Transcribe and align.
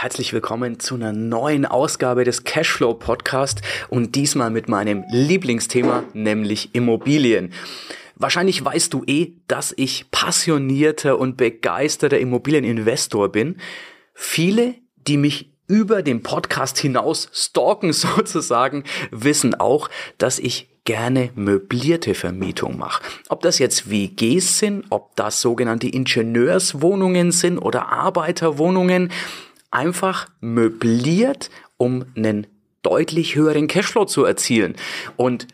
Herzlich 0.00 0.32
willkommen 0.32 0.78
zu 0.78 0.94
einer 0.94 1.12
neuen 1.12 1.66
Ausgabe 1.66 2.22
des 2.22 2.44
Cashflow 2.44 2.94
Podcast 2.94 3.62
und 3.88 4.14
diesmal 4.14 4.48
mit 4.48 4.68
meinem 4.68 5.02
Lieblingsthema, 5.10 6.04
nämlich 6.12 6.72
Immobilien. 6.72 7.52
Wahrscheinlich 8.14 8.64
weißt 8.64 8.94
du 8.94 9.02
eh, 9.08 9.32
dass 9.48 9.74
ich 9.76 10.08
passionierter 10.12 11.18
und 11.18 11.36
begeisterter 11.36 12.20
Immobilieninvestor 12.20 13.30
bin. 13.30 13.56
Viele, 14.14 14.76
die 15.08 15.16
mich 15.16 15.50
über 15.66 16.02
den 16.02 16.22
Podcast 16.22 16.78
hinaus 16.78 17.28
stalken 17.32 17.92
sozusagen, 17.92 18.84
wissen 19.10 19.56
auch, 19.56 19.90
dass 20.16 20.38
ich 20.38 20.68
gerne 20.84 21.30
möblierte 21.34 22.14
Vermietung 22.14 22.78
mache. 22.78 23.02
Ob 23.30 23.42
das 23.42 23.58
jetzt 23.58 23.90
WGs 23.90 24.60
sind, 24.60 24.84
ob 24.90 25.16
das 25.16 25.40
sogenannte 25.40 25.88
Ingenieurswohnungen 25.88 27.32
sind 27.32 27.58
oder 27.58 27.88
Arbeiterwohnungen, 27.88 29.10
einfach 29.70 30.28
möbliert, 30.40 31.50
um 31.76 32.06
einen 32.16 32.46
deutlich 32.82 33.34
höheren 33.34 33.68
Cashflow 33.68 34.04
zu 34.04 34.24
erzielen. 34.24 34.76
Und 35.16 35.46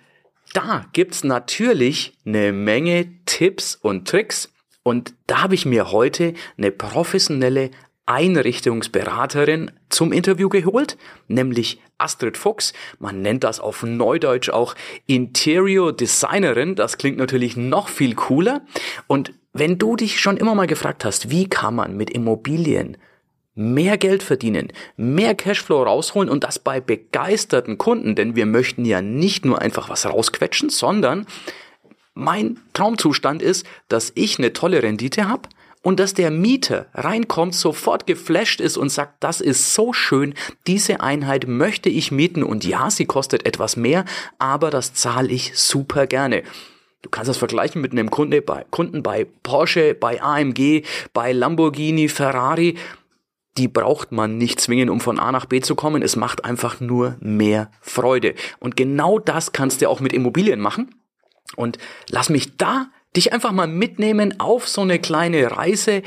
da 0.53 0.87
gibt's 0.93 1.25
natürlich 1.25 2.13
eine 2.25 2.53
Menge 2.53 3.09
Tipps 3.27 3.75
und 3.75 4.07
Tricks. 4.07 4.53
Und 4.83 5.15
da 5.27 5.43
habe 5.43 5.55
ich 5.55 5.67
mir 5.67 5.91
heute 5.91 6.35
eine 6.57 6.71
professionelle 6.71 7.71
Einrichtungsberaterin 8.07 9.71
zum 9.89 10.13
Interview 10.13 10.51
geholt, 10.51 10.99
nämlich 11.27 11.81
Astrid 11.97 12.37
Fuchs. 12.37 12.75
Man 12.99 13.23
nennt 13.23 13.45
das 13.45 13.61
auf 13.61 13.83
Neudeutsch 13.83 14.51
auch 14.51 14.75
Interior 15.07 15.93
Designerin. 15.93 16.75
Das 16.75 16.99
klingt 16.99 17.17
natürlich 17.17 17.57
noch 17.57 17.89
viel 17.89 18.15
cooler. 18.15 18.61
Und 19.07 19.33
wenn 19.55 19.79
du 19.79 19.97
dich 19.97 20.21
schon 20.21 20.37
immer 20.37 20.55
mal 20.55 20.67
gefragt 20.67 21.05
hast, 21.05 21.31
wie 21.31 21.49
kann 21.49 21.75
man 21.75 21.97
mit 21.97 22.11
Immobilien 22.11 22.99
mehr 23.55 23.99
Geld 23.99 24.23
verdienen, 24.23 24.73
mehr 24.97 25.35
Cashflow 25.35 25.83
rausholen 25.83 26.29
und 26.29 26.45
das 26.45 26.59
bei 26.59 26.81
begeisterten 26.81 27.79
Kunden, 27.79 28.15
denn 28.15 28.37
wir 28.37 28.47
möchten 28.47 28.85
ja 28.85 29.01
nicht 29.01 29.45
nur 29.45 29.61
einfach 29.61 29.89
was 29.89 30.07
rausquetschen, 30.07 30.71
sondern 30.71 31.27
mein 32.15 32.59
Traumzustand 32.73 33.43
ist, 33.43 33.67
dass 33.89 34.13
ich 34.15 34.39
eine 34.39 34.53
tolle 34.53 34.83
Rendite 34.83 35.29
habe 35.29 35.49
und 35.83 36.01
dass 36.01 36.15
der 36.15 36.31
Mieter 36.31 36.87
reinkommt, 36.95 37.55
sofort 37.55 38.07
geflasht 38.07 38.61
ist 38.61 38.77
und 38.77 38.89
sagt, 38.89 39.23
das 39.23 39.41
ist 39.41 39.75
so 39.75 39.93
schön, 39.93 40.35
diese 40.67 41.01
Einheit 41.01 41.47
möchte 41.47 41.91
ich 41.91 42.11
mieten. 42.11 42.43
Und 42.43 42.65
ja, 42.65 42.91
sie 42.91 43.05
kostet 43.05 43.47
etwas 43.47 43.77
mehr, 43.77 44.05
aber 44.39 44.71
das 44.71 44.95
zahle 44.95 45.29
ich 45.29 45.57
super 45.59 46.07
gerne. 46.07 46.43
Du 47.03 47.11
kannst 47.11 47.29
das 47.29 47.37
vergleichen 47.37 47.83
mit 47.83 47.93
einem 47.93 48.11
Kunde 48.11 48.41
bei, 48.41 48.65
Kunden 48.71 49.03
bei 49.03 49.27
Porsche, 49.43 49.95
bei 49.95 50.23
AMG, 50.23 50.85
bei 51.13 51.33
Lamborghini, 51.33 52.09
Ferrari 52.09 52.77
die 53.57 53.69
braucht 53.69 54.11
man 54.11 54.37
nicht 54.37 54.61
zwingen, 54.61 54.91
um 54.91 55.01
von 55.01 55.19
A 55.19 55.31
nach 55.31 55.47
B 55.47 55.61
zu 55.61 55.75
kommen. 55.75 56.03
Es 56.03 56.17
macht 56.17 56.45
einfach 56.45 56.81
nur 56.81 57.17
mehr 57.21 57.71
Freude. 57.81 58.35
Und 58.59 58.77
genau 58.77 59.19
das 59.19 59.53
kannst 59.53 59.81
du 59.81 59.89
auch 59.89 60.01
mit 60.01 60.13
Immobilien 60.13 60.61
machen. 60.61 60.95
Und 61.57 61.79
lass 62.09 62.31
mich 62.31 62.57
da 62.57 62.87
dich 63.17 63.33
einfach 63.33 63.53
mal 63.53 63.69
mitnehmen 63.69 64.41
auf 64.41 64.69
so 64.69 64.81
eine 64.81 64.99
kleine 64.99 65.57
Reise. 65.57 66.03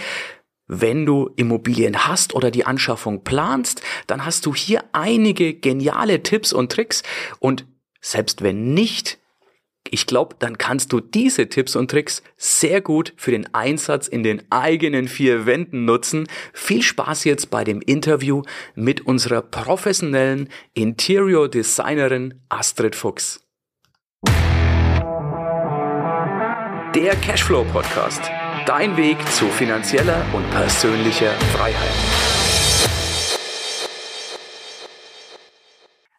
Wenn 0.68 1.06
du 1.06 1.30
Immobilien 1.38 2.08
hast 2.08 2.36
oder 2.36 2.52
die 2.52 2.66
Anschaffung 2.66 3.24
planst, 3.24 3.82
dann 4.08 4.26
hast 4.26 4.46
du 4.46 4.54
hier 4.54 4.84
einige 4.92 5.54
geniale 5.54 6.24
Tipps 6.24 6.52
und 6.52 6.72
Tricks. 6.72 7.04
Und 7.40 7.66
selbst 8.02 8.42
wenn 8.42 8.74
nicht, 8.74 9.20
ich 9.92 10.06
glaube, 10.06 10.36
dann 10.40 10.58
kannst 10.58 10.92
du 10.94 11.00
diese 11.00 11.48
Tipps 11.50 11.76
und 11.76 11.92
Tricks 11.92 12.24
sehr 12.36 12.82
gut 12.82 13.14
für 13.18 13.32
den 13.32 13.54
Einsatz 13.54 14.08
in 14.08 14.24
den 14.24 14.44
eigenen 14.50 15.08
vier 15.08 15.46
Wänden 15.46 15.86
nutzen. 15.86 16.28
Viel 16.54 16.82
Spaß 16.82 17.24
jetzt 17.24 17.50
bei 17.50 17.64
dem 17.64 17.82
Interview 17.82 18.44
mit 18.76 19.02
unserer 19.02 19.42
professionellen 19.42 20.50
Interior 20.74 21.50
Designerin 21.50 22.42
Astrid 22.50 22.96
Fuchs. 22.96 23.42
Der 26.96 27.16
Cashflow 27.22 27.64
Podcast. 27.66 28.22
Dein 28.66 28.98
Weg 28.98 29.18
zu 29.32 29.46
finanzieller 29.48 30.26
und 30.34 30.50
persönlicher 30.52 31.32
Freiheit. 31.54 31.92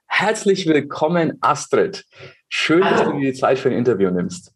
Herzlich 0.07 0.67
willkommen, 0.67 1.39
Astrid. 1.41 2.05
Schön, 2.49 2.85
Hallo. 2.85 2.97
dass 2.97 3.07
du 3.07 3.19
dir 3.19 3.33
die 3.33 3.39
Zeit 3.39 3.59
für 3.59 3.69
ein 3.69 3.77
Interview 3.77 4.11
nimmst. 4.11 4.53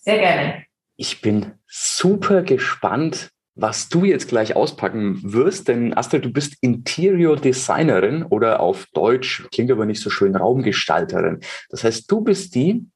Sehr 0.00 0.18
gerne. 0.18 0.64
Ich 0.96 1.20
bin 1.20 1.52
super 1.66 2.42
gespannt, 2.42 3.30
was 3.54 3.88
du 3.88 4.04
jetzt 4.04 4.28
gleich 4.28 4.54
auspacken 4.54 5.20
wirst, 5.22 5.68
denn 5.68 5.96
Astrid, 5.96 6.24
du 6.24 6.32
bist 6.32 6.56
Interior 6.60 7.36
Designerin 7.36 8.22
oder 8.22 8.60
auf 8.60 8.86
Deutsch, 8.94 9.46
klingt 9.52 9.70
aber 9.70 9.84
nicht 9.84 10.00
so 10.00 10.10
schön, 10.10 10.36
Raumgestalterin. 10.36 11.40
Das 11.68 11.84
heißt, 11.84 12.10
du 12.10 12.20
bist 12.20 12.54
die, 12.54 12.86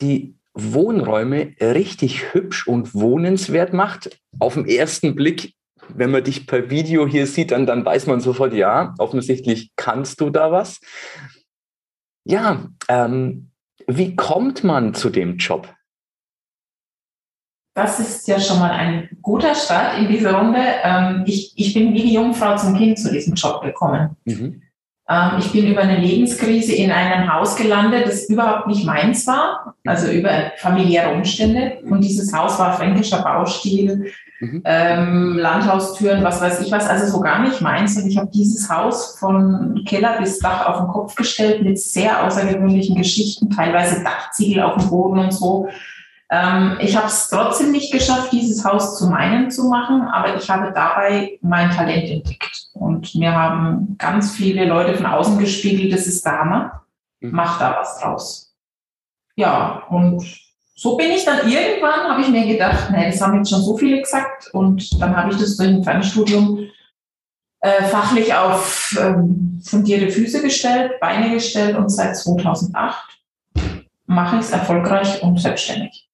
die 0.00 0.34
Wohnräume 0.54 1.54
richtig 1.60 2.32
hübsch 2.34 2.66
und 2.66 2.94
wohnenswert 2.94 3.72
macht. 3.72 4.18
Auf 4.38 4.54
den 4.54 4.66
ersten 4.66 5.14
Blick 5.14 5.54
wenn 5.94 6.10
man 6.10 6.24
dich 6.24 6.46
per 6.46 6.70
Video 6.70 7.06
hier 7.06 7.26
sieht, 7.26 7.50
dann, 7.50 7.66
dann 7.66 7.84
weiß 7.84 8.06
man 8.06 8.20
sofort, 8.20 8.52
ja, 8.52 8.94
offensichtlich 8.98 9.72
kannst 9.76 10.20
du 10.20 10.30
da 10.30 10.52
was. 10.52 10.80
Ja, 12.24 12.64
ähm, 12.88 13.50
wie 13.86 14.14
kommt 14.14 14.64
man 14.64 14.94
zu 14.94 15.10
dem 15.10 15.36
Job? 15.36 15.74
Das 17.74 18.00
ist 18.00 18.26
ja 18.28 18.38
schon 18.40 18.58
mal 18.58 18.72
ein 18.72 19.08
guter 19.22 19.54
Start 19.54 19.98
in 19.98 20.08
diese 20.08 20.34
Runde. 20.34 20.60
Ähm, 20.82 21.24
ich, 21.26 21.52
ich 21.56 21.72
bin 21.72 21.94
wie 21.94 22.02
die 22.02 22.14
Jungfrau 22.14 22.56
zum 22.56 22.76
Kind 22.76 22.98
zu 22.98 23.10
diesem 23.12 23.34
Job 23.34 23.62
gekommen. 23.62 24.16
Mhm. 24.24 24.62
Ähm, 25.08 25.30
ich 25.38 25.50
bin 25.50 25.66
über 25.66 25.80
eine 25.80 25.98
Lebenskrise 25.98 26.74
in 26.74 26.92
einem 26.92 27.32
Haus 27.32 27.56
gelandet, 27.56 28.06
das 28.06 28.28
überhaupt 28.28 28.66
nicht 28.68 28.84
meins 28.84 29.26
war, 29.26 29.74
also 29.84 30.10
über 30.10 30.52
familiäre 30.58 31.12
Umstände. 31.12 31.78
Und 31.84 32.02
dieses 32.02 32.32
Haus 32.32 32.58
war 32.58 32.76
fränkischer 32.76 33.22
Baustil, 33.22 34.12
mhm. 34.40 34.62
ähm, 34.64 35.38
Landhaustüren, 35.38 36.24
was 36.24 36.40
weiß 36.40 36.60
ich 36.60 36.72
was, 36.72 36.88
also 36.88 37.06
so 37.10 37.20
gar 37.20 37.42
nicht 37.42 37.60
meins. 37.60 37.96
Und 37.96 38.08
ich 38.08 38.18
habe 38.18 38.30
dieses 38.32 38.68
Haus 38.68 39.16
von 39.18 39.82
Keller 39.86 40.18
bis 40.18 40.38
Dach 40.38 40.66
auf 40.66 40.78
den 40.78 40.88
Kopf 40.88 41.14
gestellt 41.14 41.62
mit 41.62 41.78
sehr 41.78 42.24
außergewöhnlichen 42.26 42.96
Geschichten, 42.96 43.50
teilweise 43.50 44.02
Dachziegel 44.02 44.62
auf 44.62 44.76
dem 44.76 44.90
Boden 44.90 45.18
und 45.18 45.32
so. 45.32 45.68
Ähm, 46.30 46.78
ich 46.80 46.96
habe 46.96 47.08
es 47.08 47.28
trotzdem 47.28 47.72
nicht 47.72 47.92
geschafft, 47.92 48.32
dieses 48.32 48.64
Haus 48.64 48.98
zu 48.98 49.08
meinem 49.08 49.50
zu 49.50 49.64
machen, 49.68 50.02
aber 50.02 50.36
ich 50.36 50.48
habe 50.48 50.72
dabei 50.72 51.38
mein 51.42 51.70
Talent 51.70 52.08
entdeckt. 52.08 52.68
Und 52.72 53.14
mir 53.16 53.34
haben 53.34 53.96
ganz 53.98 54.32
viele 54.32 54.64
Leute 54.64 54.94
von 54.94 55.06
außen 55.06 55.38
gespiegelt, 55.38 55.92
das 55.92 56.06
ist 56.06 56.24
der 56.24 56.38
Hammer, 56.38 56.82
mhm. 57.20 57.30
mach 57.32 57.58
da 57.58 57.76
was 57.80 57.98
draus. 57.98 58.54
Ja, 59.34 59.82
und 59.88 60.24
so 60.80 60.96
bin 60.96 61.10
ich 61.10 61.26
dann 61.26 61.46
irgendwann, 61.46 62.08
habe 62.08 62.22
ich 62.22 62.28
mir 62.28 62.46
gedacht, 62.46 62.90
nee, 62.90 63.04
das 63.04 63.20
haben 63.20 63.36
jetzt 63.36 63.50
schon 63.50 63.60
so 63.60 63.76
viele 63.76 64.00
gesagt. 64.00 64.48
Und 64.54 64.98
dann 64.98 65.14
habe 65.14 65.30
ich 65.30 65.38
das 65.38 65.58
durch 65.58 65.68
ein 65.68 65.84
Fernstudium 65.84 66.70
äh, 67.60 67.82
fachlich 67.82 68.32
auf 68.32 68.96
ähm, 68.98 69.60
fundierte 69.62 70.10
Füße 70.10 70.40
gestellt, 70.40 70.98
Beine 70.98 71.34
gestellt 71.34 71.76
und 71.76 71.90
seit 71.90 72.16
2008 72.16 73.20
mache 74.06 74.36
ich 74.36 74.40
es 74.40 74.52
erfolgreich 74.52 75.22
und 75.22 75.38
selbstständig. 75.38 76.08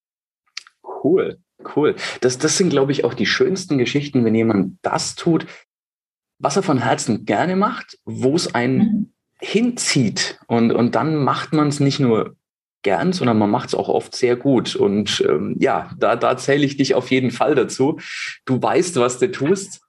Cool, 0.83 1.39
cool. 1.77 1.95
Das, 2.21 2.39
das 2.39 2.59
sind, 2.59 2.71
glaube 2.71 2.91
ich, 2.91 3.05
auch 3.05 3.15
die 3.15 3.27
schönsten 3.27 3.79
Geschichten, 3.79 4.25
wenn 4.25 4.35
jemand 4.35 4.79
das 4.83 5.15
tut, 5.15 5.47
was 6.41 6.57
er 6.57 6.65
von 6.65 6.79
Herzen 6.79 7.25
gerne 7.25 7.55
macht, 7.55 7.99
wo 8.05 8.35
es 8.35 8.53
einen 8.53 8.79
mhm. 8.79 9.13
hinzieht. 9.41 10.41
Und, 10.49 10.73
und 10.73 10.97
dann 10.97 11.15
macht 11.15 11.53
man 11.53 11.69
es 11.69 11.79
nicht 11.79 12.01
nur 12.01 12.35
gern, 12.87 13.13
sondern 13.13 13.37
man 13.37 13.51
macht 13.51 13.71
es 13.71 13.75
auch 13.75 13.89
oft 13.89 14.15
sehr 14.15 14.37
gut. 14.37 14.77
Und 14.77 15.21
ähm, 15.29 15.57
ja, 15.59 15.91
da, 15.99 16.15
da 16.15 16.37
zähle 16.37 16.65
ich 16.65 16.77
dich 16.77 16.95
auf 16.95 17.11
jeden 17.11 17.33
Fall 17.33 17.57
dazu. 17.57 17.99
Du 18.45 18.63
weißt, 18.63 18.95
was 18.97 19.19
du 19.19 19.29
tust. 19.29 19.81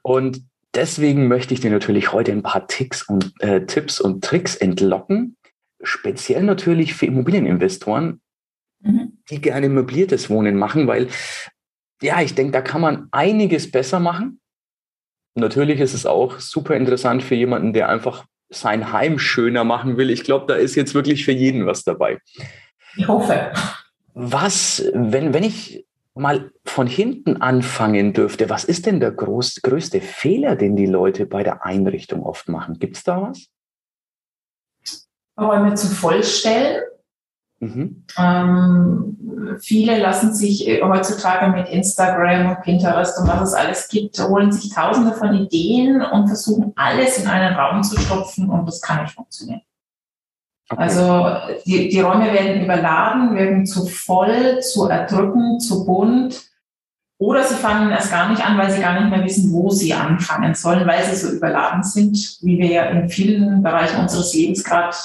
Und 0.00 0.42
deswegen 0.74 1.28
möchte 1.28 1.52
ich 1.52 1.60
dir 1.60 1.70
natürlich 1.70 2.14
heute 2.14 2.32
ein 2.32 2.42
paar 2.42 2.66
Ticks 2.66 3.02
und, 3.02 3.34
äh, 3.40 3.66
Tipps 3.66 4.00
und 4.00 4.24
Tricks 4.24 4.56
entlocken. 4.56 5.36
Speziell 5.82 6.42
natürlich 6.42 6.94
für 6.94 7.04
Immobilieninvestoren, 7.04 8.22
mhm. 8.80 9.18
die 9.28 9.42
gerne 9.42 9.68
möbliertes 9.68 10.30
Wohnen 10.30 10.56
machen, 10.56 10.86
weil 10.86 11.08
ja, 12.00 12.22
ich 12.22 12.34
denke, 12.34 12.52
da 12.52 12.62
kann 12.62 12.80
man 12.80 13.08
einiges 13.10 13.70
besser 13.70 14.00
machen. 14.00 14.40
Natürlich 15.34 15.78
ist 15.80 15.92
es 15.92 16.06
auch 16.06 16.40
super 16.40 16.74
interessant 16.74 17.22
für 17.22 17.34
jemanden, 17.34 17.74
der 17.74 17.90
einfach 17.90 18.24
sein 18.50 18.92
Heim 18.92 19.18
schöner 19.18 19.64
machen 19.64 19.96
will. 19.96 20.10
Ich 20.10 20.24
glaube, 20.24 20.46
da 20.46 20.54
ist 20.54 20.74
jetzt 20.74 20.94
wirklich 20.94 21.24
für 21.24 21.32
jeden 21.32 21.66
was 21.66 21.84
dabei. 21.84 22.18
Ich 22.96 23.08
hoffe. 23.08 23.52
Was, 24.14 24.84
wenn, 24.92 25.32
wenn 25.32 25.44
ich 25.44 25.86
mal 26.14 26.50
von 26.64 26.86
hinten 26.86 27.40
anfangen 27.40 28.12
dürfte, 28.12 28.50
was 28.50 28.64
ist 28.64 28.86
denn 28.86 29.00
der 29.00 29.12
groß, 29.12 29.62
größte 29.62 30.00
Fehler, 30.00 30.56
den 30.56 30.76
die 30.76 30.86
Leute 30.86 31.26
bei 31.26 31.42
der 31.42 31.64
Einrichtung 31.64 32.22
oft 32.22 32.48
machen? 32.48 32.78
Gibt 32.78 32.96
es 32.96 33.04
da 33.04 33.22
was? 33.22 33.46
Räume 35.38 35.74
zu 35.74 35.86
vollstellen 35.86 36.82
Mhm. 37.60 38.04
Ähm, 38.16 39.58
viele 39.60 39.98
lassen 39.98 40.34
sich 40.34 40.66
äh, 40.66 40.82
heutzutage 40.82 41.52
mit 41.52 41.68
Instagram 41.68 42.50
und 42.50 42.62
Pinterest 42.62 43.18
und 43.18 43.28
was 43.28 43.50
es 43.50 43.54
alles 43.54 43.88
gibt, 43.88 44.18
holen 44.18 44.50
sich 44.50 44.74
tausende 44.74 45.12
von 45.12 45.34
Ideen 45.34 46.00
und 46.00 46.28
versuchen 46.28 46.72
alles 46.76 47.18
in 47.18 47.28
einen 47.28 47.54
Raum 47.54 47.82
zu 47.82 48.00
stopfen 48.00 48.48
und 48.48 48.66
das 48.66 48.80
kann 48.80 49.02
nicht 49.02 49.14
funktionieren. 49.14 49.60
Okay. 50.70 50.82
Also 50.82 51.26
die, 51.66 51.88
die 51.88 52.00
Räume 52.00 52.32
werden 52.32 52.62
überladen, 52.62 53.34
werden 53.34 53.66
zu 53.66 53.86
voll, 53.86 54.60
zu 54.60 54.88
erdrückend, 54.88 55.62
zu 55.62 55.84
bunt. 55.84 56.48
Oder 57.18 57.42
sie 57.42 57.56
fangen 57.56 57.90
erst 57.90 58.10
gar 58.10 58.30
nicht 58.30 58.42
an, 58.42 58.56
weil 58.56 58.70
sie 58.70 58.80
gar 58.80 58.98
nicht 58.98 59.10
mehr 59.10 59.22
wissen, 59.22 59.52
wo 59.52 59.68
sie 59.68 59.92
anfangen 59.92 60.54
sollen, 60.54 60.86
weil 60.86 61.04
sie 61.04 61.16
so 61.16 61.30
überladen 61.36 61.82
sind, 61.82 62.38
wie 62.40 62.56
wir 62.56 62.68
ja 62.68 62.84
in 62.84 63.10
vielen 63.10 63.62
Bereichen 63.62 64.00
unseres 64.00 64.32
Lebens 64.32 64.64
gerade 64.64 64.96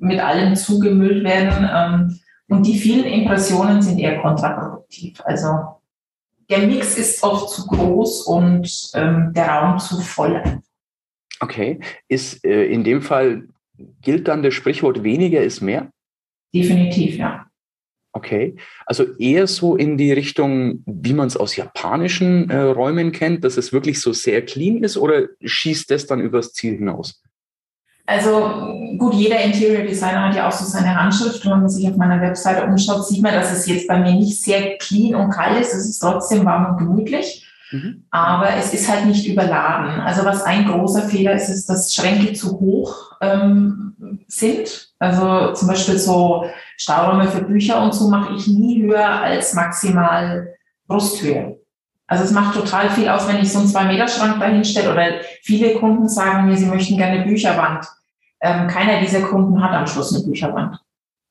mit 0.00 0.18
allem 0.20 0.56
zugemüllt 0.56 1.24
werden. 1.24 1.68
Ähm, 1.72 2.20
und 2.48 2.66
die 2.66 2.78
vielen 2.78 3.04
Impressionen 3.04 3.80
sind 3.80 3.98
eher 3.98 4.20
kontraproduktiv. 4.20 5.20
Also 5.24 5.48
der 6.48 6.66
Mix 6.66 6.98
ist 6.98 7.22
oft 7.22 7.50
zu 7.50 7.66
groß 7.68 8.22
und 8.22 8.90
ähm, 8.94 9.32
der 9.34 9.48
Raum 9.48 9.78
zu 9.78 10.00
voll. 10.00 10.42
Okay. 11.38 11.78
Ist 12.08 12.44
äh, 12.44 12.64
in 12.66 12.82
dem 12.82 13.02
Fall 13.02 13.44
gilt 14.02 14.28
dann 14.28 14.42
das 14.42 14.54
Sprichwort 14.54 15.04
weniger 15.04 15.42
ist 15.42 15.60
mehr? 15.60 15.90
Definitiv, 16.52 17.16
ja. 17.16 17.46
Okay, 18.12 18.56
also 18.86 19.16
eher 19.18 19.46
so 19.46 19.76
in 19.76 19.96
die 19.96 20.12
Richtung, 20.12 20.82
wie 20.84 21.12
man 21.12 21.28
es 21.28 21.36
aus 21.36 21.54
japanischen 21.54 22.50
äh, 22.50 22.58
Räumen 22.58 23.12
kennt, 23.12 23.44
dass 23.44 23.56
es 23.56 23.72
wirklich 23.72 24.00
so 24.00 24.12
sehr 24.12 24.44
clean 24.44 24.82
ist 24.82 24.96
oder 24.96 25.28
schießt 25.44 25.88
das 25.92 26.06
dann 26.06 26.20
übers 26.20 26.52
Ziel 26.52 26.76
hinaus? 26.76 27.22
Also 28.06 28.96
gut, 28.98 29.14
jeder 29.14 29.40
Interior 29.40 29.86
Designer 29.86 30.28
hat 30.28 30.34
ja 30.34 30.48
auch 30.48 30.52
so 30.52 30.64
seine 30.64 30.94
Handschrift. 30.94 31.44
Und 31.44 31.52
wenn 31.52 31.60
man 31.60 31.68
sich 31.68 31.88
auf 31.88 31.96
meiner 31.96 32.20
Webseite 32.20 32.64
umschaut, 32.64 33.06
sieht 33.06 33.22
man, 33.22 33.34
dass 33.34 33.52
es 33.52 33.66
jetzt 33.66 33.86
bei 33.86 33.98
mir 33.98 34.12
nicht 34.12 34.42
sehr 34.42 34.76
clean 34.78 35.14
und 35.14 35.30
kalt 35.30 35.60
ist. 35.60 35.74
Es 35.74 35.88
ist 35.88 36.00
trotzdem 36.00 36.44
warm 36.44 36.72
und 36.72 36.78
gemütlich. 36.78 37.46
Mhm. 37.70 38.04
Aber 38.10 38.54
es 38.56 38.74
ist 38.74 38.90
halt 38.90 39.06
nicht 39.06 39.26
überladen. 39.26 40.00
Also 40.00 40.24
was 40.24 40.42
ein 40.42 40.66
großer 40.66 41.02
Fehler 41.02 41.34
ist, 41.34 41.48
ist, 41.48 41.68
dass 41.70 41.94
Schränke 41.94 42.32
zu 42.32 42.58
hoch 42.58 43.12
ähm, 43.20 44.24
sind. 44.26 44.92
Also 44.98 45.52
zum 45.52 45.68
Beispiel 45.68 45.98
so 45.98 46.46
Stauräume 46.76 47.28
für 47.28 47.42
Bücher 47.42 47.82
und 47.82 47.94
so 47.94 48.08
mache 48.08 48.34
ich 48.34 48.48
nie 48.48 48.82
höher 48.82 49.08
als 49.08 49.54
maximal 49.54 50.54
Brusthöhe. 50.88 51.59
Also 52.10 52.24
es 52.24 52.32
macht 52.32 52.56
total 52.56 52.90
viel 52.90 53.08
aus, 53.08 53.28
wenn 53.28 53.38
ich 53.38 53.52
so 53.52 53.60
einen 53.60 53.68
Zwei-Meter-Schrank 53.68 54.40
dahin 54.40 54.64
stelle 54.64 54.90
oder 54.90 55.20
viele 55.42 55.74
Kunden 55.74 56.08
sagen 56.08 56.48
mir, 56.48 56.56
sie 56.56 56.66
möchten 56.66 56.96
gerne 56.96 57.24
Bücherwand. 57.24 57.86
Ähm, 58.40 58.66
keiner 58.66 59.00
dieser 59.00 59.20
Kunden 59.20 59.62
hat 59.62 59.70
am 59.70 59.86
Schluss 59.86 60.12
eine 60.12 60.24
Bücherwand. 60.24 60.76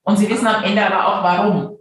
Und 0.03 0.17
sie 0.17 0.29
wissen 0.29 0.47
am 0.47 0.63
Ende 0.63 0.85
aber 0.85 1.05
auch, 1.05 1.23
warum. 1.23 1.77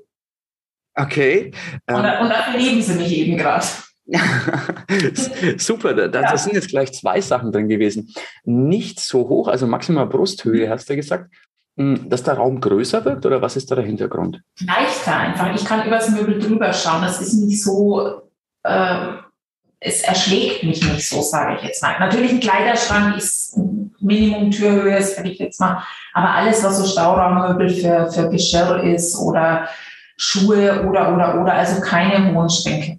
Okay. 0.97 1.53
Ähm. 1.87 1.95
Und, 1.95 2.05
und 2.23 2.29
dafür 2.29 2.59
lieben 2.59 2.83
sie 2.83 2.95
mich 2.95 3.17
eben 3.17 3.39
gerade. 3.39 3.65
Super, 5.59 5.95
da, 5.95 6.09
da 6.09 6.23
ja. 6.23 6.37
sind 6.37 6.55
jetzt 6.55 6.69
gleich 6.69 6.93
zwei 6.93 7.21
Sachen 7.21 7.53
drin 7.53 7.69
gewesen. 7.69 8.13
Nicht 8.43 8.99
so 8.99 9.29
hoch, 9.29 9.47
also 9.47 9.69
maximal 9.69 10.07
Brusthöhe, 10.07 10.69
hast 10.69 10.91
du 10.91 10.97
gesagt, 10.97 11.33
hm, 11.77 12.09
dass 12.09 12.25
der 12.25 12.35
Raum 12.35 12.61
größer 12.61 13.05
wird 13.05 13.25
oder 13.25 13.41
was 13.41 13.55
ist 13.55 13.71
da 13.71 13.77
der 13.77 13.85
Hintergrund? 13.85 14.43
Leichter 14.67 15.17
einfach. 15.17 15.55
Ich 15.55 15.65
kann 15.65 15.87
übers 15.87 16.11
Möbel 16.11 16.41
drüber 16.41 16.73
schauen. 16.73 17.03
Das 17.03 17.21
ist 17.21 17.35
nicht 17.35 17.63
so, 17.63 18.28
äh, 18.63 18.99
es 19.81 20.03
erschlägt 20.03 20.65
mich 20.65 20.83
nicht 20.83 21.09
so, 21.09 21.23
sage 21.23 21.57
ich 21.57 21.63
jetzt 21.63 21.83
mal. 21.83 21.99
Natürlich 22.01 22.33
ein 22.33 22.41
Kleiderschrank 22.41 23.17
ist 23.17 23.57
Minimum 24.01 24.51
Türhöhe, 24.51 25.01
sage 25.03 25.31
ich 25.31 25.39
jetzt 25.39 25.61
mal. 25.61 25.83
Aber 26.15 26.31
alles, 26.31 26.65
was 26.65 26.79
so 26.79 26.87
Stauraummöbel 26.87 27.71
für, 27.71 28.11
für 28.11 28.29
Geschirr 28.29 28.83
ist 28.83 29.17
oder 29.17 29.69
Schuhe 30.17 30.85
oder, 30.89 31.15
oder, 31.15 31.41
oder, 31.41 31.53
also 31.55 31.81
keine 31.81 32.35
hohen 32.35 32.51
Schränke. 32.51 32.99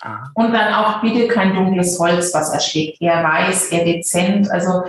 Ah. 0.00 0.24
Und 0.34 0.52
dann 0.52 0.74
auch 0.74 1.00
bitte 1.00 1.28
kein 1.28 1.54
dunkles 1.54 1.98
Holz, 2.00 2.34
was 2.34 2.52
erschlägt. 2.52 3.00
Eher 3.00 3.22
weiß, 3.22 3.68
eher 3.68 3.84
dezent. 3.84 4.50
Also 4.50 4.82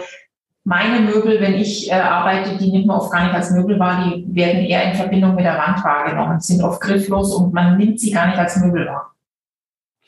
meine 0.63 1.01
Möbel, 1.01 1.39
wenn 1.39 1.53
ich 1.55 1.91
äh, 1.91 1.93
arbeite, 1.93 2.57
die 2.57 2.71
nimmt 2.71 2.87
man 2.87 2.97
oft 2.97 3.11
gar 3.11 3.25
nicht 3.25 3.35
als 3.35 3.51
Möbel 3.51 3.77
wahr, 3.77 4.03
die 4.03 4.25
werden 4.33 4.61
eher 4.61 4.83
in 4.83 4.95
Verbindung 4.95 5.35
mit 5.35 5.45
der 5.45 5.57
Wand 5.59 5.83
wahrgenommen, 5.83 6.39
sind 6.39 6.63
oft 6.63 6.81
grifflos 6.81 7.35
und 7.35 7.53
man 7.53 7.77
nimmt 7.77 7.99
sie 7.99 8.11
gar 8.11 8.27
nicht 8.27 8.39
als 8.39 8.57
Möbel 8.57 8.87
wahr. 8.87 9.12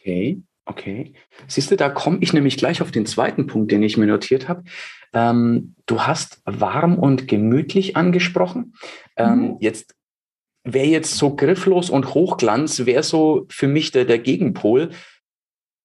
Okay, 0.05 0.43
okay. 0.65 1.13
Siehst 1.47 1.71
du, 1.71 1.75
da 1.75 1.89
komme 1.89 2.19
ich 2.21 2.31
nämlich 2.31 2.57
gleich 2.57 2.81
auf 2.83 2.91
den 2.91 3.07
zweiten 3.07 3.47
Punkt, 3.47 3.71
den 3.71 3.81
ich 3.81 3.97
mir 3.97 4.05
notiert 4.05 4.47
habe. 4.47 4.63
Ähm, 5.13 5.73
du 5.87 6.01
hast 6.01 6.41
warm 6.45 6.99
und 6.99 7.27
gemütlich 7.27 7.97
angesprochen. 7.97 8.75
Ähm, 9.17 9.39
mhm. 9.39 9.57
Jetzt 9.61 9.95
wäre 10.63 10.85
jetzt 10.85 11.15
so 11.15 11.35
grifflos 11.35 11.89
und 11.89 12.13
Hochglanz, 12.13 12.85
wäre 12.85 13.01
so 13.01 13.47
für 13.49 13.67
mich 13.67 13.91
der, 13.91 14.05
der 14.05 14.19
Gegenpol. 14.19 14.91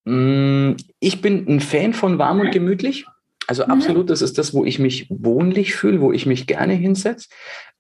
Mm, 0.05 0.73
ich 0.99 1.23
bin 1.23 1.49
ein 1.49 1.61
Fan 1.61 1.95
von 1.95 2.19
warm 2.19 2.41
und 2.41 2.51
gemütlich. 2.51 3.07
Also 3.47 3.65
mhm. 3.65 3.71
absolut, 3.71 4.11
das 4.11 4.21
ist 4.21 4.37
das, 4.37 4.53
wo 4.53 4.67
ich 4.67 4.79
mich 4.79 5.07
wohnlich 5.09 5.75
fühle, 5.75 6.03
wo 6.03 6.13
ich 6.13 6.27
mich 6.27 6.47
gerne 6.47 6.75
hinsetze. 6.75 7.31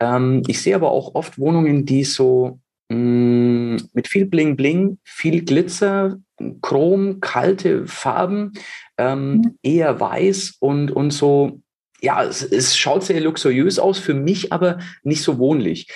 Ähm, 0.00 0.42
ich 0.46 0.62
sehe 0.62 0.74
aber 0.74 0.90
auch 0.90 1.14
oft 1.14 1.38
Wohnungen, 1.38 1.84
die 1.84 2.04
so 2.04 2.60
mit 2.90 4.08
viel 4.08 4.26
Bling 4.26 4.56
Bling, 4.56 4.98
viel 5.04 5.44
Glitzer, 5.44 6.18
Chrom, 6.60 7.20
kalte 7.20 7.86
Farben, 7.86 8.52
ähm, 8.98 9.56
eher 9.62 10.00
weiß 10.00 10.56
und, 10.58 10.90
und 10.90 11.12
so, 11.12 11.60
ja, 12.00 12.24
es, 12.24 12.42
es 12.42 12.76
schaut 12.76 13.04
sehr 13.04 13.20
luxuriös 13.20 13.78
aus, 13.78 13.98
für 13.98 14.14
mich 14.14 14.52
aber 14.52 14.78
nicht 15.02 15.22
so 15.22 15.38
wohnlich. 15.38 15.88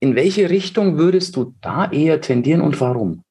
In 0.00 0.16
welche 0.16 0.50
Richtung 0.50 0.98
würdest 0.98 1.36
du 1.36 1.54
da 1.60 1.90
eher 1.90 2.20
tendieren 2.20 2.60
und 2.60 2.80
warum? 2.80 3.24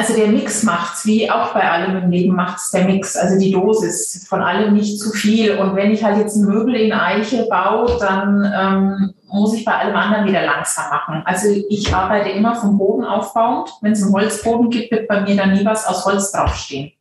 Also 0.00 0.16
der 0.16 0.28
Mix 0.28 0.62
macht's, 0.62 1.04
wie 1.04 1.30
auch 1.30 1.52
bei 1.52 1.70
allem 1.70 1.94
im 1.94 2.10
Leben 2.10 2.34
macht's 2.34 2.70
der 2.70 2.86
Mix, 2.86 3.18
also 3.18 3.38
die 3.38 3.50
Dosis 3.50 4.26
von 4.26 4.40
allem 4.40 4.72
nicht 4.72 4.98
zu 4.98 5.10
viel. 5.10 5.58
Und 5.58 5.76
wenn 5.76 5.90
ich 5.90 6.02
halt 6.02 6.16
jetzt 6.16 6.36
ein 6.36 6.46
Möbel 6.46 6.74
in 6.74 6.94
Eiche 6.94 7.46
baue, 7.50 7.98
dann 8.00 8.50
ähm, 8.50 9.14
muss 9.30 9.52
ich 9.52 9.62
bei 9.62 9.76
allem 9.76 9.94
anderen 9.94 10.24
wieder 10.24 10.46
langsam 10.46 10.88
machen. 10.88 11.22
Also 11.26 11.48
ich 11.68 11.94
arbeite 11.94 12.30
immer 12.30 12.54
vom 12.54 12.78
Boden 12.78 13.04
aufbauend. 13.04 13.68
Wenn 13.82 13.92
es 13.92 14.02
einen 14.02 14.14
Holzboden 14.14 14.70
gibt, 14.70 14.90
wird 14.90 15.06
bei 15.06 15.20
mir 15.20 15.36
dann 15.36 15.52
nie 15.52 15.66
was 15.66 15.86
aus 15.86 16.06
Holz 16.06 16.32
draufstehen. 16.32 16.92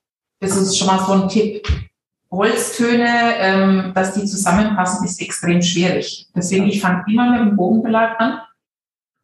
Das 0.42 0.58
ist 0.58 0.78
schon 0.78 0.88
mal 0.88 1.00
so 1.00 1.14
ein 1.14 1.30
Tipp. 1.30 1.66
Holztöne, 2.30 3.08
ähm, 3.40 3.92
dass 3.96 4.14
die 4.14 4.26
zusammenpassen, 4.26 5.06
ist 5.06 5.22
extrem 5.22 5.62
schwierig. 5.62 6.28
Deswegen, 6.36 6.68
ich 6.68 6.82
fange 6.82 7.06
immer 7.08 7.32
mit 7.32 7.40
dem 7.40 7.56
Bogenbelag 7.56 8.20
an. 8.20 8.42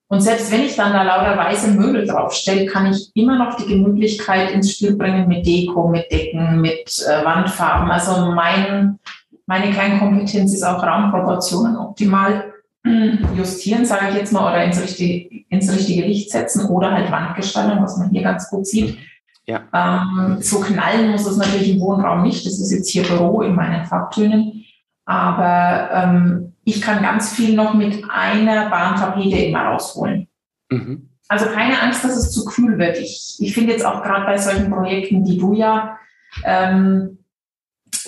Und 0.08 0.22
selbst 0.22 0.52
wenn 0.52 0.62
ich 0.62 0.76
dann 0.76 0.94
da 0.94 1.02
lauter 1.02 1.38
weiße 1.38 1.72
Möbel 1.72 2.06
draufstelle, 2.06 2.68
kann 2.68 2.92
ich 2.92 3.12
immer 3.16 3.38
noch 3.38 3.56
die 3.56 3.66
Gemütlichkeit 3.66 4.52
ins 4.52 4.74
Spiel 4.74 4.96
bringen 4.96 5.28
mit 5.28 5.46
Deko, 5.46 5.88
mit 5.88 6.12
Decken, 6.12 6.62
mit 6.62 7.04
äh, 7.08 7.26
Wandfarben. 7.26 7.90
Also 7.90 8.32
mein, 8.32 9.00
meine 9.48 9.72
Kernkompetenz 9.72 10.54
ist 10.54 10.64
auch 10.64 10.84
Raumproportionen 10.84 11.76
optimal 11.78 12.54
justieren, 13.36 13.84
sage 13.84 14.10
ich 14.10 14.16
jetzt 14.16 14.32
mal, 14.32 14.52
oder 14.52 14.64
ins 14.64 14.82
richtige, 14.82 15.44
ins 15.50 15.74
richtige 15.74 16.06
Licht 16.06 16.30
setzen 16.30 16.68
oder 16.68 16.92
halt 16.92 17.12
Wandgestaltung, 17.12 17.82
was 17.82 17.98
man 17.98 18.12
hier 18.12 18.22
ganz 18.22 18.48
gut 18.50 18.68
sieht. 18.68 19.00
Ja. 19.48 19.62
Ähm, 19.74 20.38
so 20.40 20.60
knallen 20.60 21.12
muss 21.12 21.26
es 21.26 21.38
natürlich 21.38 21.72
im 21.72 21.82
Wohnraum 21.82 22.24
nicht. 22.24 22.46
Das 22.46 22.60
ist 22.60 22.72
jetzt 22.72 22.90
hier 22.90 23.04
Büro 23.04 23.42
in 23.42 23.56
meinen 23.56 23.86
Farbtönen. 23.86 24.66
Aber 25.06 25.90
ähm, 25.92 26.55
ich 26.66 26.82
kann 26.82 27.02
ganz 27.02 27.32
viel 27.34 27.56
noch 27.56 27.76
mit 27.76 28.04
einer 28.10 28.70
Bahntapete 28.70 29.38
immer 29.38 29.68
rausholen. 29.68 30.28
Mhm. 30.70 31.10
Also 31.28 31.46
keine 31.46 31.82
Angst, 31.82 32.04
dass 32.04 32.18
es 32.18 32.32
zu 32.32 32.44
kühl 32.46 32.78
wird. 32.78 32.98
Ich, 32.98 33.38
ich 33.40 33.54
finde 33.54 33.72
jetzt 33.72 33.86
auch 33.86 34.04
gerade 34.04 34.26
bei 34.26 34.38
solchen 34.38 34.70
Projekten, 34.70 35.24
die 35.24 35.38
du 35.38 35.54
ja 35.54 35.98
ähm, 36.44 37.20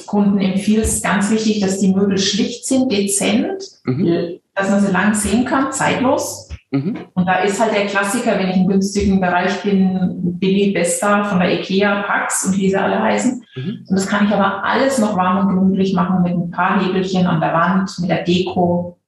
Kunden 0.05 0.39
empfiehlst, 0.39 1.03
ganz 1.03 1.31
wichtig, 1.31 1.59
dass 1.59 1.79
die 1.79 1.93
Möbel 1.93 2.17
schlicht 2.17 2.65
sind, 2.65 2.91
dezent, 2.91 3.63
mhm. 3.85 4.39
dass 4.53 4.69
man 4.69 4.81
sie 4.81 4.91
lang 4.91 5.13
sehen 5.13 5.45
kann, 5.45 5.71
zeitlos. 5.71 6.46
Mhm. 6.71 6.97
Und 7.13 7.25
da 7.25 7.39
ist 7.39 7.61
halt 7.61 7.73
der 7.73 7.85
Klassiker, 7.85 8.37
wenn 8.37 8.49
ich 8.49 8.57
im 8.57 8.67
günstigen 8.67 9.21
Bereich 9.21 9.61
bin, 9.63 10.37
Billy 10.39 10.71
Besta 10.71 11.23
von 11.23 11.39
der 11.39 11.59
Ikea, 11.59 12.03
Pax 12.03 12.45
und 12.45 12.57
wie 12.57 12.69
sie 12.69 12.75
alle 12.75 13.01
heißen. 13.01 13.43
Mhm. 13.55 13.85
Und 13.87 13.95
das 13.95 14.07
kann 14.07 14.27
ich 14.27 14.33
aber 14.33 14.63
alles 14.63 14.99
noch 14.99 15.15
warm 15.15 15.47
und 15.47 15.55
gemütlich 15.55 15.93
machen 15.93 16.23
mit 16.23 16.33
ein 16.33 16.51
paar 16.51 16.83
Hebelchen 16.83 17.25
an 17.25 17.39
der 17.39 17.53
Wand, 17.53 17.97
mit 17.99 18.09
der 18.09 18.23
Deko. 18.23 18.99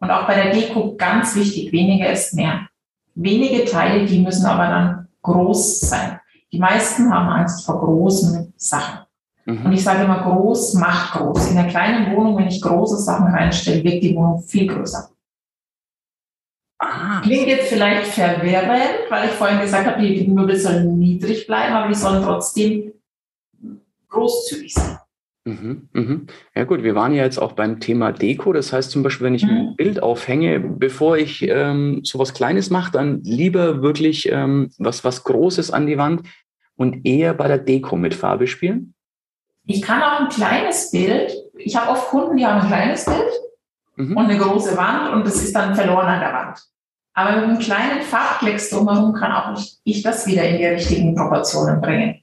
Und 0.00 0.10
auch 0.10 0.26
bei 0.26 0.34
der 0.34 0.52
Deko 0.52 0.94
ganz 0.96 1.34
wichtig, 1.34 1.72
weniger 1.72 2.10
ist 2.10 2.34
mehr. 2.34 2.68
Wenige 3.16 3.64
Teile, 3.64 4.06
die 4.06 4.20
müssen 4.20 4.46
aber 4.46 4.68
dann 4.68 5.08
groß 5.22 5.80
sein. 5.80 6.20
Die 6.52 6.60
meisten 6.60 7.12
haben 7.12 7.28
Angst 7.28 7.66
vor 7.66 7.80
großen 7.80 8.54
Sachen. 8.56 9.00
Mhm. 9.44 9.66
Und 9.66 9.72
ich 9.72 9.82
sage 9.82 10.04
immer, 10.04 10.22
groß 10.22 10.74
macht 10.74 11.14
groß. 11.14 11.50
In 11.50 11.56
der 11.56 11.66
kleinen 11.66 12.14
Wohnung, 12.14 12.38
wenn 12.38 12.46
ich 12.46 12.62
große 12.62 12.98
Sachen 12.98 13.26
reinstelle, 13.26 13.82
wirkt 13.82 14.04
die 14.04 14.14
Wohnung 14.14 14.40
viel 14.40 14.68
größer. 14.68 15.08
Ah. 16.78 17.20
Klingt 17.22 17.48
jetzt 17.48 17.68
vielleicht 17.68 18.06
verwirrend, 18.12 19.10
weil 19.10 19.28
ich 19.28 19.34
vorhin 19.34 19.60
gesagt 19.60 19.86
habe, 19.86 20.00
die 20.00 20.28
Möbel 20.28 20.56
sollen 20.56 20.98
niedrig 20.98 21.46
bleiben, 21.46 21.74
aber 21.74 21.88
die 21.88 21.94
sollen 21.94 22.22
trotzdem 22.22 22.92
großzügig 24.08 24.74
sein. 24.74 24.98
Mhm, 25.44 25.88
mhm. 25.92 26.26
Ja 26.54 26.64
gut, 26.64 26.82
wir 26.82 26.94
waren 26.94 27.14
ja 27.14 27.24
jetzt 27.24 27.38
auch 27.38 27.52
beim 27.52 27.80
Thema 27.80 28.12
Deko. 28.12 28.52
Das 28.52 28.72
heißt 28.72 28.90
zum 28.90 29.02
Beispiel, 29.02 29.26
wenn 29.26 29.34
ich 29.34 29.44
ein 29.44 29.70
mhm. 29.70 29.76
Bild 29.76 30.02
aufhänge, 30.02 30.60
bevor 30.60 31.16
ich 31.16 31.48
ähm, 31.48 32.00
so 32.04 32.18
was 32.18 32.34
Kleines 32.34 32.70
mache, 32.70 32.92
dann 32.92 33.22
lieber 33.24 33.82
wirklich 33.82 34.30
ähm, 34.30 34.70
was, 34.78 35.04
was 35.04 35.24
Großes 35.24 35.70
an 35.70 35.86
die 35.86 35.98
Wand 35.98 36.22
und 36.76 37.04
eher 37.04 37.34
bei 37.34 37.48
der 37.48 37.58
Deko 37.58 37.96
mit 37.96 38.14
Farbe 38.14 38.46
spielen? 38.46 38.94
Ich 39.66 39.82
kann 39.82 40.02
auch 40.02 40.20
ein 40.20 40.28
kleines 40.28 40.90
Bild. 40.90 41.34
Ich 41.56 41.76
habe 41.76 41.90
oft 41.90 42.08
Kunden, 42.08 42.36
die 42.36 42.46
haben 42.46 42.60
ein 42.60 42.68
kleines 42.68 43.04
Bild 43.04 43.47
mhm. 43.98 44.16
und 44.16 44.24
eine 44.24 44.38
große 44.38 44.76
Wand 44.76 45.12
und 45.12 45.26
das 45.26 45.36
ist 45.36 45.54
dann 45.54 45.74
verloren 45.74 46.06
an 46.06 46.20
der 46.20 46.32
Wand. 46.32 46.58
Aber 47.14 47.36
mit 47.36 47.44
einem 47.44 47.58
kleinen 47.58 48.02
Farbklecks 48.02 48.70
drumherum 48.70 49.12
kann 49.12 49.32
auch 49.32 49.60
ich 49.84 50.02
das 50.02 50.26
wieder 50.26 50.44
in 50.44 50.58
die 50.58 50.66
richtigen 50.66 51.14
Proportionen 51.14 51.80
bringen. 51.80 52.22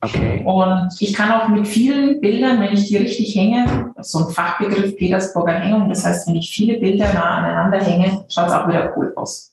Okay. 0.00 0.42
Und 0.44 0.88
ich 0.98 1.14
kann 1.14 1.30
auch 1.30 1.46
mit 1.48 1.68
vielen 1.68 2.20
Bildern, 2.20 2.60
wenn 2.60 2.72
ich 2.72 2.88
die 2.88 2.96
richtig 2.96 3.36
hänge, 3.36 3.92
so 4.00 4.26
ein 4.26 4.34
Fachbegriff 4.34 4.96
Petersburger 4.96 5.52
Hängung, 5.52 5.88
das 5.88 6.04
heißt, 6.04 6.26
wenn 6.26 6.34
ich 6.34 6.50
viele 6.50 6.78
Bilder 6.80 7.12
nah 7.14 7.36
aneinander 7.36 7.78
hänge, 7.78 8.24
schaut 8.28 8.48
es 8.48 8.52
auch 8.52 8.66
wieder 8.66 8.92
cool 8.96 9.12
aus. 9.14 9.52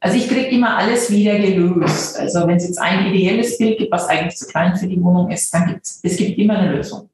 Also 0.00 0.16
ich 0.16 0.28
kriege 0.28 0.48
immer 0.48 0.76
alles 0.76 1.10
wieder 1.10 1.38
gelöst. 1.38 2.18
Also 2.18 2.46
wenn 2.46 2.56
es 2.56 2.68
jetzt 2.68 2.78
ein 2.78 3.06
ideelles 3.06 3.56
Bild 3.56 3.78
gibt, 3.78 3.90
was 3.90 4.06
eigentlich 4.08 4.36
zu 4.36 4.46
klein 4.46 4.76
für 4.76 4.86
die 4.86 5.02
Wohnung 5.02 5.30
ist, 5.30 5.52
dann 5.52 5.66
gibt 5.66 5.84
es, 5.84 6.00
es 6.02 6.16
gibt 6.18 6.38
immer 6.38 6.58
eine 6.58 6.76
Lösung. 6.76 7.07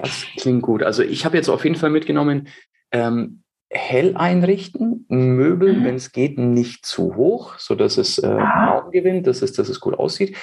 Das 0.00 0.26
klingt 0.36 0.62
gut. 0.62 0.82
Also 0.82 1.02
ich 1.02 1.24
habe 1.24 1.36
jetzt 1.36 1.48
auf 1.48 1.64
jeden 1.64 1.76
Fall 1.76 1.90
mitgenommen, 1.90 2.48
ähm, 2.92 3.42
hell 3.70 4.16
einrichten, 4.16 5.04
Möbel, 5.08 5.74
mhm. 5.74 5.84
wenn 5.84 5.94
es 5.96 6.12
geht, 6.12 6.38
nicht 6.38 6.86
zu 6.86 7.16
hoch, 7.16 7.58
sodass 7.58 7.98
es 7.98 8.18
äh, 8.18 8.26
Raum 8.26 8.90
gewinnt, 8.90 9.26
dass 9.26 9.42
es, 9.42 9.52
dass 9.52 9.68
es 9.68 9.80
gut 9.80 9.98
aussieht 9.98 10.36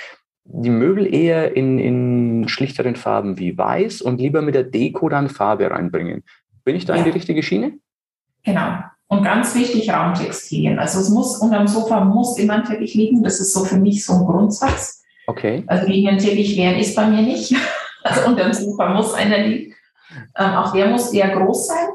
die 0.45 0.69
Möbel 0.69 1.11
eher 1.11 1.55
in, 1.55 1.79
in 1.79 2.47
schlichteren 2.47 2.95
Farben 2.95 3.39
wie 3.39 3.57
weiß 3.57 4.01
und 4.01 4.21
lieber 4.21 4.41
mit 4.41 4.55
der 4.55 4.63
Deko 4.63 5.09
dann 5.09 5.27
Farbe 5.27 5.69
reinbringen. 5.69 6.23
Bin 6.63 6.75
ich 6.75 6.85
da 6.85 6.93
ja. 6.93 6.99
in 6.99 7.05
die 7.05 7.11
richtige 7.11 7.41
Schiene? 7.43 7.73
Genau. 8.43 8.77
Und 9.07 9.23
ganz 9.23 9.55
wichtig, 9.55 9.91
Raumtextilien. 9.91 10.79
Also 10.79 10.99
es 10.99 11.09
muss 11.09 11.37
unterm 11.37 11.67
Sofa 11.67 12.03
muss 12.03 12.37
immer 12.37 12.55
ein 12.55 12.63
Teppich 12.63 12.93
liegen. 12.93 13.23
Das 13.23 13.39
ist 13.39 13.53
so 13.53 13.65
für 13.65 13.77
mich 13.77 14.05
so 14.05 14.13
ein 14.13 14.25
Grundsatz. 14.25 15.03
Okay. 15.27 15.63
Also 15.67 15.87
gegen 15.87 16.07
den 16.07 16.17
Teppich 16.19 16.55
wehren 16.57 16.79
ist 16.79 16.95
bei 16.95 17.07
mir 17.07 17.21
nicht. 17.21 17.53
Also 18.05 18.27
unterm 18.27 18.53
Sofa 18.53 18.89
muss 18.89 19.13
einer 19.13 19.39
liegen. 19.39 19.73
Ähm, 20.37 20.51
auch 20.51 20.71
der 20.71 20.87
muss 20.87 21.11
eher 21.11 21.29
groß 21.29 21.67
sein. 21.67 21.87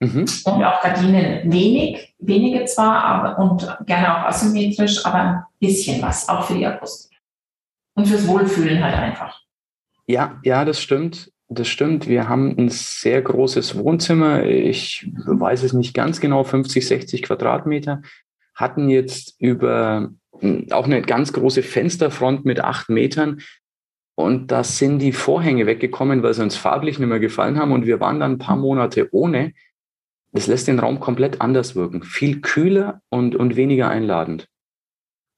Mhm. 0.00 0.20
Und 0.44 0.64
auch 0.64 0.82
Gardinen 0.82 1.50
wenig, 1.50 2.14
wenige 2.18 2.64
zwar, 2.64 3.04
aber 3.04 3.38
und 3.38 3.76
gerne 3.86 4.16
auch 4.16 4.26
asymmetrisch, 4.26 5.06
aber 5.06 5.18
ein 5.18 5.42
bisschen 5.60 6.02
was, 6.02 6.28
auch 6.28 6.44
für 6.44 6.54
die 6.54 6.66
Akustik 6.66 7.16
und 7.94 8.08
fürs 8.08 8.26
Wohlfühlen 8.26 8.82
halt 8.82 8.96
einfach. 8.96 9.40
Ja, 10.06 10.40
ja, 10.42 10.64
das 10.64 10.80
stimmt. 10.80 11.30
Das 11.48 11.68
stimmt. 11.68 12.08
Wir 12.08 12.28
haben 12.28 12.56
ein 12.58 12.68
sehr 12.68 13.22
großes 13.22 13.78
Wohnzimmer. 13.78 14.44
Ich 14.44 15.08
weiß 15.24 15.62
es 15.62 15.72
nicht 15.72 15.94
ganz 15.94 16.20
genau, 16.20 16.42
50, 16.42 16.86
60 16.86 17.22
Quadratmeter. 17.22 18.02
Hatten 18.54 18.88
jetzt 18.88 19.36
über 19.38 20.10
auch 20.70 20.84
eine 20.84 21.02
ganz 21.02 21.32
große 21.32 21.62
Fensterfront 21.62 22.44
mit 22.44 22.60
acht 22.60 22.88
Metern. 22.88 23.40
Und 24.16 24.52
da 24.52 24.62
sind 24.62 25.00
die 25.00 25.12
Vorhänge 25.12 25.66
weggekommen, 25.66 26.22
weil 26.22 26.34
sie 26.34 26.42
uns 26.42 26.56
farblich 26.56 26.98
nicht 26.98 27.08
mehr 27.08 27.18
gefallen 27.18 27.58
haben. 27.58 27.72
Und 27.72 27.86
wir 27.86 28.00
waren 28.00 28.20
dann 28.20 28.32
ein 28.32 28.38
paar 28.38 28.56
Monate 28.56 29.08
ohne. 29.12 29.52
Das 30.32 30.46
lässt 30.46 30.68
den 30.68 30.78
Raum 30.78 31.00
komplett 31.00 31.40
anders 31.40 31.74
wirken. 31.74 32.02
Viel 32.02 32.40
kühler 32.40 33.00
und, 33.08 33.34
und 33.34 33.56
weniger 33.56 33.88
einladend 33.88 34.48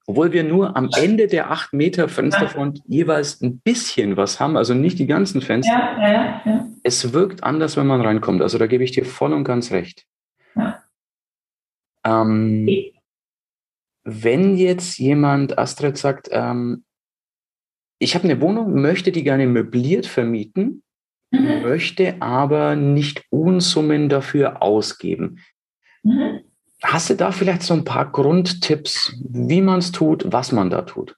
obwohl 0.09 0.31
wir 0.31 0.45
nur 0.45 0.77
am 0.77 0.89
Ende 0.95 1.27
der 1.27 1.51
acht 1.51 1.73
Meter 1.73 2.07
Fensterfront 2.07 2.81
jeweils 2.87 3.41
ein 3.41 3.59
bisschen 3.59 4.15
was 4.15 4.39
haben, 4.39 4.55
also 4.55 4.73
nicht 4.73 4.97
die 4.99 5.05
ganzen 5.05 5.41
Fenster. 5.41 5.73
Ja, 5.73 6.11
ja, 6.11 6.41
ja. 6.45 6.67
Es 6.81 7.11
wirkt 7.11 7.43
anders, 7.43 7.75
wenn 7.75 7.87
man 7.87 7.99
reinkommt. 7.99 8.41
Also 8.41 8.57
da 8.57 8.67
gebe 8.67 8.85
ich 8.85 8.91
dir 8.91 9.03
voll 9.03 9.33
und 9.33 9.43
ganz 9.43 9.71
recht. 9.71 10.05
Ähm, 12.05 12.69
wenn 14.05 14.55
jetzt 14.55 14.97
jemand, 14.97 15.59
Astrid 15.59 15.97
sagt, 15.97 16.29
ähm, 16.31 16.85
ich 17.99 18.15
habe 18.15 18.25
eine 18.25 18.41
Wohnung, 18.41 18.81
möchte 18.81 19.11
die 19.11 19.23
gerne 19.23 19.47
möbliert 19.47 20.05
vermieten, 20.05 20.83
mhm. 21.31 21.61
möchte 21.63 22.21
aber 22.21 22.75
nicht 22.75 23.25
Unsummen 23.29 24.09
dafür 24.09 24.61
ausgeben. 24.61 25.39
Mhm. 26.03 26.41
Hast 26.83 27.09
du 27.09 27.15
da 27.15 27.31
vielleicht 27.31 27.63
so 27.63 27.73
ein 27.73 27.83
paar 27.83 28.11
Grundtipps, 28.11 29.13
wie 29.27 29.61
man 29.61 29.79
es 29.79 29.91
tut, 29.91 30.31
was 30.31 30.51
man 30.51 30.69
da 30.69 30.83
tut? 30.83 31.15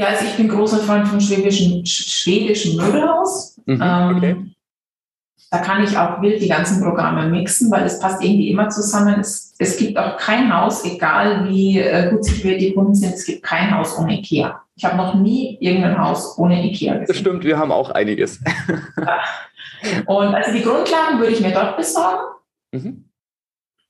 Ja, 0.00 0.08
also 0.08 0.24
ich 0.26 0.36
bin 0.36 0.48
großer 0.48 0.78
Freund 0.78 1.08
vom 1.08 1.20
schwedischen, 1.20 1.84
schwedischen 1.84 2.76
Möbelhaus. 2.76 3.60
Mhm, 3.66 3.82
ähm, 3.82 4.16
okay. 4.16 4.54
da 5.50 5.58
kann 5.58 5.82
ich 5.82 5.98
auch 5.98 6.22
wild 6.22 6.40
die 6.40 6.48
ganzen 6.48 6.80
Programme 6.80 7.28
mixen, 7.28 7.70
weil 7.72 7.84
es 7.84 7.98
passt 7.98 8.22
irgendwie 8.22 8.50
immer 8.50 8.68
zusammen. 8.68 9.18
Es, 9.18 9.47
es 9.58 9.76
gibt 9.76 9.98
auch 9.98 10.16
kein 10.16 10.54
Haus, 10.54 10.84
egal 10.84 11.48
wie 11.48 11.80
äh, 11.80 12.10
gut 12.10 12.24
situiert 12.24 12.60
die 12.60 12.74
Kunden 12.74 12.94
sind, 12.94 13.14
es 13.14 13.26
gibt 13.26 13.42
kein 13.42 13.76
Haus 13.76 13.98
ohne 13.98 14.18
Ikea. 14.18 14.62
Ich 14.76 14.84
habe 14.84 14.96
noch 14.96 15.14
nie 15.14 15.58
irgendein 15.60 15.98
Haus 15.98 16.38
ohne 16.38 16.64
Ikea 16.64 16.94
gesehen. 16.94 17.06
Das 17.08 17.16
stimmt, 17.16 17.44
wir 17.44 17.58
haben 17.58 17.72
auch 17.72 17.90
einiges. 17.90 18.40
Und 20.06 20.34
also 20.34 20.52
die 20.52 20.62
Grundlagen 20.62 21.18
würde 21.18 21.32
ich 21.32 21.40
mir 21.40 21.52
dort 21.52 21.76
besorgen. 21.76 22.22
Mhm. 22.72 23.04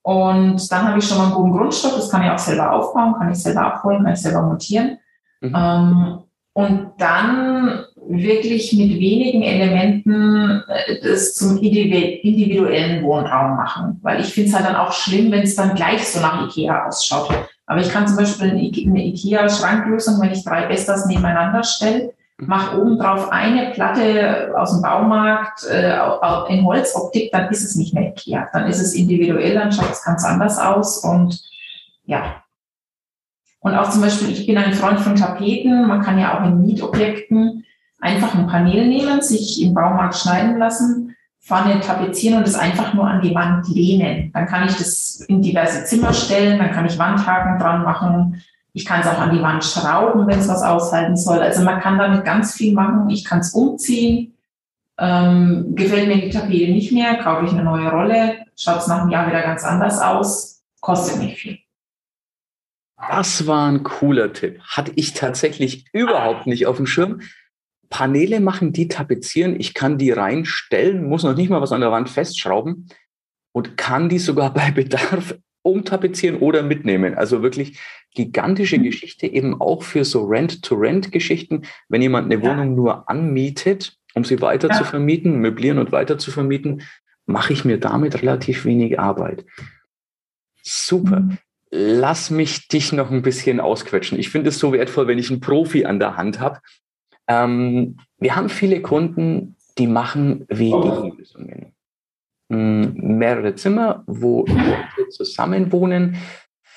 Und 0.03 0.73
dann 0.73 0.89
habe 0.89 0.99
ich 0.99 1.07
schon 1.07 1.19
mal 1.19 1.27
einen 1.27 1.35
guten 1.35 1.53
Grundstock, 1.53 1.97
das 1.97 2.11
kann 2.11 2.25
ich 2.25 2.31
auch 2.31 2.39
selber 2.39 2.73
aufbauen, 2.73 3.15
kann 3.19 3.31
ich 3.31 3.43
selber 3.43 3.61
abholen, 3.61 4.05
kann 4.05 4.15
ich 4.15 4.23
selber 4.23 4.43
montieren. 4.43 4.99
Mhm. 5.43 5.55
Ähm, 5.55 6.19
und 6.55 6.93
dann 6.99 7.85
wirklich 8.09 8.73
mit 8.73 8.99
wenigen 8.99 9.43
Elementen 9.43 10.63
äh, 10.67 11.01
das 11.03 11.35
zum 11.35 11.59
individuellen 11.59 13.05
Wohnraum 13.05 13.57
machen. 13.57 13.99
Weil 14.03 14.21
ich 14.21 14.33
finde 14.33 14.49
es 14.49 14.55
halt 14.55 14.67
dann 14.67 14.77
auch 14.77 14.93
schlimm, 14.93 15.31
wenn 15.31 15.43
es 15.43 15.57
dann 15.57 15.75
gleich 15.75 16.07
so 16.09 16.21
nach 16.21 16.47
Ikea 16.47 16.87
ausschaut. 16.87 17.29
Aber 17.67 17.81
ich 17.81 17.91
kann 17.91 18.09
zum 18.09 18.17
Beispiel 18.17 18.51
eine 18.51 19.05
Ikea-Schranklösung, 19.07 20.21
wenn 20.21 20.33
ich 20.33 20.43
drei 20.43 20.67
Bestas 20.67 21.07
nebeneinander 21.07 21.63
stelle, 21.63 22.15
mach 22.39 22.77
oben 22.79 22.99
drauf 22.99 23.31
eine 23.31 23.73
Platte 23.73 24.55
aus 24.57 24.73
dem 24.73 24.83
Baumarkt 24.83 25.67
äh, 25.67 25.99
in 26.49 26.65
Holzoptik, 26.65 27.31
dann 27.31 27.51
ist 27.51 27.65
es 27.65 27.77
nicht 27.77 27.93
mehr 27.93 28.11
Ikea. 28.11 28.49
Dann 28.53 28.69
ist 28.69 28.81
es 28.81 28.95
individuell, 28.95 29.55
dann 29.55 29.73
schaut 29.73 29.91
es 29.91 30.03
ganz 30.03 30.25
anders 30.25 30.59
aus 30.59 30.99
und 31.05 31.43
ja. 32.07 32.43
Und 33.61 33.75
auch 33.75 33.91
zum 33.91 34.01
Beispiel, 34.01 34.31
ich 34.31 34.47
bin 34.47 34.57
ein 34.57 34.73
Freund 34.73 35.01
von 35.01 35.17
Tapeten. 35.17 35.89
Man 35.89 36.01
kann 36.01 36.19
ja 36.19 36.39
auch 36.39 36.47
in 36.47 36.65
Mietobjekten 36.65 37.65
einfach 38.01 38.35
ein 38.35 38.47
Panel 38.47 38.87
nehmen, 38.87 39.23
sich 39.23 39.63
im 39.63 39.75
Baumarkt 39.75 40.17
schneiden 40.17 40.59
lassen, 40.59 41.17
vorne 41.41 41.81
tapezieren 41.81 42.39
und 42.39 42.47
es 42.47 42.55
einfach 42.55 42.95
nur 42.95 43.07
an 43.07 43.23
die 43.23 43.35
Wand 43.35 43.69
lehnen. 43.69 44.31
Dann 44.33 44.47
kann 44.47 44.69
ich 44.69 44.77
das 44.77 45.25
in 45.29 45.43
diverse 45.43 45.85
Zimmer 45.85 46.13
stellen, 46.13 46.59
dann 46.59 46.73
kann 46.73 46.87
ich 46.87 46.99
Wandhaken 46.99 47.59
dran 47.59 47.83
machen, 47.83 48.43
ich 48.79 48.85
kann 48.85 49.01
es 49.01 49.07
auch 49.07 49.19
an 49.19 49.35
die 49.35 49.43
Wand 49.43 49.65
schrauben, 49.65 50.27
wenn 50.29 50.39
es 50.39 50.49
was 50.49 50.63
aushalten 50.63 51.17
soll. 51.17 51.41
Also 51.41 51.63
man 51.65 51.81
kann 51.81 51.99
damit 51.99 52.25
ganz 52.25 52.55
viel 52.55 52.75
machen. 52.75 53.11
Ich 53.11 53.25
kann 53.25 53.41
es 53.41 53.53
umziehen. 53.53 54.35
Ähm, 54.99 55.75
gefällt 55.75 56.09
mir 56.09 56.21
die 56.21 56.31
Tapete 56.31 56.73
nicht 56.73 56.93
mehr, 56.93 57.17
kaufe 57.17 57.47
ich 57.47 57.53
eine 57.53 57.63
neue 57.63 57.89
Rolle, 57.89 58.47
schaut 58.57 58.79
es 58.79 58.89
nach 58.89 59.03
einem 59.03 59.11
Jahr 59.11 59.29
wieder 59.29 59.43
ganz 59.43 59.63
anders 59.65 60.01
aus, 60.01 60.65
kostet 60.81 61.21
nicht 61.21 61.39
viel. 61.39 61.59
Das 63.09 63.47
war 63.47 63.69
ein 63.69 63.85
cooler 63.85 64.33
Tipp. 64.33 64.61
Hatte 64.61 64.93
ich 64.97 65.15
tatsächlich 65.15 65.87
überhaupt 65.93 66.49
nicht 66.49 66.67
auf 66.67 66.77
dem 66.77 66.87
Schirm. 66.87 67.21
Paneele 67.91 68.41
machen, 68.41 68.73
die 68.73 68.89
tapezieren. 68.89 69.59
Ich 69.59 69.75
kann 69.75 69.99
die 69.99 70.11
reinstellen, 70.11 71.05
muss 71.05 71.23
noch 71.23 71.37
nicht 71.37 71.51
mal 71.51 71.61
was 71.61 71.73
an 71.73 71.81
der 71.81 71.91
Wand 71.91 72.09
festschrauben 72.09 72.89
und 73.53 73.77
kann 73.77 74.09
die 74.09 74.19
sogar 74.19 74.53
bei 74.55 74.71
Bedarf 74.71 75.37
umtapezieren 75.63 76.39
oder 76.39 76.63
mitnehmen. 76.63 77.15
Also 77.15 77.43
wirklich 77.43 77.79
gigantische 78.15 78.79
mhm. 78.79 78.85
Geschichte, 78.85 79.27
eben 79.27 79.61
auch 79.61 79.83
für 79.83 80.05
so 80.05 80.25
Rent-to-Rent-Geschichten, 80.25 81.63
wenn 81.89 82.03
jemand 82.03 82.33
eine 82.33 82.43
ja. 82.43 82.51
Wohnung 82.51 82.75
nur 82.75 83.09
anmietet, 83.09 83.97
um 84.15 84.25
sie 84.25 84.41
weiter 84.41 84.69
ja. 84.69 84.75
zu 84.75 84.85
vermieten, 84.85 85.39
möblieren 85.41 85.79
und 85.79 85.93
weiter 85.93 86.19
zu 86.19 86.31
vermieten, 86.31 86.83
mache 87.27 87.53
ich 87.53 87.65
mir 87.65 87.79
damit 87.79 88.23
relativ 88.23 88.65
wenig 88.65 88.99
Arbeit. 88.99 89.45
Super. 90.63 91.21
Mhm. 91.21 91.39
Lass 91.71 92.31
mich 92.31 92.69
dich 92.69 92.93
noch 92.93 93.11
ein 93.11 93.21
bisschen 93.21 93.61
ausquetschen. 93.61 94.19
Ich 94.19 94.31
finde 94.31 94.49
es 94.49 94.59
so 94.59 94.73
wertvoll, 94.73 95.07
wenn 95.07 95.19
ich 95.19 95.31
einen 95.31 95.41
Profi 95.41 95.85
an 95.85 95.99
der 95.99 96.17
Hand 96.17 96.41
habe. 96.41 96.61
Ähm, 97.29 97.99
wir 98.19 98.35
haben 98.35 98.49
viele 98.49 98.83
Kunden, 98.83 99.57
die 99.77 99.87
machen 99.87 100.47
WG-Lösungen. 100.49 101.73
Hm, 102.51 102.95
mehrere 102.95 103.55
Zimmer, 103.55 104.03
wo 104.07 104.45
Leute 104.47 105.09
zusammenwohnen. 105.11 106.17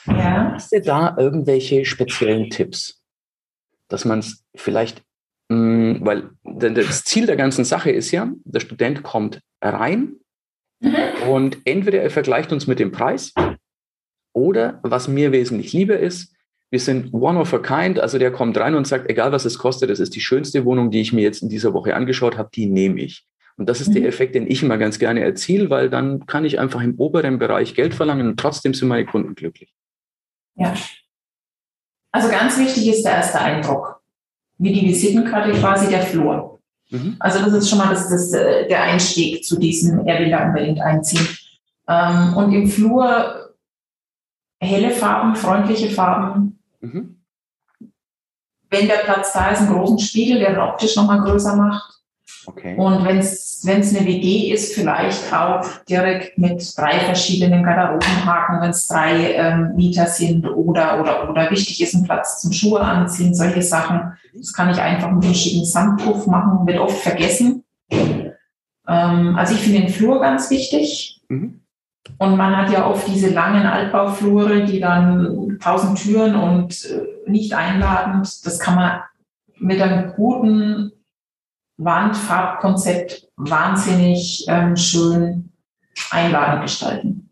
Ja. 0.06 0.52
Hast 0.54 0.74
du 0.74 0.82
da 0.82 1.16
irgendwelche 1.18 1.86
speziellen 1.86 2.50
Tipps, 2.50 3.02
dass 3.88 4.04
man 4.04 4.20
es 4.20 4.44
vielleicht, 4.56 5.02
mh, 5.50 5.56
hm, 5.58 6.00
weil 6.02 6.30
das 6.44 7.06
Ziel 7.06 7.26
der 7.26 7.38
ganzen 7.38 7.64
Sache 7.64 7.92
ist 7.92 8.12
ja, 8.12 8.32
der 8.44 8.60
Student 8.60 9.04
kommt 9.04 9.42
rein 9.62 10.18
mhm. 10.82 10.96
und 11.30 11.58
entweder 11.66 12.02
er 12.02 12.10
vergleicht 12.10 12.52
uns 12.52 12.68
mit 12.68 12.80
dem 12.80 12.92
Preis 12.92 13.34
oder 14.34 14.80
was 14.84 15.08
mir 15.08 15.32
wesentlich 15.32 15.72
lieber 15.72 15.98
ist, 15.98 16.31
wir 16.72 16.80
sind 16.80 17.14
one 17.14 17.38
of 17.38 17.54
a 17.54 17.60
kind, 17.60 18.00
also 18.00 18.18
der 18.18 18.32
kommt 18.32 18.58
rein 18.58 18.76
und 18.76 18.88
sagt, 18.88 19.10
egal 19.10 19.34
was 19.34 19.44
es 19.44 19.58
kostet, 19.58 19.90
das 19.90 20.00
ist 20.00 20.16
die 20.16 20.22
schönste 20.22 20.64
Wohnung, 20.64 20.90
die 20.90 21.02
ich 21.02 21.12
mir 21.12 21.22
jetzt 21.22 21.44
in 21.44 21.50
dieser 21.50 21.74
Woche 21.74 21.96
angeschaut 21.96 22.38
habe, 22.38 22.50
die 22.54 22.66
nehme 22.66 23.02
ich. 23.02 23.28
Und 23.58 23.68
das 23.68 23.82
ist 23.82 23.90
mhm. 23.90 23.96
der 23.96 24.08
Effekt, 24.08 24.36
den 24.36 24.50
ich 24.50 24.64
immer 24.64 24.78
ganz 24.78 24.98
gerne 24.98 25.22
erziele, 25.22 25.70
weil 25.70 25.90
dann 25.90 26.26
kann 26.26 26.46
ich 26.46 26.60
einfach 26.60 26.82
im 26.82 26.96
oberen 26.98 27.40
Bereich 27.40 27.76
Geld 27.76 27.94
verlangen 27.94 28.28
und 28.28 28.40
trotzdem 28.40 28.74
sind 28.74 28.88
meine 28.88 29.06
Kunden 29.06 29.36
glücklich. 29.36 29.74
Ja. 30.56 30.74
Also 32.14 32.30
ganz 32.30 32.58
wichtig 32.58 32.88
ist 32.88 33.04
der 33.04 33.14
erste 33.14 33.40
Eindruck. 33.40 34.02
Wie 34.58 34.72
die 34.72 34.88
Visitenkarte 34.88 35.52
quasi 35.60 35.90
der 35.90 36.02
Flur. 36.02 36.60
Mhm. 36.90 37.18
Also 37.20 37.40
das 37.40 37.54
ist 37.54 37.70
schon 37.70 37.80
mal 37.80 37.90
das, 37.90 38.10
das, 38.10 38.32
äh, 38.32 38.68
der 38.68 38.84
Einstieg 38.84 39.44
zu 39.44 39.60
diesem, 39.60 40.08
er 40.08 40.20
will 40.20 40.30
da 40.30 40.48
unbedingt 40.48 40.80
einziehen. 40.80 41.28
Ähm, 41.88 42.38
und 42.38 42.54
im 42.54 42.68
Flur 42.68 43.56
helle 44.62 44.92
Farben, 44.92 45.36
freundliche 45.36 45.90
Farben. 45.90 46.51
Mhm. 46.82 47.18
Wenn 48.70 48.88
der 48.88 49.04
Platz 49.04 49.34
da 49.34 49.50
ist, 49.50 49.60
einen 49.60 49.74
großen 49.74 50.00
Spiegel, 50.00 50.40
der 50.40 50.52
den 50.52 50.60
optisch 50.60 50.96
nochmal 50.96 51.22
größer 51.22 51.56
macht. 51.56 52.02
Okay. 52.46 52.76
Und 52.76 53.06
wenn 53.06 53.18
es 53.20 53.66
eine 53.68 54.06
WG 54.06 54.52
ist, 54.52 54.74
vielleicht 54.74 55.32
auch 55.32 55.66
direkt 55.88 56.38
mit 56.38 56.76
drei 56.78 57.00
verschiedenen 57.00 57.64
Garderobenhaken, 57.64 58.62
wenn 58.62 58.72
es 58.72 58.88
drei 58.88 59.34
ähm, 59.34 59.76
Mieter 59.76 60.08
sind 60.08 60.48
oder, 60.48 61.00
oder, 61.00 61.30
oder 61.30 61.52
wichtig 61.52 61.82
ist, 61.82 61.94
ein 61.94 62.04
Platz 62.04 62.42
zum 62.42 62.52
Schuhe 62.52 62.80
anziehen, 62.80 63.36
solche 63.36 63.62
Sachen. 63.62 64.14
Das 64.34 64.54
kann 64.54 64.72
ich 64.72 64.80
einfach 64.80 65.12
mit 65.12 65.24
einem 65.24 65.34
schicken 65.34 65.66
Sandpuff 65.66 66.26
machen, 66.26 66.66
wird 66.66 66.80
oft 66.80 66.98
vergessen. 66.98 67.64
Ähm, 67.92 69.36
also 69.36 69.54
ich 69.54 69.62
finde 69.62 69.82
den 69.82 69.90
Flur 69.90 70.20
ganz 70.20 70.50
wichtig. 70.50 71.22
Mhm. 71.30 71.61
Und 72.18 72.38
man 72.38 72.56
hat 72.56 72.72
ja 72.72 72.88
oft 72.88 73.08
diese 73.08 73.30
langen 73.30 73.66
Altbauflure, 73.66 74.66
die 74.66 74.80
dann 74.80 75.58
tausend 75.62 76.02
Türen 76.02 76.36
und 76.36 76.86
äh, 76.86 77.30
nicht 77.30 77.54
einladend. 77.54 78.46
Das 78.46 78.60
kann 78.60 78.76
man 78.76 79.02
mit 79.58 79.82
einem 79.82 80.14
guten 80.14 80.92
Wandfarbkonzept 81.78 83.30
wahnsinnig 83.38 84.46
ähm, 84.48 84.76
schön 84.76 85.52
einladend 86.12 86.64
gestalten. 86.64 87.32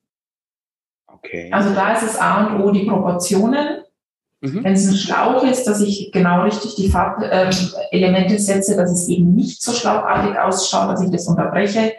Okay. 1.08 1.50
Also 1.52 1.74
da 1.74 1.94
ist 1.94 2.04
es 2.04 2.18
A 2.18 2.46
und 2.46 2.62
O 2.62 2.72
die 2.72 2.86
Proportionen. 2.86 3.84
Mhm. 4.42 4.64
Wenn 4.64 4.74
es 4.74 4.88
ein 4.88 4.96
Schlauch 4.96 5.44
ist, 5.44 5.66
dass 5.66 5.82
ich 5.82 6.12
genau 6.14 6.44
richtig 6.44 6.76
die 6.76 6.90
Farbelemente 6.90 8.34
ähm, 8.34 8.40
setze, 8.40 8.78
dass 8.78 8.92
es 8.92 9.08
eben 9.10 9.36
nicht 9.36 9.62
so 9.62 9.74
schlauchartig 9.74 10.40
ausschaut, 10.40 10.90
dass 10.90 11.04
ich 11.04 11.12
das 11.12 11.28
unterbreche, 11.28 11.94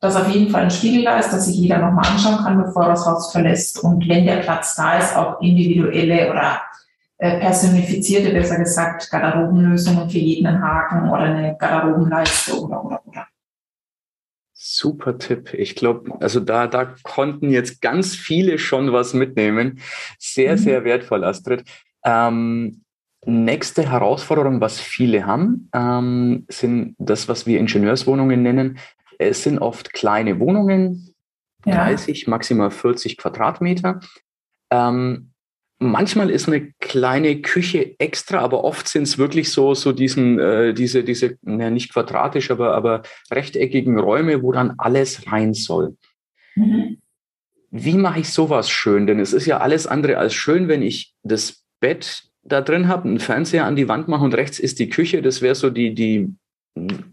dass 0.00 0.16
auf 0.16 0.28
jeden 0.28 0.50
Fall 0.50 0.64
ein 0.64 0.70
Spiegel 0.70 1.04
da 1.04 1.18
ist, 1.18 1.32
dass 1.32 1.46
sich 1.46 1.56
jeder 1.56 1.78
nochmal 1.78 2.06
anschauen 2.06 2.44
kann, 2.44 2.62
bevor 2.62 2.84
er 2.84 2.90
das 2.90 3.06
Haus 3.06 3.32
verlässt 3.32 3.82
und 3.82 4.08
wenn 4.08 4.26
der 4.26 4.38
Platz 4.38 4.74
da 4.74 4.98
ist, 4.98 5.16
auch 5.16 5.40
individuelle 5.40 6.30
oder 6.30 6.60
äh, 7.18 7.40
personifizierte, 7.40 8.30
besser 8.32 8.58
gesagt, 8.58 9.10
Garderobenlösungen 9.10 10.10
für 10.10 10.18
jeden 10.18 10.60
Haken 10.60 11.08
oder 11.08 11.22
eine 11.22 11.56
Garderobenleiste 11.58 12.60
oder, 12.60 12.84
oder, 12.84 13.00
oder. 13.06 13.26
Super 14.52 15.16
Tipp. 15.16 15.54
Ich 15.54 15.76
glaube, 15.76 16.12
also 16.20 16.40
da, 16.40 16.66
da 16.66 16.94
konnten 17.02 17.50
jetzt 17.50 17.80
ganz 17.80 18.14
viele 18.14 18.58
schon 18.58 18.92
was 18.92 19.14
mitnehmen. 19.14 19.80
Sehr, 20.18 20.52
mhm. 20.52 20.58
sehr 20.58 20.84
wertvoll, 20.84 21.24
Astrid. 21.24 21.64
Ähm, 22.04 22.82
nächste 23.24 23.90
Herausforderung, 23.90 24.60
was 24.60 24.78
viele 24.78 25.24
haben, 25.24 25.70
ähm, 25.74 26.44
sind 26.48 26.96
das, 26.98 27.28
was 27.28 27.46
wir 27.46 27.58
Ingenieurswohnungen 27.58 28.42
nennen. 28.42 28.78
Es 29.18 29.42
sind 29.42 29.58
oft 29.58 29.92
kleine 29.92 30.40
Wohnungen, 30.40 31.14
ja. 31.64 31.84
30, 31.84 32.26
maximal 32.26 32.70
40 32.70 33.16
Quadratmeter. 33.16 34.00
Ähm, 34.70 35.32
Manchmal 35.78 36.30
ist 36.30 36.48
eine 36.48 36.72
kleine 36.80 37.42
Küche 37.42 37.96
extra, 37.98 38.38
aber 38.38 38.64
oft 38.64 38.88
sind 38.88 39.02
es 39.02 39.18
wirklich 39.18 39.52
so, 39.52 39.74
so 39.74 39.92
diesen, 39.92 40.38
äh, 40.38 40.72
diese, 40.72 41.04
diese, 41.04 41.36
ja, 41.42 41.68
nicht 41.68 41.92
quadratisch, 41.92 42.50
aber, 42.50 42.74
aber 42.74 43.02
rechteckigen 43.30 43.98
Räume, 43.98 44.42
wo 44.42 44.52
dann 44.52 44.74
alles 44.78 45.30
rein 45.30 45.52
soll. 45.52 45.98
Mhm. 46.54 46.96
Wie 47.70 47.98
mache 47.98 48.20
ich 48.20 48.30
sowas 48.30 48.70
schön? 48.70 49.06
Denn 49.06 49.20
es 49.20 49.34
ist 49.34 49.44
ja 49.44 49.58
alles 49.58 49.86
andere 49.86 50.16
als 50.16 50.32
schön, 50.32 50.68
wenn 50.68 50.80
ich 50.80 51.14
das 51.22 51.62
Bett 51.78 52.22
da 52.42 52.62
drin 52.62 52.88
habe, 52.88 53.08
einen 53.08 53.18
Fernseher 53.18 53.66
an 53.66 53.76
die 53.76 53.88
Wand 53.88 54.08
mache 54.08 54.24
und 54.24 54.34
rechts 54.34 54.58
ist 54.58 54.78
die 54.78 54.88
Küche. 54.88 55.20
Das 55.20 55.42
wäre 55.42 55.54
so 55.54 55.68
die, 55.68 55.94
die 55.94 56.34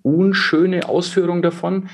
unschöne 0.02 0.88
Ausführung 0.90 1.42
davon. 1.42 1.90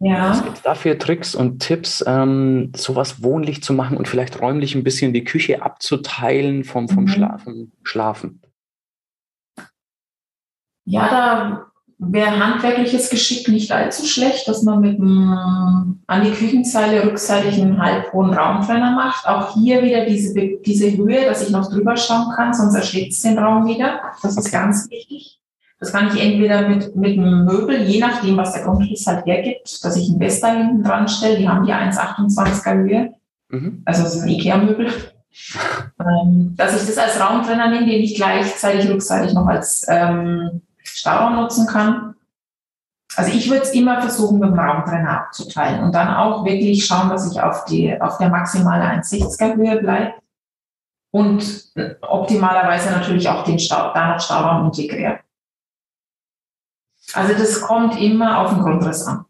Ja. 0.00 0.30
Was 0.30 0.44
gibt 0.44 0.56
es 0.58 0.62
da 0.62 0.74
für 0.74 0.96
Tricks 0.96 1.34
und 1.34 1.58
Tipps, 1.60 2.04
ähm, 2.06 2.72
sowas 2.76 3.22
wohnlich 3.22 3.62
zu 3.62 3.72
machen 3.72 3.96
und 3.96 4.06
vielleicht 4.06 4.40
räumlich 4.40 4.74
ein 4.74 4.84
bisschen 4.84 5.12
die 5.12 5.24
Küche 5.24 5.62
abzuteilen 5.62 6.62
vom, 6.62 6.88
vom 6.88 7.04
mhm. 7.04 7.08
Schlafen, 7.08 7.72
Schlafen? 7.82 8.42
Ja, 10.84 11.08
da 11.08 11.66
wäre 11.98 12.38
handwerkliches 12.38 13.10
Geschick 13.10 13.48
nicht 13.48 13.72
allzu 13.72 14.06
schlecht, 14.06 14.46
dass 14.46 14.62
man 14.62 14.80
mit 14.80 15.00
einem, 15.00 16.00
an 16.06 16.24
die 16.24 16.30
Küchenzeile 16.30 17.04
rückseitig 17.04 17.60
einen 17.60 17.82
halbhohen 17.82 18.32
Raumtrenner 18.32 18.92
macht. 18.92 19.26
Auch 19.26 19.54
hier 19.54 19.82
wieder 19.82 20.06
diese, 20.06 20.32
diese 20.64 20.96
Höhe, 20.96 21.24
dass 21.24 21.42
ich 21.42 21.50
noch 21.50 21.68
drüber 21.68 21.96
schauen 21.96 22.32
kann, 22.36 22.54
sonst 22.54 22.76
erschlägt 22.76 23.12
es 23.12 23.22
den 23.22 23.36
Raum 23.36 23.66
wieder. 23.66 24.00
Das 24.22 24.36
ist 24.36 24.52
ganz 24.52 24.88
wichtig. 24.90 25.37
Das 25.80 25.92
kann 25.92 26.08
ich 26.08 26.20
entweder 26.20 26.68
mit, 26.68 26.96
mit 26.96 27.18
einem 27.18 27.44
Möbel, 27.44 27.82
je 27.82 28.00
nachdem, 28.00 28.36
was 28.36 28.52
der 28.52 28.64
Grundriss 28.64 29.06
halt 29.06 29.26
hergibt, 29.26 29.84
dass 29.84 29.96
ich 29.96 30.08
ein 30.08 30.18
Vesta 30.18 30.48
hinten 30.48 30.82
dran 30.82 31.06
stelle. 31.06 31.38
Die 31.38 31.48
haben 31.48 31.64
die 31.64 31.72
1,28er 31.72 32.74
Höhe. 32.74 33.14
Mhm. 33.48 33.82
Also 33.84 34.02
das 34.02 34.16
ist 34.16 34.22
ein 34.22 34.28
Ikea-Möbel. 34.28 34.88
ähm, 36.00 36.54
dass 36.56 36.80
ich 36.80 36.86
das 36.86 36.98
als 36.98 37.20
Raumtrenner 37.20 37.68
nehme, 37.68 37.86
den 37.86 38.02
ich 38.02 38.16
gleichzeitig 38.16 38.90
rückseitig 38.90 39.34
noch 39.34 39.46
als 39.46 39.86
ähm, 39.88 40.62
Stauraum 40.82 41.36
nutzen 41.36 41.66
kann. 41.66 42.14
Also 43.16 43.32
ich 43.32 43.48
würde 43.48 43.62
es 43.62 43.72
immer 43.72 44.00
versuchen, 44.00 44.38
mit 44.38 44.50
dem 44.50 44.58
Raumtrenner 44.58 45.22
abzuteilen 45.22 45.82
und 45.82 45.94
dann 45.94 46.14
auch 46.14 46.44
wirklich 46.44 46.84
schauen, 46.84 47.08
dass 47.08 47.30
ich 47.30 47.40
auf, 47.40 47.64
die, 47.64 48.00
auf 48.00 48.18
der 48.18 48.28
maximale 48.28 48.84
1,60er 48.84 49.56
Höhe 49.56 49.80
bleibe 49.80 50.14
und 51.10 51.72
optimalerweise 52.02 52.90
natürlich 52.90 53.28
auch 53.28 53.44
den 53.44 53.58
Stau, 53.58 53.92
da 53.94 54.12
noch 54.12 54.20
Stauraum 54.20 54.66
integriere. 54.66 55.20
Also 57.14 57.34
das 57.34 57.60
kommt 57.60 58.00
immer 58.00 58.38
auf 58.38 58.54
den 58.54 58.62
Grundriss 58.62 59.06
an, 59.06 59.24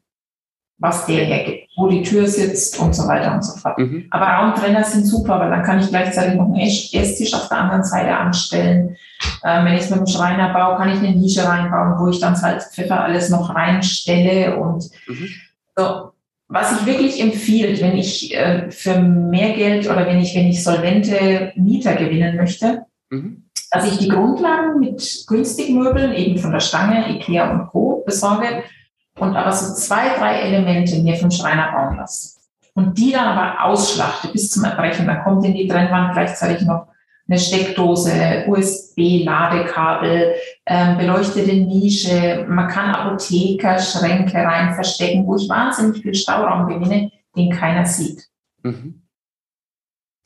was 0.78 1.06
der 1.06 1.24
hergibt, 1.24 1.70
wo 1.76 1.88
die 1.88 2.02
Tür 2.02 2.26
sitzt 2.26 2.78
und 2.78 2.94
so 2.94 3.06
weiter 3.06 3.34
und 3.34 3.44
so 3.44 3.58
fort. 3.58 3.78
Mhm. 3.78 4.06
Aber 4.10 4.26
Raumtrenner 4.26 4.84
sind 4.84 5.04
super, 5.04 5.38
weil 5.40 5.50
dann 5.50 5.62
kann 5.62 5.80
ich 5.80 5.88
gleichzeitig 5.88 6.34
noch 6.34 6.46
einen 6.46 6.60
Esstisch 6.60 7.34
auf 7.34 7.48
der 7.48 7.58
anderen 7.58 7.84
Seite 7.84 8.16
anstellen. 8.16 8.96
Ähm, 9.44 9.64
wenn 9.64 9.74
ich 9.74 9.82
es 9.82 9.90
mit 9.90 10.00
dem 10.00 10.06
Schreiner 10.06 10.52
baue, 10.52 10.76
kann 10.76 10.90
ich 10.90 10.98
eine 10.98 11.16
Nische 11.16 11.46
reinbauen, 11.46 11.98
wo 11.98 12.08
ich 12.08 12.20
dann 12.20 12.36
Salz, 12.36 12.74
Pfeffer 12.74 13.02
alles 13.02 13.30
noch 13.30 13.54
reinstelle 13.54 14.56
und 14.56 14.90
mhm. 15.06 15.28
so. 15.76 16.12
Was 16.50 16.80
ich 16.80 16.86
wirklich 16.86 17.20
empfehle, 17.20 17.78
wenn 17.82 17.98
ich 17.98 18.34
äh, 18.34 18.70
für 18.70 18.98
mehr 18.98 19.52
Geld 19.52 19.86
oder 19.86 20.06
wenn 20.06 20.18
ich, 20.18 20.34
wenn 20.34 20.46
ich 20.46 20.64
solvente 20.64 21.52
Mieter 21.56 21.94
gewinnen 21.94 22.36
möchte, 22.36 22.86
mhm 23.10 23.48
dass 23.70 23.86
ich 23.86 23.98
die 23.98 24.08
Grundlagen 24.08 24.80
mit 24.80 25.24
günstigen 25.26 25.78
Möbeln, 25.78 26.12
eben 26.14 26.38
von 26.38 26.52
der 26.52 26.60
Stange, 26.60 27.10
Ikea 27.10 27.50
und 27.50 27.66
Co. 27.68 28.02
besorge 28.06 28.62
und 29.18 29.36
aber 29.36 29.52
so 29.52 29.74
zwei, 29.74 30.16
drei 30.16 30.40
Elemente 30.40 31.02
mir 31.02 31.16
vom 31.16 31.30
Schreiner 31.30 31.72
bauen 31.72 31.96
lasse. 31.96 32.38
Und 32.74 32.96
die 32.96 33.10
dann 33.10 33.26
aber 33.26 33.64
ausschlachte 33.64 34.28
bis 34.28 34.50
zum 34.50 34.64
Erbrechen. 34.64 35.06
Dann 35.06 35.24
kommt 35.24 35.44
in 35.44 35.54
die 35.54 35.66
Trennwand 35.66 36.12
gleichzeitig 36.12 36.64
noch 36.66 36.86
eine 37.28 37.38
Steckdose, 37.38 38.44
USB-Ladekabel, 38.46 40.34
ähm, 40.64 40.96
beleuchtete 40.96 41.56
Nische. 41.56 42.46
Man 42.48 42.68
kann 42.68 42.94
Apothekerschränke 42.94 44.38
rein 44.38 44.74
verstecken, 44.74 45.26
wo 45.26 45.36
ich 45.36 45.48
wahnsinnig 45.48 46.00
viel 46.00 46.14
Stauraum 46.14 46.68
gewinne, 46.68 47.10
den 47.36 47.50
keiner 47.50 47.84
sieht. 47.84 48.28
Mhm. 48.62 49.02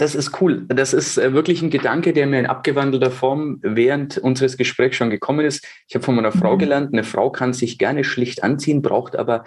Das 0.03 0.17
ist 0.17 0.41
cool. 0.41 0.65
Das 0.67 0.95
ist 0.95 1.17
äh, 1.17 1.33
wirklich 1.33 1.63
ein 1.63 1.71
Gedanke, 1.71 2.13
der 2.13 2.27
mir 2.27 2.41
in 2.41 2.47
abgewandelter 2.47 3.13
Form 3.13 3.61
während 3.63 4.19
unseres 4.19 4.57
Gesprächs 4.57 4.97
schon 4.97 5.11
gekommen 5.11 5.47
ist. 5.47 5.65
Ich 5.87 5.95
habe 5.95 6.05
von 6.05 6.17
meiner 6.17 6.33
Frau 6.33 6.55
mhm. 6.55 6.59
gelernt, 6.59 6.93
eine 6.93 7.05
Frau 7.05 7.31
kann 7.31 7.53
sich 7.53 7.79
gerne 7.79 8.03
schlicht 8.03 8.43
anziehen, 8.43 8.83
braucht 8.83 9.15
aber 9.15 9.45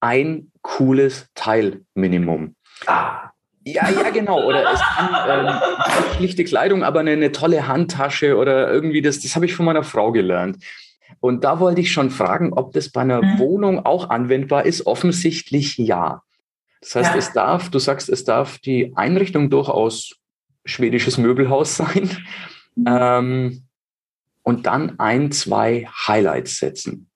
ein 0.00 0.50
cooles 0.62 1.28
Teilminimum. 1.36 2.56
Ah. 2.86 3.30
Ja, 3.64 3.88
ja, 3.90 4.10
genau. 4.10 4.44
Oder 4.44 4.72
es 4.72 4.80
kann 4.80 5.46
ähm, 5.46 5.54
schlichte 6.16 6.42
Kleidung, 6.42 6.82
aber 6.82 6.98
eine, 6.98 7.12
eine, 7.12 7.30
tolle 7.30 7.68
Handtasche 7.68 8.36
oder 8.36 8.72
irgendwie 8.72 9.02
das, 9.02 9.20
das 9.20 9.36
habe 9.36 9.46
ich 9.46 9.54
von 9.54 9.66
meiner 9.66 9.84
Frau 9.84 10.10
gelernt. 10.10 10.56
Und 11.20 11.44
da 11.44 11.60
wollte 11.60 11.80
ich 11.80 11.92
schon 11.92 12.10
fragen, 12.10 12.52
ob 12.52 12.72
das 12.72 12.88
bei 12.88 13.02
einer 13.02 13.22
mhm. 13.22 13.38
Wohnung 13.38 13.86
auch 13.86 14.10
anwendbar 14.10 14.66
ist. 14.66 14.84
Offensichtlich 14.84 15.78
ja. 15.78 16.22
Das 16.82 16.96
heißt, 16.96 17.12
ja. 17.12 17.16
es 17.16 17.32
darf, 17.32 17.70
du 17.70 17.78
sagst, 17.78 18.08
es 18.08 18.24
darf 18.24 18.58
die 18.58 18.92
Einrichtung 18.96 19.48
durchaus 19.48 20.16
schwedisches 20.64 21.16
Möbelhaus 21.16 21.76
sein. 21.76 22.10
Mhm. 22.74 22.84
Ähm, 22.86 23.62
und 24.44 24.66
dann 24.66 24.98
ein, 24.98 25.30
zwei 25.30 25.86
Highlights 26.06 26.58
setzen. 26.58 27.08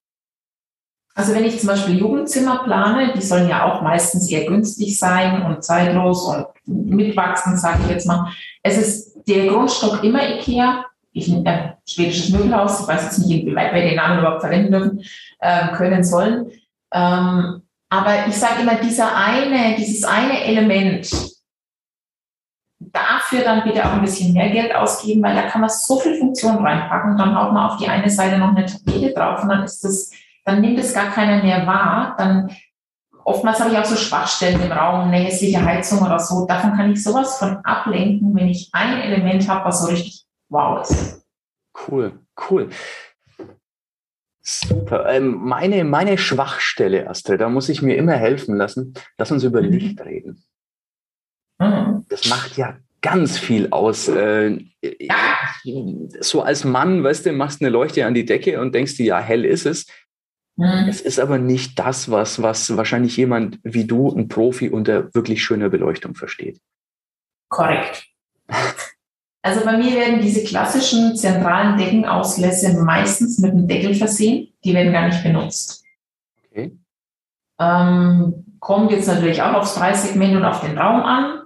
Also 1.13 1.33
wenn 1.33 1.43
ich 1.43 1.59
zum 1.59 1.67
Beispiel 1.67 1.97
Jugendzimmer 1.97 2.63
plane, 2.63 3.13
die 3.13 3.21
sollen 3.21 3.49
ja 3.49 3.65
auch 3.65 3.81
meistens 3.81 4.29
eher 4.29 4.45
günstig 4.45 4.97
sein 4.97 5.41
und 5.41 5.63
zeitlos 5.63 6.23
und 6.23 6.45
mitwachsen, 6.65 7.57
sage 7.57 7.79
ich 7.83 7.89
jetzt 7.89 8.07
mal. 8.07 8.31
Es 8.61 8.77
ist 8.77 9.27
der 9.27 9.47
Grundstock 9.47 10.03
immer 10.03 10.21
Ikea. 10.35 10.85
Ich 11.11 11.33
äh, 11.33 11.73
schwedisches 11.87 12.29
Möbelhaus. 12.29 12.81
Ich 12.81 12.87
weiß 12.87 13.03
jetzt 13.05 13.17
nicht, 13.19 13.41
inwieweit 13.41 13.73
wir 13.73 13.81
den 13.81 13.95
Namen 13.95 14.19
überhaupt 14.19 14.41
verwenden 14.41 14.71
dürfen, 14.71 15.03
äh, 15.39 15.69
können 15.75 16.03
sollen. 16.03 16.51
Ähm, 16.93 17.63
aber 17.89 18.27
ich 18.27 18.35
sage 18.35 18.61
immer, 18.61 18.75
dieser 18.75 19.15
eine, 19.15 19.75
dieses 19.75 20.03
eine 20.03 20.43
Element, 20.43 21.09
dafür 22.79 23.43
dann 23.43 23.63
bitte 23.63 23.85
auch 23.85 23.93
ein 23.93 24.01
bisschen 24.01 24.33
mehr 24.33 24.49
Geld 24.49 24.75
ausgeben, 24.75 25.23
weil 25.23 25.35
da 25.35 25.43
kann 25.43 25.61
man 25.61 25.69
so 25.69 25.99
viel 25.99 26.17
Funktion 26.17 26.57
reinpacken. 26.57 27.17
Dann 27.17 27.35
haut 27.35 27.53
man 27.53 27.69
auf 27.69 27.77
die 27.77 27.87
eine 27.87 28.09
Seite 28.09 28.37
noch 28.37 28.49
eine 28.49 28.65
Tapete 28.65 29.13
drauf 29.13 29.43
und 29.43 29.49
dann 29.49 29.63
ist 29.63 29.83
das, 29.83 30.11
dann 30.45 30.61
nimmt 30.61 30.79
es 30.79 30.93
gar 30.93 31.11
keiner 31.11 31.43
mehr 31.43 31.65
wahr. 31.65 32.15
Dann 32.17 32.51
oftmals 33.23 33.59
habe 33.59 33.71
ich 33.71 33.77
auch 33.77 33.85
so 33.85 33.95
Schwachstellen 33.95 34.61
im 34.61 34.71
Raum, 34.71 35.07
eine 35.07 35.17
hässliche 35.17 35.63
Heizung 35.63 36.01
oder 36.01 36.19
so. 36.19 36.45
Davon 36.45 36.73
kann 36.73 36.91
ich 36.91 37.03
sowas 37.03 37.37
von 37.37 37.57
ablenken, 37.63 38.35
wenn 38.35 38.47
ich 38.47 38.69
ein 38.73 39.01
Element 39.01 39.47
habe, 39.49 39.65
was 39.65 39.81
so 39.81 39.87
richtig 39.87 40.25
wow 40.49 40.81
ist. 40.81 41.25
Cool, 41.87 42.19
cool. 42.49 42.69
Super. 44.49 45.09
Ähm, 45.09 45.35
meine, 45.41 45.83
meine 45.83 46.17
Schwachstelle, 46.17 47.09
Astrid, 47.09 47.41
da 47.41 47.49
muss 47.49 47.67
ich 47.67 47.81
mir 47.81 47.97
immer 47.97 48.13
helfen 48.13 48.55
lassen. 48.55 48.93
Lass 49.17 49.29
uns 49.29 49.43
über 49.43 49.61
mhm. 49.61 49.71
Licht 49.71 49.99
reden. 49.99 50.41
Mhm. 51.59 52.05
Das 52.07 52.29
macht 52.29 52.55
ja 52.55 52.77
ganz 53.01 53.37
viel 53.37 53.67
aus. 53.71 54.07
Äh, 54.07 54.59
so 56.21 56.43
als 56.43 56.63
Mann, 56.63 57.03
weißt 57.03 57.25
du, 57.25 57.33
machst 57.33 57.61
eine 57.61 57.69
Leuchte 57.69 58.05
an 58.05 58.13
die 58.13 58.23
Decke 58.23 58.61
und 58.61 58.73
denkst 58.73 58.95
dir, 58.95 59.05
ja, 59.07 59.19
hell 59.19 59.43
ist 59.43 59.65
es. 59.65 59.85
Mhm. 60.55 60.87
Es 60.87 61.01
ist 61.01 61.19
aber 61.19 61.39
nicht 61.39 61.77
das, 61.77 62.09
was, 62.09 62.41
was 62.41 62.77
wahrscheinlich 62.77 63.17
jemand 63.17 63.59
wie 63.63 63.83
du, 63.83 64.15
ein 64.15 64.29
Profi 64.29 64.69
unter 64.69 65.13
wirklich 65.13 65.43
schöner 65.43 65.67
Beleuchtung 65.67 66.15
versteht. 66.15 66.61
Korrekt. 67.49 68.07
Also 69.47 69.63
bei 69.63 69.77
mir 69.77 69.95
werden 69.95 70.19
diese 70.21 70.43
klassischen 70.43 71.15
zentralen 71.15 71.77
Deckenauslässe 71.77 72.73
meistens 72.83 73.39
mit 73.39 73.51
einem 73.51 73.65
Deckel 73.65 73.95
versehen. 73.95 74.49
Die 74.65 74.73
werden 74.73 74.91
gar 74.91 75.07
nicht 75.07 75.23
benutzt. 75.23 75.85
Okay. 76.51 76.77
Ähm, 77.57 78.43
kommt 78.59 78.91
jetzt 78.91 79.07
natürlich 79.07 79.41
auch 79.41 79.53
aufs 79.53 79.75
Preissegment 79.75 80.35
und 80.35 80.43
auf 80.43 80.59
den 80.59 80.77
Raum 80.77 81.01
an. 81.01 81.43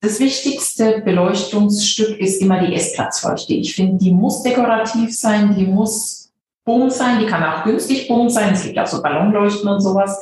Das 0.00 0.18
wichtigste 0.18 1.02
Beleuchtungsstück 1.02 2.18
ist 2.18 2.42
immer 2.42 2.58
die 2.66 2.74
Essplatzleuchte. 2.74 3.54
Ich 3.54 3.76
finde, 3.76 3.98
die 3.98 4.10
muss 4.10 4.42
dekorativ 4.42 5.16
sein, 5.16 5.54
die 5.54 5.66
muss 5.66 6.32
Boom 6.64 6.90
sein, 6.90 7.20
die 7.20 7.26
kann 7.26 7.44
auch 7.44 7.62
günstig 7.62 8.08
Boom 8.08 8.28
sein. 8.28 8.54
Es 8.54 8.64
gibt 8.64 8.76
auch 8.76 8.88
so 8.88 9.00
Ballonleuchten 9.00 9.68
und 9.68 9.80
sowas. 9.80 10.20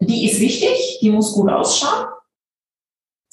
Die 0.00 0.30
ist 0.30 0.40
wichtig, 0.40 0.98
die 1.02 1.10
muss 1.10 1.34
gut 1.34 1.50
ausschauen. 1.50 2.06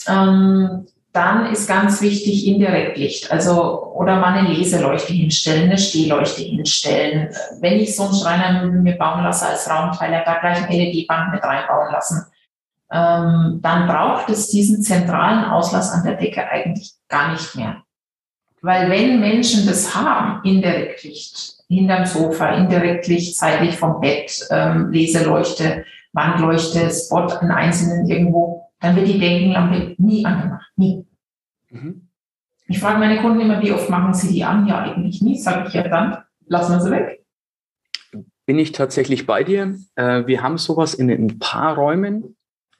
Ähm, 0.05 0.85
dann 1.12 1.48
ist 1.48 1.67
ganz 1.67 2.02
wichtig 2.02 2.45
Indirektlicht, 2.45 3.32
also 3.32 3.93
oder 3.93 4.17
mal 4.17 4.34
eine 4.34 4.50
Leseleuchte 4.50 5.13
hinstellen, 5.13 5.63
eine 5.63 5.78
Stehleuchte 5.78 6.43
hinstellen. 6.43 7.30
Wenn 7.60 7.80
ich 7.80 7.95
so 7.95 8.04
einen 8.04 8.13
Schreiner 8.13 8.65
mir 8.65 8.95
bauen 8.95 9.24
lasse 9.24 9.48
als 9.48 9.69
Raumteiler, 9.69 10.24
da 10.24 10.39
gleich 10.39 10.58
ein 10.58 10.72
LED-Band 10.72 11.34
mit 11.34 11.43
reinbauen 11.43 11.91
lassen, 11.91 12.26
ähm, 12.91 13.60
dann 13.62 13.88
braucht 13.88 14.30
es 14.30 14.50
diesen 14.50 14.82
zentralen 14.82 15.45
Auslass 15.45 15.91
an 15.91 16.04
der 16.04 16.15
Decke 16.15 16.48
eigentlich 16.48 16.93
gar 17.08 17.32
nicht 17.32 17.56
mehr. 17.56 17.84
Weil 18.62 18.89
wenn 18.89 19.19
Menschen 19.19 19.65
das 19.67 19.95
haben, 19.95 20.43
Indirektlicht, 20.43 21.56
hinterm 21.67 22.06
Sofa, 22.06 22.50
indirektlich, 22.56 23.36
zeitlich 23.36 23.78
vom 23.78 24.00
Bett, 24.00 24.48
ähm, 24.50 24.89
Leseleuchte, 24.91 25.86
Wandleuchte, 26.13 26.89
Spot 26.89 27.28
an 27.28 27.52
einzelnen 27.52 28.10
irgendwo, 28.10 28.59
dann 28.79 28.95
wird 28.95 29.07
die 29.07 29.19
Deckenlampe 29.19 29.95
nie 29.97 30.25
angemacht. 30.25 30.71
Nie. 30.75 31.05
Mhm. 31.69 32.09
Ich 32.67 32.79
frage 32.79 32.99
meine 32.99 33.19
Kunden 33.21 33.41
immer, 33.41 33.61
wie 33.61 33.71
oft 33.71 33.89
machen 33.89 34.13
sie 34.13 34.31
die 34.31 34.43
an? 34.43 34.67
Ja, 34.67 34.79
eigentlich 34.83 35.21
nie, 35.21 35.37
sage 35.37 35.67
ich 35.67 35.73
ja 35.73 35.87
dann, 35.87 36.17
lassen 36.45 36.73
wir 36.73 36.81
sie 36.81 36.91
weg. 36.91 37.25
Bin 38.45 38.59
ich 38.59 38.71
tatsächlich 38.71 39.25
bei 39.25 39.43
dir. 39.43 39.75
Äh, 39.95 40.27
wir 40.27 40.41
haben 40.41 40.57
sowas 40.57 40.93
in 40.93 41.09
ein 41.09 41.39
paar 41.39 41.75
Räumen. 41.75 42.35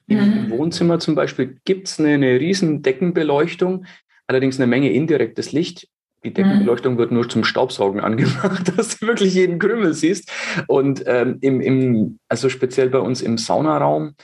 Im 0.06 0.18
mhm. 0.18 0.50
Wohnzimmer 0.50 0.98
zum 0.98 1.14
Beispiel 1.14 1.60
gibt 1.64 1.88
es 1.88 2.00
eine, 2.00 2.14
eine 2.14 2.40
riesen 2.40 2.82
Deckenbeleuchtung, 2.82 3.84
allerdings 4.26 4.58
eine 4.58 4.66
Menge 4.66 4.90
indirektes 4.92 5.52
Licht. 5.52 5.88
Die 6.24 6.32
Deckenbeleuchtung 6.32 6.94
mhm. 6.94 6.98
wird 6.98 7.12
nur 7.12 7.28
zum 7.28 7.44
Staubsaugen 7.44 8.00
angemacht, 8.04 8.76
dass 8.76 8.98
du 8.98 9.06
wirklich 9.06 9.34
jeden 9.34 9.58
Krümel 9.58 9.94
siehst. 9.94 10.30
Und 10.66 11.04
ähm, 11.06 11.38
im, 11.40 11.60
im, 11.60 12.18
also 12.28 12.48
speziell 12.48 12.90
bei 12.90 12.98
uns 12.98 13.22
im 13.22 13.38
Saunaraum, 13.38 14.14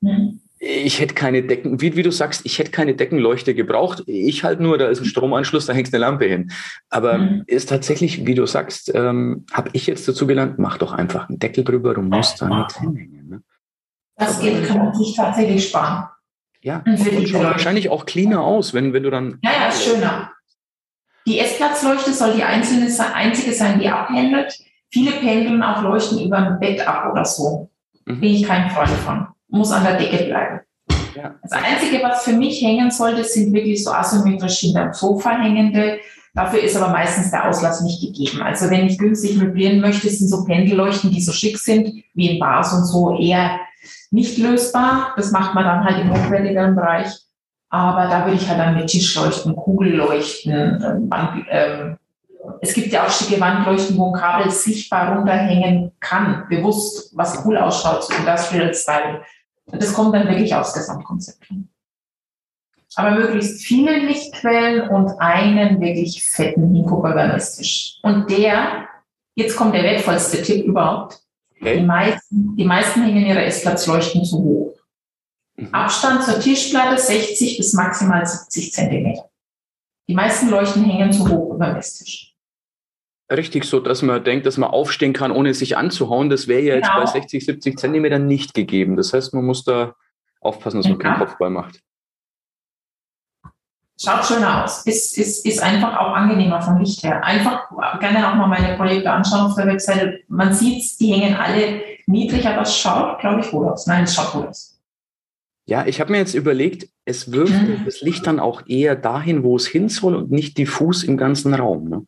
mhm. 0.00 0.40
Ich 0.62 1.00
hätte 1.00 1.14
keine 1.14 1.42
Decken, 1.42 1.80
wie, 1.80 1.96
wie 1.96 2.02
du 2.02 2.12
sagst, 2.12 2.42
ich 2.44 2.58
hätte 2.58 2.70
keine 2.70 2.94
Deckenleuchte 2.94 3.54
gebraucht. 3.54 4.02
Ich 4.06 4.44
halt 4.44 4.60
nur, 4.60 4.76
da 4.76 4.88
ist 4.88 5.00
ein 5.00 5.06
Stromanschluss, 5.06 5.64
da 5.64 5.72
hängt 5.72 5.92
eine 5.92 6.00
Lampe 6.00 6.26
hin. 6.26 6.52
Aber 6.90 7.16
mhm. 7.16 7.44
ist 7.46 7.70
tatsächlich, 7.70 8.26
wie 8.26 8.34
du 8.34 8.44
sagst, 8.44 8.94
ähm, 8.94 9.46
habe 9.52 9.70
ich 9.72 9.86
jetzt 9.86 10.06
dazu 10.06 10.26
gelernt, 10.26 10.58
mach 10.58 10.76
doch 10.76 10.92
einfach 10.92 11.30
einen 11.30 11.38
Deckel 11.38 11.64
drüber, 11.64 11.94
du 11.94 12.02
musst 12.02 12.42
da 12.42 12.48
nichts 12.48 12.78
hinhängen. 12.78 13.28
Ne? 13.30 13.42
Das 14.16 14.38
geht, 14.38 14.66
kann 14.66 14.78
man 14.78 14.94
sich 14.94 15.16
tatsächlich 15.16 15.66
sparen. 15.66 16.08
Ja, 16.62 16.84
und 16.84 16.98
schaut 17.26 17.42
wahrscheinlich 17.42 17.88
auch 17.88 18.04
cleaner 18.04 18.42
aus, 18.42 18.74
wenn, 18.74 18.92
wenn 18.92 19.02
du 19.02 19.10
dann. 19.10 19.38
Ja, 19.42 19.52
ja, 19.52 19.68
ist 19.68 19.82
schöner. 19.82 20.30
Die 21.26 21.38
Essplatzleuchte 21.38 22.12
soll 22.12 22.34
die 22.34 22.42
einzelne, 22.42 22.86
einzige 23.14 23.54
sein, 23.54 23.80
die 23.80 23.88
abhändelt. 23.88 24.58
Viele 24.90 25.12
pendeln 25.12 25.62
auch 25.62 25.82
Leuchten 25.82 26.20
über 26.20 26.36
ein 26.36 26.60
Bett 26.60 26.86
ab 26.86 27.10
oder 27.10 27.24
so. 27.24 27.70
Mhm. 28.04 28.20
Bin 28.20 28.34
ich 28.34 28.42
kein 28.42 28.68
Freund 28.68 28.90
von. 28.90 29.28
Muss 29.50 29.72
an 29.72 29.84
der 29.84 29.96
Decke 29.96 30.24
bleiben. 30.24 30.60
Ja. 31.16 31.34
Das 31.42 31.52
Einzige, 31.52 32.02
was 32.02 32.22
für 32.22 32.32
mich 32.32 32.62
hängen 32.62 32.90
sollte, 32.90 33.24
sind 33.24 33.52
wirklich 33.52 33.82
so 33.82 33.90
asymmetrisch 33.90 34.58
hinterm 34.58 34.92
Sofa 34.92 35.30
hängende. 35.30 35.98
Dafür 36.34 36.62
ist 36.62 36.76
aber 36.76 36.92
meistens 36.92 37.30
der 37.32 37.48
Auslass 37.48 37.80
nicht 37.80 38.00
gegeben. 38.00 38.42
Also 38.42 38.70
wenn 38.70 38.86
ich 38.86 38.98
günstig 38.98 39.36
möblieren 39.36 39.80
möchte, 39.80 40.08
sind 40.08 40.28
so 40.28 40.44
Pendelleuchten, 40.44 41.10
die 41.10 41.20
so 41.20 41.32
schick 41.32 41.58
sind, 41.58 42.04
wie 42.14 42.30
in 42.30 42.38
Bars 42.38 42.72
und 42.72 42.84
so, 42.84 43.18
eher 43.18 43.58
nicht 44.12 44.38
lösbar. 44.38 45.14
Das 45.16 45.32
macht 45.32 45.54
man 45.54 45.64
dann 45.64 45.84
halt 45.84 46.00
im 46.00 46.12
hochwertigeren 46.12 46.76
Bereich. 46.76 47.08
Aber 47.68 48.06
da 48.08 48.24
würde 48.24 48.36
ich 48.36 48.48
halt 48.48 48.60
dann 48.60 48.76
mit 48.76 48.88
Tischleuchten, 48.88 49.56
Kugelleuchten, 49.56 51.08
Wand, 51.08 51.44
ähm, 51.50 51.96
es 52.60 52.74
gibt 52.74 52.92
ja 52.92 53.06
auch 53.06 53.10
schicke 53.10 53.40
Wandleuchten, 53.40 53.96
wo 53.96 54.12
ein 54.12 54.20
Kabel 54.20 54.50
sichtbar 54.50 55.16
runterhängen 55.16 55.92
kann, 56.00 56.46
bewusst, 56.48 57.16
was 57.16 57.44
cool 57.44 57.56
ausschaut, 57.56 58.04
so 58.04 58.14
Industrial 58.14 58.72
Style. 58.74 59.22
Das 59.72 59.94
kommt 59.94 60.14
dann 60.14 60.28
wirklich 60.28 60.54
aufs 60.54 60.74
Gesamtkonzept 60.74 61.44
hin. 61.46 61.68
Aber 62.96 63.12
möglichst 63.12 63.62
viele 63.62 63.98
Lichtquellen 63.98 64.88
und 64.88 65.10
einen 65.20 65.80
wirklich 65.80 66.24
fetten 66.24 66.74
Hingucker 66.74 67.14
beim 67.14 67.30
Esstisch. 67.30 67.98
Und 68.02 68.30
der, 68.30 68.88
jetzt 69.36 69.56
kommt 69.56 69.74
der 69.74 69.84
wertvollste 69.84 70.42
Tipp 70.42 70.66
überhaupt. 70.66 71.20
Okay. 71.60 71.78
Die, 71.78 71.86
meisten, 71.86 72.56
die 72.56 72.64
meisten 72.64 73.02
hängen 73.02 73.26
ihre 73.26 73.44
Essplatzleuchten 73.44 74.24
zu 74.24 74.38
hoch. 74.38 74.74
Mhm. 75.56 75.68
Abstand 75.72 76.24
zur 76.24 76.40
Tischplatte 76.40 77.00
60 77.00 77.58
bis 77.58 77.72
maximal 77.74 78.26
70 78.26 78.72
Zentimeter. 78.72 79.30
Die 80.08 80.14
meisten 80.14 80.48
Leuchten 80.48 80.84
hängen 80.84 81.12
zu 81.12 81.28
hoch 81.28 81.54
über 81.54 81.66
dem 81.66 81.76
Esstisch. 81.76 82.29
Richtig 83.30 83.64
so, 83.64 83.78
dass 83.78 84.02
man 84.02 84.24
denkt, 84.24 84.44
dass 84.46 84.58
man 84.58 84.70
aufstehen 84.70 85.12
kann, 85.12 85.30
ohne 85.30 85.54
sich 85.54 85.76
anzuhauen. 85.76 86.30
Das 86.30 86.48
wäre 86.48 86.62
ja 86.62 86.74
jetzt 86.74 86.88
genau. 86.88 87.04
bei 87.04 87.06
60, 87.06 87.44
70 87.44 87.78
Zentimetern 87.78 88.26
nicht 88.26 88.54
gegeben. 88.54 88.96
Das 88.96 89.12
heißt, 89.12 89.34
man 89.34 89.44
muss 89.44 89.64
da 89.64 89.94
aufpassen, 90.40 90.78
dass 90.78 90.88
man 90.88 90.98
ja. 90.98 91.02
keinen 91.02 91.18
Kopfball 91.18 91.50
macht. 91.50 91.80
Schaut 94.02 94.24
schöner 94.24 94.64
aus. 94.64 94.86
Ist, 94.86 95.16
ist, 95.18 95.44
ist 95.44 95.62
einfach 95.62 95.96
auch 95.98 96.14
angenehmer 96.14 96.60
vom 96.62 96.78
Licht 96.78 97.04
her. 97.04 97.22
Einfach 97.22 97.68
gerne 98.00 98.30
auch 98.30 98.34
mal 98.34 98.46
meine 98.46 98.76
Projekte 98.76 99.10
anschauen 99.12 99.42
auf 99.42 99.54
der 99.54 99.66
Webseite. 99.66 100.20
Man 100.26 100.54
sieht 100.54 100.98
die 100.98 101.12
hängen 101.12 101.36
alle 101.36 101.82
niedrig, 102.06 102.48
aber 102.48 102.62
es 102.62 102.76
schaut, 102.76 103.20
glaube 103.20 103.42
ich, 103.42 103.50
gut 103.50 103.68
aus. 103.68 103.86
Nein, 103.86 104.04
es 104.04 104.14
schaut 104.14 104.32
gut 104.32 104.48
aus. 104.48 104.80
Ja, 105.66 105.86
ich 105.86 106.00
habe 106.00 106.10
mir 106.10 106.18
jetzt 106.18 106.34
überlegt, 106.34 106.88
es 107.04 107.30
wirft 107.30 107.52
mhm. 107.52 107.82
das 107.84 108.00
Licht 108.00 108.26
dann 108.26 108.40
auch 108.40 108.62
eher 108.66 108.96
dahin, 108.96 109.44
wo 109.44 109.54
es 109.54 109.66
hin 109.66 109.88
soll 109.88 110.16
und 110.16 110.30
nicht 110.30 110.58
diffus 110.58 111.04
im 111.04 111.16
ganzen 111.16 111.54
Raum. 111.54 111.88
Ne? 111.88 112.06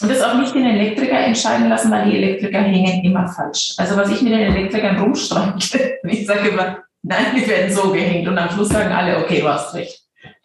Und 0.00 0.08
das 0.08 0.22
auch 0.22 0.38
nicht 0.38 0.54
den 0.54 0.64
Elektriker 0.64 1.18
entscheiden 1.18 1.68
lassen, 1.68 1.90
weil 1.90 2.10
die 2.10 2.16
Elektriker 2.16 2.60
hängen 2.60 3.04
immer 3.04 3.28
falsch. 3.28 3.74
Also 3.76 3.96
was 3.96 4.10
ich 4.10 4.22
mit 4.22 4.32
den 4.32 4.54
Elektrikern 4.54 4.98
rumstreite, 4.98 5.98
ich 6.04 6.26
sage 6.26 6.48
immer, 6.48 6.78
nein, 7.02 7.26
die 7.36 7.46
werden 7.46 7.72
so 7.72 7.92
gehängt 7.92 8.26
und 8.28 8.38
am 8.38 8.50
Schluss 8.50 8.68
sagen 8.68 8.92
alle, 8.92 9.18
okay, 9.18 9.40
du 9.40 9.48
hast 9.48 9.74
recht. 9.74 10.02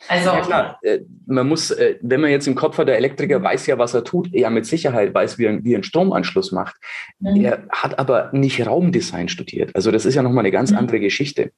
Also, 0.07 0.29
ja 0.29 0.41
klar, 0.41 0.79
äh, 0.83 0.99
man 1.25 1.47
muss, 1.47 1.71
äh, 1.71 1.97
wenn 2.01 2.21
man 2.21 2.31
jetzt 2.31 2.47
im 2.47 2.55
Kopf 2.55 2.77
hat, 2.77 2.87
der 2.87 2.97
Elektriker 2.97 3.41
weiß 3.41 3.67
ja, 3.67 3.77
was 3.77 3.93
er 3.93 4.03
tut, 4.03 4.33
er 4.33 4.49
mit 4.49 4.65
Sicherheit 4.65 5.13
weiß, 5.13 5.37
wie 5.37 5.45
er, 5.45 5.63
wie 5.63 5.73
er 5.73 5.77
einen 5.77 5.83
Stromanschluss 5.83 6.51
macht. 6.51 6.75
Mhm. 7.19 7.43
Er 7.43 7.67
hat 7.69 7.99
aber 7.99 8.29
nicht 8.33 8.65
Raumdesign 8.65 9.29
studiert. 9.29 9.75
Also 9.75 9.91
das 9.91 10.05
ist 10.05 10.15
ja 10.15 10.23
nochmal 10.23 10.43
eine 10.43 10.51
ganz 10.51 10.71
mhm. 10.71 10.77
andere 10.77 10.99
Geschichte. 10.99 11.51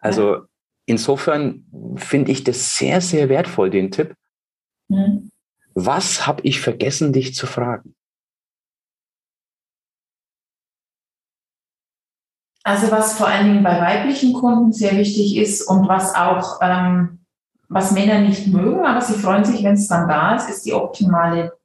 Also 0.00 0.42
insofern 0.86 1.64
finde 1.96 2.32
ich 2.32 2.44
das 2.44 2.76
sehr, 2.76 3.00
sehr 3.00 3.28
wertvoll, 3.28 3.70
den 3.70 3.90
Tipp. 3.90 4.14
Mhm. 4.88 5.30
Was 5.74 6.26
habe 6.26 6.42
ich 6.42 6.60
vergessen, 6.60 7.12
dich 7.12 7.34
zu 7.34 7.46
fragen? 7.46 7.94
Also 12.62 12.90
was 12.90 13.18
vor 13.18 13.26
allen 13.26 13.46
Dingen 13.46 13.64
bei 13.64 13.78
weiblichen 13.80 14.32
Kunden 14.32 14.72
sehr 14.72 14.96
wichtig 14.96 15.36
ist 15.36 15.62
und 15.68 15.86
was 15.86 16.14
auch 16.14 16.60
ähm, 16.62 17.24
was 17.68 17.92
Männer 17.92 18.20
nicht 18.20 18.46
mögen, 18.46 18.86
aber 18.86 19.00
sie 19.00 19.14
freuen 19.14 19.44
sich, 19.44 19.62
wenn 19.62 19.74
es 19.74 19.88
dann 19.88 20.08
da 20.08 20.36
ist, 20.36 20.48
ist 20.48 20.64
die 20.64 20.72
optimale 20.72 21.58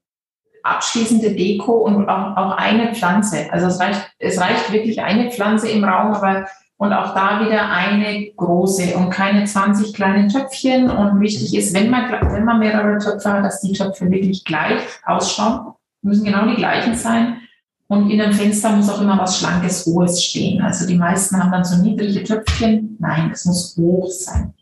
abschließende 0.63 1.33
Deko 1.33 1.73
und 1.85 2.09
auch, 2.09 2.35
auch 2.35 2.51
eine 2.57 2.93
Pflanze. 2.93 3.51
Also 3.51 3.67
es 3.67 3.79
reicht, 3.79 4.11
es 4.19 4.39
reicht 4.39 4.71
wirklich 4.71 5.01
eine 5.01 5.31
Pflanze 5.31 5.69
im 5.69 5.83
Raum, 5.83 6.13
aber 6.13 6.47
und 6.79 6.93
auch 6.93 7.13
da 7.13 7.45
wieder 7.45 7.69
eine 7.69 8.31
große 8.37 8.95
und 8.95 9.09
keine 9.09 9.43
20 9.43 9.93
kleine 9.93 10.29
Töpfchen. 10.29 10.89
Und 10.89 11.19
wichtig 11.19 11.53
ist, 11.53 11.73
wenn 11.73 11.89
man, 11.89 12.09
wenn 12.09 12.45
man 12.45 12.59
mehrere 12.59 12.97
Töpfe 12.97 13.33
hat, 13.33 13.43
dass 13.43 13.59
die 13.59 13.73
Töpfe 13.73 14.09
wirklich 14.09 14.45
gleich 14.45 14.81
ausschauen, 15.05 15.73
müssen 16.01 16.23
genau 16.23 16.45
die 16.47 16.55
gleichen 16.55 16.95
sein. 16.95 17.41
Und 17.87 18.09
in 18.09 18.21
einem 18.21 18.31
Fenster 18.31 18.69
muss 18.69 18.89
auch 18.89 19.01
immer 19.01 19.19
was 19.19 19.39
Schlankes, 19.39 19.85
Hohes 19.87 20.23
stehen. 20.23 20.61
Also 20.61 20.87
die 20.87 20.95
meisten 20.95 21.37
haben 21.37 21.51
dann 21.51 21.65
so 21.65 21.83
niedrige 21.83 22.23
Töpfchen. 22.23 22.95
Nein, 22.97 23.29
es 23.33 23.43
muss 23.43 23.75
hoch 23.75 24.09
sein. 24.09 24.53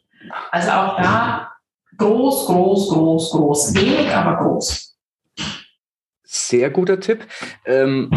Also 0.51 0.71
auch 0.71 0.97
da 0.99 1.51
groß, 1.97 2.47
groß, 2.47 2.89
groß, 2.89 3.31
groß. 3.31 3.75
Wenig, 3.75 4.09
aber 4.11 4.43
groß. 4.43 4.97
Sehr 6.23 6.71
guter 6.71 6.99
Tipp. 6.99 7.27
Ähm, 7.65 8.09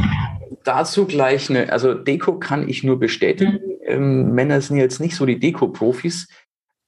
dazu 0.64 1.04
gleich 1.04 1.50
eine, 1.50 1.70
also 1.70 1.92
Deko 1.92 2.38
kann 2.38 2.66
ich 2.66 2.82
nur 2.82 2.98
bestätigen. 2.98 3.69
Ähm, 3.90 4.32
Männer 4.32 4.60
sind 4.60 4.76
jetzt 4.76 5.00
nicht 5.00 5.16
so 5.16 5.26
die 5.26 5.38
Deko-Profis, 5.38 6.28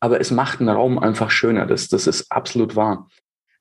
aber 0.01 0.21
es 0.21 0.31
macht 0.31 0.61
einen 0.61 0.69
Raum 0.69 0.99
einfach 0.99 1.31
schöner. 1.31 1.67
Das, 1.67 1.89
das 1.89 2.07
ist 2.07 2.31
absolut 2.31 2.77
wahr. 2.77 3.09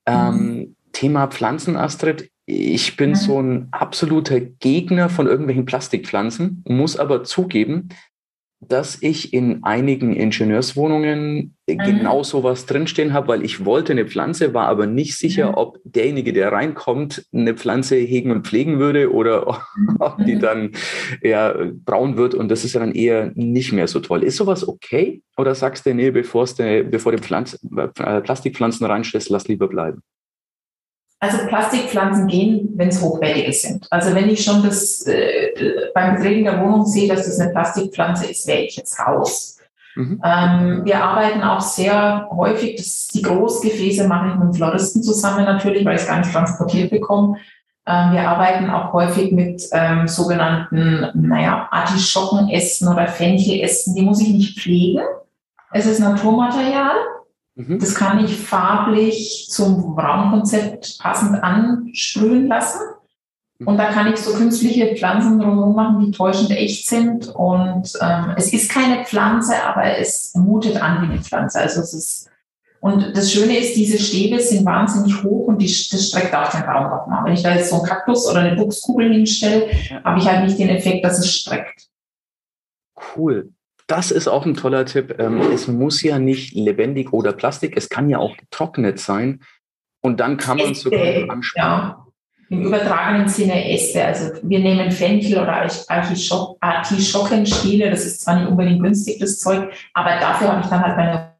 Ähm, 0.05 0.35
mhm. 0.35 0.75
Thema 0.91 1.27
Pflanzen, 1.27 1.77
Astrid. 1.77 2.31
Ich 2.45 2.97
bin 2.97 3.11
mhm. 3.11 3.15
so 3.15 3.41
ein 3.41 3.67
absoluter 3.71 4.39
Gegner 4.39 5.09
von 5.09 5.27
irgendwelchen 5.27 5.65
Plastikpflanzen, 5.65 6.63
muss 6.67 6.97
aber 6.97 7.23
zugeben, 7.23 7.89
dass 8.63 9.01
ich 9.01 9.33
in 9.33 9.63
einigen 9.63 10.13
Ingenieurswohnungen 10.13 11.55
mhm. 11.67 11.77
genau 11.77 12.21
sowas 12.21 12.67
drinstehen 12.67 13.11
habe, 13.11 13.29
weil 13.29 13.43
ich 13.43 13.65
wollte 13.65 13.91
eine 13.91 14.05
Pflanze, 14.05 14.53
war 14.53 14.67
aber 14.67 14.85
nicht 14.85 15.17
sicher, 15.17 15.49
mhm. 15.49 15.55
ob 15.55 15.79
derjenige, 15.83 16.31
der 16.31 16.51
reinkommt, 16.51 17.25
eine 17.33 17.55
Pflanze 17.55 17.95
hegen 17.95 18.29
und 18.29 18.45
pflegen 18.45 18.77
würde 18.77 19.11
oder 19.11 19.47
ob 19.99 20.23
die 20.25 20.35
mhm. 20.35 20.39
dann 20.39 20.71
eher 21.21 21.71
braun 21.73 22.17
wird 22.17 22.35
und 22.35 22.49
das 22.49 22.63
ist 22.63 22.73
ja 22.73 22.79
dann 22.79 22.93
eher 22.93 23.31
nicht 23.33 23.73
mehr 23.73 23.87
so 23.87 23.99
toll. 23.99 24.23
Ist 24.23 24.37
sowas 24.37 24.67
okay? 24.67 25.23
Oder 25.37 25.55
sagst 25.55 25.87
du, 25.87 25.95
nee, 25.95 26.11
bevor 26.11 26.45
du 26.45 27.17
Pflanz, 27.17 27.59
äh, 27.75 28.21
Plastikpflanzen 28.21 28.85
reinstellst, 28.85 29.29
lass 29.29 29.47
lieber 29.47 29.67
bleiben? 29.67 30.03
Also 31.23 31.37
Plastikpflanzen 31.45 32.25
gehen, 32.25 32.71
wenn 32.75 32.87
es 32.87 32.99
hochwertige 32.99 33.53
sind. 33.53 33.85
Also 33.91 34.15
wenn 34.15 34.27
ich 34.27 34.43
schon 34.43 34.63
das 34.63 35.05
äh, 35.05 35.51
beim 35.93 36.15
Betreten 36.15 36.45
der 36.45 36.59
Wohnung 36.59 36.83
sehe, 36.83 37.07
dass 37.07 37.27
das 37.27 37.39
eine 37.39 37.51
Plastikpflanze 37.51 38.25
ist, 38.25 38.47
wäre 38.47 38.61
ich 38.61 38.75
jetzt 38.75 38.99
raus. 38.99 39.59
Mhm. 39.95 40.19
Ähm, 40.25 40.81
wir 40.83 41.03
arbeiten 41.03 41.43
auch 41.43 41.61
sehr 41.61 42.27
häufig, 42.31 42.77
das, 42.77 43.07
die 43.13 43.21
Großgefäße 43.21 44.07
mache 44.07 44.29
ich 44.29 44.35
mit 44.35 44.45
dem 44.45 44.53
Floristen 44.53 45.03
zusammen 45.03 45.45
natürlich, 45.45 45.85
weil 45.85 45.95
ich 45.95 46.01
es 46.01 46.07
gar 46.07 46.17
nicht 46.17 46.31
transportiert 46.31 46.89
bekomme. 46.89 47.37
Ähm, 47.85 48.13
wir 48.13 48.27
arbeiten 48.27 48.71
auch 48.71 48.91
häufig 48.91 49.31
mit 49.31 49.63
ähm, 49.73 50.07
sogenannten, 50.07 51.07
naja, 51.13 51.67
Artischockenästen 51.69 52.87
oder 52.87 53.07
Fenchelästen. 53.07 53.93
Die 53.93 54.01
muss 54.01 54.21
ich 54.21 54.29
nicht 54.29 54.59
pflegen. 54.59 55.03
Es 55.71 55.85
ist 55.85 55.99
Naturmaterial. 55.99 56.95
Mhm. 57.55 57.79
Das 57.79 57.95
kann 57.95 58.23
ich 58.23 58.37
farblich 58.37 59.47
zum 59.49 59.97
Raumkonzept 59.97 60.99
passend 60.99 61.43
ansprühen 61.43 62.47
lassen. 62.47 62.79
Mhm. 63.59 63.67
Und 63.67 63.77
da 63.77 63.91
kann 63.91 64.11
ich 64.11 64.17
so 64.17 64.33
künstliche 64.33 64.95
Pflanzen 64.95 65.39
drumherum 65.39 65.75
machen, 65.75 66.05
die 66.05 66.11
täuschend 66.11 66.51
echt 66.51 66.87
sind. 66.87 67.27
Und 67.27 67.91
ähm, 68.01 68.33
es 68.37 68.53
ist 68.53 68.71
keine 68.71 69.05
Pflanze, 69.05 69.61
aber 69.63 69.97
es 69.97 70.33
mutet 70.35 70.81
an 70.81 71.01
wie 71.01 71.11
eine 71.11 71.21
Pflanze. 71.21 71.59
Also 71.59 71.81
es 71.81 71.93
ist 71.93 72.27
und 72.83 73.15
das 73.15 73.31
Schöne 73.31 73.59
ist, 73.59 73.75
diese 73.75 73.99
Stäbe 73.99 74.39
sind 74.39 74.65
wahnsinnig 74.65 75.23
hoch 75.23 75.45
und 75.45 75.59
die, 75.59 75.67
das 75.67 76.07
streckt 76.07 76.33
auch 76.33 76.49
den 76.49 76.63
Raum 76.63 76.89
nochmal. 76.89 77.25
Wenn 77.25 77.33
ich 77.33 77.43
da 77.43 77.53
jetzt 77.53 77.69
so 77.69 77.75
einen 77.75 77.85
Kaktus 77.85 78.27
oder 78.27 78.39
eine 78.39 78.55
Buchskugel 78.55 79.13
hinstelle, 79.13 79.69
habe 80.03 80.17
ich 80.17 80.27
halt 80.27 80.45
nicht 80.45 80.57
den 80.57 80.69
Effekt, 80.69 81.05
dass 81.05 81.19
es 81.19 81.31
streckt. 81.31 81.89
Cool 83.15 83.51
das 83.91 84.09
ist 84.09 84.29
auch 84.29 84.45
ein 84.45 84.55
toller 84.55 84.85
Tipp. 84.85 85.15
Ähm, 85.19 85.41
es 85.53 85.67
muss 85.67 86.01
ja 86.01 86.17
nicht 86.17 86.55
lebendig 86.55 87.11
oder 87.11 87.33
Plastik, 87.33 87.75
es 87.75 87.89
kann 87.89 88.09
ja 88.09 88.19
auch 88.19 88.37
getrocknet 88.37 88.99
sein. 88.99 89.41
Und 90.01 90.21
dann 90.21 90.37
kann 90.37 90.57
man 90.57 90.71
es 90.71 90.81
sogar 90.81 91.29
anspannen. 91.29 91.43
Ja. 91.55 92.05
Im 92.49 92.63
übertragenen 92.63 93.27
Sinne 93.27 93.69
Äste. 93.71 94.03
Also 94.03 94.31
wir 94.43 94.59
nehmen 94.59 94.91
Fenchel 94.91 95.39
oder 95.39 95.67
Artischockenstiele. 96.59 97.89
Das 97.89 98.05
ist 98.05 98.21
zwar 98.21 98.39
nicht 98.39 98.49
unbedingt 98.49 98.81
günstig, 98.81 99.19
das 99.19 99.39
Zeug, 99.39 99.71
aber 99.93 100.19
dafür 100.19 100.49
habe 100.49 100.61
ich 100.61 100.67
dann 100.67 100.81
halt 100.81 100.97
meine 100.97 101.30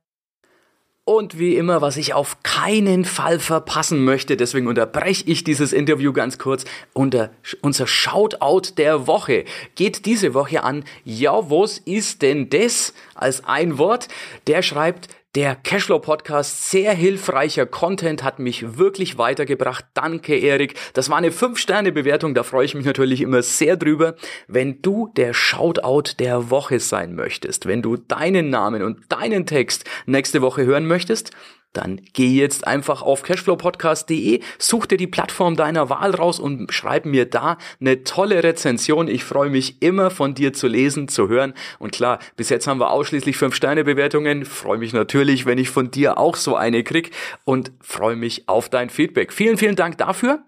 und 1.03 1.39
wie 1.39 1.55
immer, 1.55 1.81
was 1.81 1.97
ich 1.97 2.13
auf 2.13 2.43
keinen 2.43 3.05
Fall 3.05 3.39
verpassen 3.39 4.03
möchte, 4.03 4.37
deswegen 4.37 4.67
unterbreche 4.67 5.23
ich 5.25 5.43
dieses 5.43 5.73
Interview 5.73 6.13
ganz 6.13 6.37
kurz. 6.37 6.63
Unter, 6.93 7.31
unser 7.61 7.87
Shoutout 7.87 8.75
der 8.77 9.07
Woche 9.07 9.45
geht 9.75 10.05
diese 10.05 10.33
Woche 10.33 10.63
an, 10.63 10.83
ja, 11.03 11.49
was 11.49 11.79
ist 11.79 12.21
denn 12.21 12.49
das? 12.49 12.93
Als 13.15 13.43
ein 13.45 13.77
Wort. 13.77 14.07
Der 14.47 14.61
schreibt, 14.61 15.07
der 15.35 15.55
Cashflow 15.55 15.99
Podcast, 15.99 16.69
sehr 16.69 16.93
hilfreicher 16.93 17.65
Content, 17.65 18.21
hat 18.21 18.39
mich 18.39 18.77
wirklich 18.77 19.17
weitergebracht. 19.17 19.85
Danke, 19.93 20.37
Erik. 20.37 20.75
Das 20.93 21.09
war 21.09 21.17
eine 21.17 21.29
5-Sterne-Bewertung, 21.29 22.33
da 22.33 22.43
freue 22.43 22.65
ich 22.65 22.75
mich 22.75 22.85
natürlich 22.85 23.21
immer 23.21 23.41
sehr 23.41 23.77
drüber. 23.77 24.15
Wenn 24.47 24.81
du 24.81 25.09
der 25.15 25.33
Shoutout 25.33 26.15
der 26.19 26.49
Woche 26.49 26.81
sein 26.81 27.15
möchtest, 27.15 27.65
wenn 27.65 27.81
du 27.81 27.95
deinen 27.95 28.49
Namen 28.49 28.83
und 28.83 29.09
deinen 29.09 29.45
Text 29.45 29.85
nächste 30.05 30.41
Woche 30.41 30.65
hören 30.65 30.85
möchtest, 30.85 31.31
dann 31.73 32.01
geh 32.13 32.27
jetzt 32.27 32.67
einfach 32.67 33.01
auf 33.01 33.23
cashflowpodcast.de, 33.23 34.41
such 34.57 34.85
dir 34.87 34.97
die 34.97 35.07
Plattform 35.07 35.55
deiner 35.55 35.89
Wahl 35.89 36.11
raus 36.11 36.39
und 36.39 36.71
schreib 36.73 37.05
mir 37.05 37.25
da 37.25 37.57
eine 37.79 38.03
tolle 38.03 38.43
Rezension. 38.43 39.07
Ich 39.07 39.23
freue 39.23 39.49
mich 39.49 39.81
immer 39.81 40.11
von 40.11 40.33
dir 40.33 40.53
zu 40.53 40.67
lesen, 40.67 41.07
zu 41.07 41.29
hören. 41.29 41.53
Und 41.79 41.93
klar, 41.93 42.19
bis 42.35 42.49
jetzt 42.49 42.67
haben 42.67 42.79
wir 42.79 42.91
ausschließlich 42.91 43.37
5-Sterne-Bewertungen. 43.37 44.45
Freue 44.45 44.79
mich 44.79 44.93
natürlich, 44.93 45.45
wenn 45.45 45.57
ich 45.57 45.69
von 45.69 45.91
dir 45.91 46.17
auch 46.17 46.35
so 46.35 46.55
eine 46.55 46.83
krieg 46.83 47.11
und 47.45 47.71
freue 47.79 48.15
mich 48.15 48.49
auf 48.49 48.69
dein 48.69 48.89
Feedback. 48.89 49.31
Vielen, 49.31 49.57
vielen 49.57 49.75
Dank 49.75 49.97
dafür. 49.97 50.43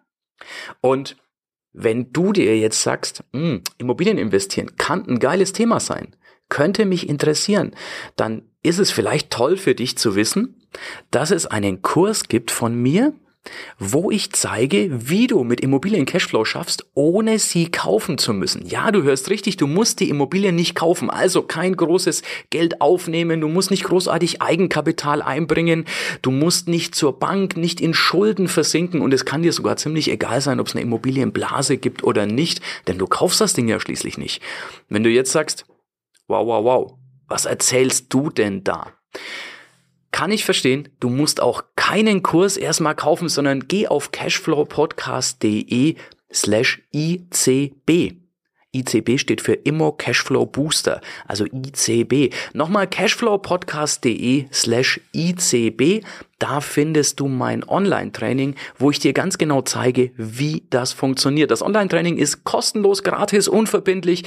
Und 0.81 1.15
wenn 1.71 2.11
du 2.11 2.33
dir 2.33 2.57
jetzt 2.57 2.83
sagst, 2.83 3.23
hm, 3.33 3.61
Immobilien 3.77 4.17
investieren 4.17 4.75
kann 4.77 5.07
ein 5.07 5.19
geiles 5.19 5.53
Thema 5.53 5.79
sein, 5.79 6.15
könnte 6.49 6.85
mich 6.85 7.09
interessieren, 7.09 7.75
dann 8.15 8.43
ist 8.63 8.79
es 8.79 8.91
vielleicht 8.91 9.29
toll 9.29 9.57
für 9.57 9.75
dich 9.75 9.97
zu 9.97 10.15
wissen, 10.15 10.55
dass 11.11 11.31
es 11.31 11.45
einen 11.45 11.81
Kurs 11.81 12.27
gibt 12.27 12.49
von 12.49 12.75
mir, 12.75 13.13
wo 13.77 14.09
ich 14.09 14.31
zeige, 14.31 14.89
wie 15.09 15.27
du 15.27 15.43
mit 15.43 15.59
Immobilien 15.59 16.05
Cashflow 16.05 16.45
schaffst, 16.45 16.85
ohne 16.93 17.39
sie 17.39 17.69
kaufen 17.69 18.17
zu 18.17 18.33
müssen. 18.33 18.65
Ja, 18.65 18.91
du 18.91 19.03
hörst 19.03 19.29
richtig, 19.29 19.57
du 19.57 19.67
musst 19.67 19.99
die 19.99 20.09
Immobilien 20.09 20.55
nicht 20.55 20.75
kaufen, 20.75 21.09
also 21.09 21.41
kein 21.41 21.75
großes 21.75 22.21
Geld 22.49 22.79
aufnehmen, 22.79 23.41
du 23.41 23.49
musst 23.49 23.71
nicht 23.71 23.83
großartig 23.83 24.41
Eigenkapital 24.41 25.21
einbringen, 25.21 25.85
du 26.21 26.31
musst 26.31 26.69
nicht 26.69 26.95
zur 26.95 27.19
Bank, 27.19 27.57
nicht 27.57 27.81
in 27.81 27.93
Schulden 27.93 28.47
versinken 28.47 29.01
und 29.01 29.13
es 29.13 29.25
kann 29.25 29.43
dir 29.43 29.51
sogar 29.51 29.75
ziemlich 29.75 30.09
egal 30.09 30.39
sein, 30.39 30.59
ob 30.59 30.67
es 30.67 30.75
eine 30.75 30.83
Immobilienblase 30.83 31.77
gibt 31.77 32.03
oder 32.03 32.25
nicht, 32.25 32.61
denn 32.87 32.97
du 32.97 33.07
kaufst 33.07 33.41
das 33.41 33.53
Ding 33.53 33.67
ja 33.67 33.79
schließlich 33.79 34.17
nicht. 34.17 34.41
Wenn 34.87 35.03
du 35.03 35.09
jetzt 35.09 35.31
sagst, 35.31 35.65
wow, 36.27 36.47
wow, 36.47 36.63
wow, 36.63 36.93
was 37.33 37.45
erzählst 37.45 38.13
du 38.13 38.29
denn 38.29 38.63
da? 38.63 38.93
Kann 40.11 40.31
ich 40.31 40.45
verstehen. 40.45 40.89
Du 40.99 41.09
musst 41.09 41.41
auch 41.41 41.63
keinen 41.75 42.21
Kurs 42.21 42.57
erstmal 42.57 42.93
kaufen, 42.93 43.27
sondern 43.27 43.67
geh 43.67 43.87
auf 43.87 44.11
cashflowpodcast.de 44.11 45.95
slash 46.31 46.83
ICB. 46.93 48.17
ICB 48.75 49.17
steht 49.17 49.41
für 49.41 49.53
Immo 49.53 49.93
Cashflow 49.93 50.45
Booster, 50.45 51.01
also 51.27 51.45
ICB. 51.45 52.35
Nochmal 52.53 52.85
cashflowpodcast.de 52.85 54.45
slash 54.51 55.01
ICB. 55.15 56.05
Da 56.37 56.61
findest 56.61 57.19
du 57.19 57.27
mein 57.27 57.67
Online-Training, 57.67 58.53
wo 58.77 58.91
ich 58.91 58.99
dir 58.99 59.13
ganz 59.13 59.39
genau 59.39 59.63
zeige, 59.63 60.11
wie 60.17 60.65
das 60.69 60.93
funktioniert. 60.93 61.49
Das 61.49 61.63
Online-Training 61.63 62.17
ist 62.17 62.43
kostenlos, 62.43 63.01
gratis, 63.01 63.47
unverbindlich 63.47 64.23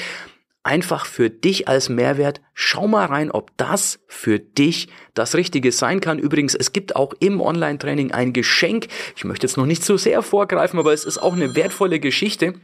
einfach 0.66 1.06
für 1.06 1.30
dich 1.30 1.68
als 1.68 1.88
Mehrwert. 1.88 2.40
Schau 2.52 2.88
mal 2.88 3.06
rein, 3.06 3.30
ob 3.30 3.56
das 3.56 4.00
für 4.08 4.38
dich 4.38 4.88
das 5.14 5.36
Richtige 5.36 5.72
sein 5.72 6.00
kann. 6.00 6.18
Übrigens, 6.18 6.54
es 6.54 6.72
gibt 6.72 6.96
auch 6.96 7.14
im 7.20 7.40
Online-Training 7.40 8.10
ein 8.12 8.32
Geschenk. 8.32 8.88
Ich 9.16 9.24
möchte 9.24 9.46
jetzt 9.46 9.56
noch 9.56 9.64
nicht 9.64 9.84
so 9.84 9.96
sehr 9.96 10.22
vorgreifen, 10.22 10.78
aber 10.78 10.92
es 10.92 11.04
ist 11.04 11.18
auch 11.18 11.34
eine 11.34 11.54
wertvolle 11.54 12.00
Geschichte 12.00 12.54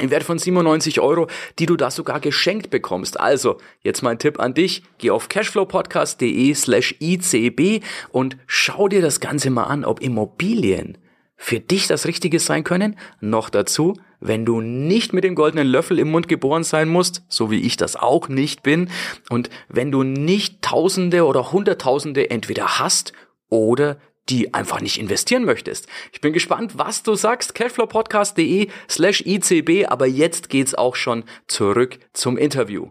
im 0.00 0.10
Wert 0.10 0.24
von 0.24 0.38
97 0.38 1.00
Euro, 1.00 1.28
die 1.60 1.66
du 1.66 1.76
da 1.76 1.90
sogar 1.90 2.18
geschenkt 2.18 2.70
bekommst. 2.70 3.20
Also, 3.20 3.58
jetzt 3.82 4.02
mein 4.02 4.18
Tipp 4.18 4.40
an 4.40 4.52
dich, 4.52 4.82
geh 4.98 5.10
auf 5.10 5.28
cashflowpodcast.de 5.28 6.52
slash 6.54 6.96
ICB 7.00 7.84
und 8.10 8.36
schau 8.48 8.88
dir 8.88 9.00
das 9.00 9.20
Ganze 9.20 9.50
mal 9.50 9.64
an, 9.64 9.84
ob 9.84 10.00
Immobilien 10.00 10.98
für 11.36 11.60
dich 11.60 11.86
das 11.86 12.06
Richtige 12.06 12.40
sein 12.40 12.64
können. 12.64 12.98
Noch 13.20 13.50
dazu, 13.50 13.94
wenn 14.24 14.44
du 14.44 14.60
nicht 14.60 15.12
mit 15.12 15.22
dem 15.22 15.34
goldenen 15.34 15.68
Löffel 15.68 15.98
im 15.98 16.10
Mund 16.10 16.26
geboren 16.26 16.64
sein 16.64 16.88
musst, 16.88 17.22
so 17.28 17.50
wie 17.50 17.60
ich 17.60 17.76
das 17.76 17.94
auch 17.94 18.28
nicht 18.28 18.62
bin, 18.62 18.90
und 19.28 19.50
wenn 19.68 19.92
du 19.92 20.02
nicht 20.02 20.62
Tausende 20.62 21.26
oder 21.26 21.52
Hunderttausende 21.52 22.30
entweder 22.30 22.78
hast 22.78 23.12
oder 23.48 23.98
die 24.30 24.54
einfach 24.54 24.80
nicht 24.80 24.98
investieren 24.98 25.44
möchtest. 25.44 25.86
Ich 26.12 26.22
bin 26.22 26.32
gespannt, 26.32 26.78
was 26.78 27.02
du 27.02 27.14
sagst. 27.14 27.54
Cashflowpodcast.de 27.54 28.70
slash 28.88 29.20
ICB, 29.26 29.86
aber 29.86 30.06
jetzt 30.06 30.48
geht's 30.48 30.74
auch 30.74 30.96
schon 30.96 31.24
zurück 31.46 31.98
zum 32.14 32.38
Interview. 32.38 32.88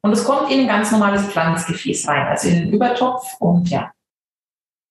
Und 0.00 0.12
es 0.12 0.24
kommt 0.24 0.50
in 0.50 0.60
ein 0.60 0.68
ganz 0.68 0.90
normales 0.90 1.26
Pflanzgefäß 1.26 2.08
rein, 2.08 2.28
also 2.28 2.48
in 2.48 2.54
den 2.54 2.72
Übertopf 2.72 3.24
und 3.40 3.68
ja. 3.68 3.92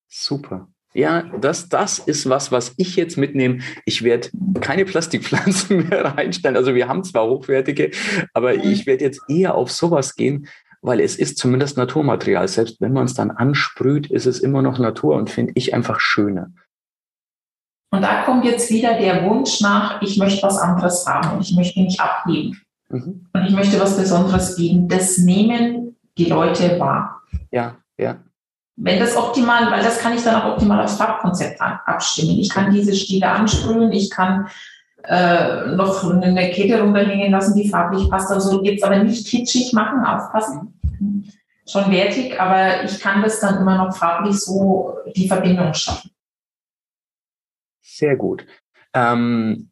Super. 0.08 0.68
Ja, 0.96 1.24
das, 1.42 1.68
das 1.68 2.00
ist 2.00 2.30
was, 2.30 2.54
was 2.54 2.74
ich 2.78 2.96
jetzt 2.96 3.18
mitnehme. 3.18 3.60
Ich 3.84 4.04
werde 4.04 4.30
keine 4.62 4.86
Plastikpflanzen 4.86 5.90
mehr 5.90 6.06
reinstellen. 6.06 6.56
Also 6.56 6.74
wir 6.74 6.88
haben 6.88 7.04
zwar 7.04 7.28
hochwertige, 7.28 7.92
aber 8.34 8.56
ich 8.56 8.86
werde 8.86 9.04
jetzt 9.04 9.22
eher 9.28 9.56
auf 9.56 9.70
sowas 9.72 10.16
gehen, 10.16 10.48
weil 10.82 11.02
es 11.02 11.18
ist 11.18 11.38
zumindest 11.38 11.76
Naturmaterial. 11.76 12.48
Selbst 12.48 12.80
wenn 12.80 12.94
man 12.94 13.06
es 13.06 13.14
dann 13.14 13.30
ansprüht, 13.30 14.10
ist 14.10 14.26
es 14.26 14.40
immer 14.40 14.62
noch 14.62 14.80
Natur 14.80 15.16
und 15.18 15.30
finde 15.30 15.52
ich 15.56 15.74
einfach 15.74 16.00
schöner. 16.00 16.52
Und 17.92 18.02
da 18.02 18.24
kommt 18.24 18.46
jetzt 18.46 18.72
wieder 18.72 18.98
der 18.98 19.26
Wunsch 19.26 19.60
nach, 19.60 20.02
ich 20.02 20.18
möchte 20.18 20.44
was 20.44 20.58
anderes 20.58 21.06
haben 21.06 21.36
und 21.36 21.42
ich 21.42 21.54
möchte 21.58 21.82
nicht 21.82 22.00
abheben. 22.00 22.62
Mhm. 22.88 23.28
Und 23.34 23.46
ich 23.46 23.54
möchte 23.54 23.78
was 23.82 23.98
Besonderes 23.98 24.56
bieten. 24.56 24.88
Das 24.88 25.18
nehmen 25.18 25.98
die 26.18 26.26
Leute 26.26 26.80
wahr. 26.80 27.22
Ja, 27.52 27.76
ja. 27.98 28.24
Wenn 28.78 29.00
das 29.00 29.16
optimal, 29.16 29.72
weil 29.72 29.84
das 29.84 30.00
kann 30.00 30.16
ich 30.16 30.24
dann 30.24 30.42
auch 30.42 30.54
optimal 30.54 30.84
aufs 30.84 30.98
Farbkonzept 30.98 31.62
abstimmen. 31.62 32.38
Ich 32.40 32.50
kann 32.50 32.74
diese 32.74 32.94
Stile 32.94 33.30
ansprühen, 33.30 33.92
ich 33.94 34.10
kann 34.10 34.50
äh, 35.04 35.68
noch 35.68 36.04
eine 36.04 36.52
Kette 36.52 36.82
runterhängen 36.82 37.32
lassen, 37.32 37.56
die 37.56 37.70
farblich 37.70 38.10
passt. 38.10 38.32
Also 38.32 38.64
jetzt 38.64 38.84
aber 38.84 38.98
nicht 38.98 39.28
kitschig 39.28 39.72
machen, 39.74 40.04
aufpassen. 40.04 40.74
Schon 41.68 41.92
wertig, 41.92 42.40
aber 42.40 42.84
ich 42.84 43.00
kann 43.00 43.22
das 43.22 43.40
dann 43.40 43.62
immer 43.62 43.78
noch 43.78 43.96
farblich 43.96 44.40
so 44.40 44.98
die 45.16 45.28
Verbindung 45.28 45.74
schaffen. 45.74 46.12
Sehr 47.82 48.16
gut. 48.16 48.46
Ähm, 48.94 49.72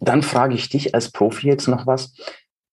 dann 0.00 0.22
frage 0.22 0.54
ich 0.54 0.68
dich 0.70 0.94
als 0.94 1.12
Profi 1.12 1.46
jetzt 1.46 1.68
noch 1.68 1.86
was 1.86 2.14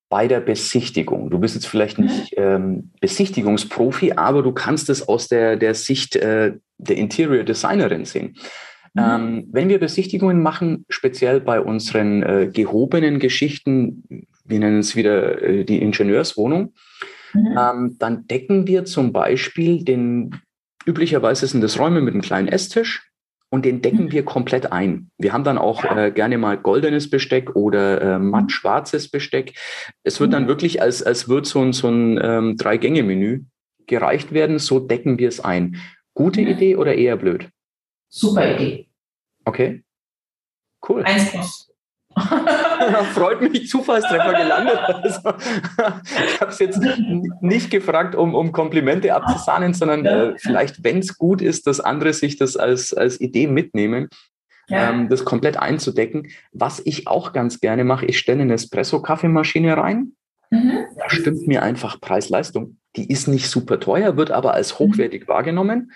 bei 0.09 0.27
der 0.27 0.39
Besichtigung. 0.39 1.29
Du 1.29 1.39
bist 1.39 1.55
jetzt 1.55 1.67
vielleicht 1.67 1.99
nicht 1.99 2.37
mhm. 2.37 2.43
ähm, 2.43 2.91
Besichtigungsprofi, 3.01 4.13
aber 4.13 4.41
du 4.41 4.51
kannst 4.51 4.89
es 4.89 5.07
aus 5.07 5.27
der, 5.27 5.57
der 5.57 5.73
Sicht 5.73 6.15
äh, 6.15 6.53
der 6.77 6.97
Interior 6.97 7.43
Designerin 7.43 8.05
sehen. 8.05 8.37
Mhm. 8.93 9.03
Ähm, 9.03 9.47
wenn 9.51 9.69
wir 9.69 9.79
Besichtigungen 9.79 10.41
machen, 10.41 10.85
speziell 10.89 11.41
bei 11.41 11.59
unseren 11.59 12.23
äh, 12.23 12.49
gehobenen 12.51 13.19
Geschichten, 13.19 14.27
wir 14.45 14.59
nennen 14.59 14.79
es 14.79 14.95
wieder 14.95 15.41
äh, 15.41 15.65
die 15.65 15.81
Ingenieurswohnung, 15.81 16.73
mhm. 17.33 17.57
ähm, 17.59 17.95
dann 17.99 18.27
decken 18.27 18.65
wir 18.65 18.85
zum 18.85 19.11
Beispiel 19.11 19.83
den, 19.83 20.35
üblicherweise 20.85 21.47
sind 21.47 21.61
das 21.61 21.79
Räume 21.79 22.01
mit 22.01 22.13
einem 22.13 22.23
kleinen 22.23 22.47
Esstisch, 22.47 23.11
und 23.49 23.65
den 23.65 23.81
decken 23.81 24.05
mhm. 24.05 24.11
wir 24.11 24.25
komplett 24.25 24.71
ein. 24.71 25.09
Wir 25.17 25.33
haben 25.33 25.43
dann 25.43 25.57
auch 25.57 25.83
äh, 25.83 26.11
gerne 26.11 26.37
mal 26.37 26.57
goldenes 26.57 27.09
Besteck 27.09 27.55
oder 27.55 28.01
äh, 28.01 28.19
matt 28.19 28.43
mhm. 28.43 28.49
schwarzes 28.49 29.09
Besteck. 29.09 29.57
Es 30.03 30.19
wird 30.19 30.33
dann 30.33 30.43
mhm. 30.43 30.47
wirklich, 30.47 30.81
als, 30.81 31.01
als 31.01 31.29
wird 31.29 31.45
so 31.45 31.61
ein, 31.61 31.73
so 31.73 31.87
ein 31.87 32.19
ähm, 32.21 32.57
Drei-Gänge-Menü 32.57 33.45
gereicht 33.85 34.33
werden. 34.33 34.59
So 34.59 34.79
decken 34.79 35.17
wir 35.17 35.29
es 35.29 35.39
ein. 35.39 35.77
Gute 36.13 36.41
Idee 36.41 36.75
oder 36.75 36.95
eher 36.95 37.15
blöd? 37.15 37.49
Super 38.09 38.55
Idee. 38.55 38.89
Okay. 39.45 39.83
Cool. 40.87 41.03
Eins 41.03 41.31
plus. 41.31 41.66
Freut 43.13 43.41
mich, 43.41 43.69
Zufallstreffer 43.69 44.33
gelandet. 44.33 44.79
Also, 44.87 45.21
ich 46.25 46.41
habe 46.41 46.51
es 46.51 46.59
jetzt 46.59 46.79
nicht 47.41 47.69
gefragt, 47.69 48.15
um, 48.15 48.33
um 48.33 48.51
Komplimente 48.51 49.13
abzusahnen, 49.13 49.73
sondern 49.73 50.05
äh, 50.05 50.33
vielleicht, 50.37 50.83
wenn 50.83 50.99
es 50.99 51.17
gut 51.17 51.41
ist, 51.41 51.67
dass 51.67 51.79
andere 51.79 52.13
sich 52.13 52.37
das 52.37 52.57
als, 52.57 52.93
als 52.93 53.19
Idee 53.21 53.47
mitnehmen, 53.47 54.09
ja. 54.67 54.89
ähm, 54.89 55.09
das 55.09 55.25
komplett 55.25 55.57
einzudecken. 55.57 56.29
Was 56.51 56.81
ich 56.83 57.07
auch 57.07 57.33
ganz 57.33 57.59
gerne 57.59 57.83
mache, 57.83 58.05
ich 58.05 58.17
stelle 58.17 58.41
eine 58.41 58.53
Espresso-Kaffeemaschine 58.53 59.77
rein. 59.77 60.13
Mhm. 60.49 60.85
Da 60.97 61.09
stimmt 61.09 61.47
mir 61.47 61.63
einfach 61.63 61.99
Preis-Leistung. 61.99 62.77
Die 62.95 63.11
ist 63.11 63.27
nicht 63.27 63.49
super 63.49 63.79
teuer, 63.79 64.17
wird 64.17 64.31
aber 64.31 64.53
als 64.53 64.79
hochwertig 64.79 65.23
mhm. 65.23 65.27
wahrgenommen. 65.27 65.91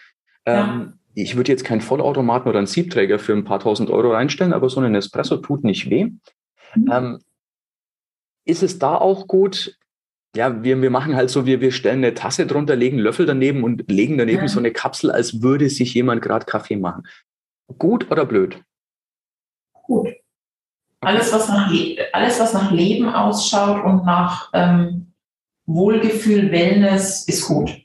Ähm, 0.45 0.93
ich 1.13 1.35
würde 1.35 1.51
jetzt 1.51 1.65
keinen 1.65 1.81
Vollautomaten 1.81 2.49
oder 2.49 2.59
einen 2.59 2.67
Siebträger 2.67 3.19
für 3.19 3.33
ein 3.33 3.43
paar 3.43 3.59
tausend 3.59 3.89
Euro 3.89 4.11
reinstellen, 4.11 4.53
aber 4.53 4.69
so 4.69 4.79
ein 4.79 4.95
Espresso 4.95 5.37
tut 5.37 5.63
nicht 5.63 5.89
weh. 5.89 6.05
Mhm. 6.75 6.91
Ähm, 6.91 7.19
ist 8.45 8.63
es 8.63 8.79
da 8.79 8.95
auch 8.95 9.27
gut? 9.27 9.77
Ja, 10.35 10.63
wir, 10.63 10.81
wir 10.81 10.89
machen 10.89 11.15
halt 11.15 11.29
so, 11.29 11.45
wir, 11.45 11.59
wir 11.59 11.71
stellen 11.71 11.97
eine 11.97 12.13
Tasse 12.13 12.47
drunter, 12.47 12.75
legen 12.75 12.97
Löffel 12.97 13.25
daneben 13.25 13.63
und 13.63 13.91
legen 13.91 14.17
daneben 14.17 14.43
ja. 14.43 14.47
so 14.47 14.59
eine 14.59 14.71
Kapsel, 14.71 15.11
als 15.11 15.41
würde 15.41 15.69
sich 15.69 15.93
jemand 15.93 16.21
gerade 16.21 16.45
Kaffee 16.45 16.77
machen. 16.77 17.03
Gut 17.77 18.09
oder 18.09 18.25
blöd? 18.25 18.63
Gut. 19.73 20.09
Alles, 21.01 21.33
was 21.33 21.49
nach, 21.49 21.71
alles, 22.13 22.39
was 22.39 22.53
nach 22.53 22.71
Leben 22.71 23.09
ausschaut 23.09 23.83
und 23.83 24.05
nach 24.05 24.49
ähm, 24.53 25.13
Wohlgefühl, 25.65 26.51
Wellness, 26.51 27.27
ist 27.27 27.45
gut. 27.47 27.80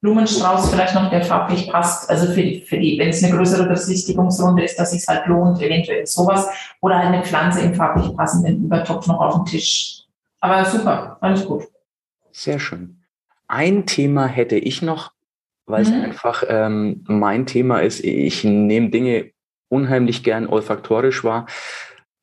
Blumenstrauß 0.00 0.70
vielleicht 0.70 0.94
noch, 0.94 1.10
der 1.10 1.22
farblich 1.22 1.68
passt. 1.70 2.08
Also 2.08 2.32
für 2.32 2.42
die, 2.42 2.62
für 2.62 2.78
die, 2.78 2.98
wenn 2.98 3.10
es 3.10 3.22
eine 3.22 3.36
größere 3.36 3.68
Besichtigungsrunde 3.68 4.64
ist, 4.64 4.78
dass 4.78 4.94
es 4.94 5.06
halt 5.06 5.26
lohnt, 5.26 5.60
eventuell 5.60 6.06
sowas. 6.06 6.48
Oder 6.80 6.98
halt 6.98 7.08
eine 7.08 7.22
Pflanze 7.22 7.60
im 7.60 7.74
farblich 7.74 8.16
passenden 8.16 8.64
Übertopf 8.64 9.06
noch 9.06 9.20
auf 9.20 9.34
dem 9.34 9.44
Tisch. 9.44 10.04
Aber 10.40 10.64
super, 10.64 11.18
alles 11.20 11.44
gut. 11.44 11.64
Sehr 12.32 12.58
schön. 12.58 13.02
Ein 13.46 13.84
Thema 13.84 14.26
hätte 14.26 14.56
ich 14.56 14.80
noch, 14.80 15.12
weil 15.66 15.82
es 15.82 15.90
mhm. 15.90 16.02
einfach 16.02 16.44
ähm, 16.48 17.04
mein 17.06 17.44
Thema 17.44 17.80
ist. 17.80 18.02
Ich 18.02 18.44
nehme 18.44 18.88
Dinge 18.88 19.32
unheimlich 19.68 20.22
gern 20.22 20.46
olfaktorisch 20.46 21.24
wahr. 21.24 21.46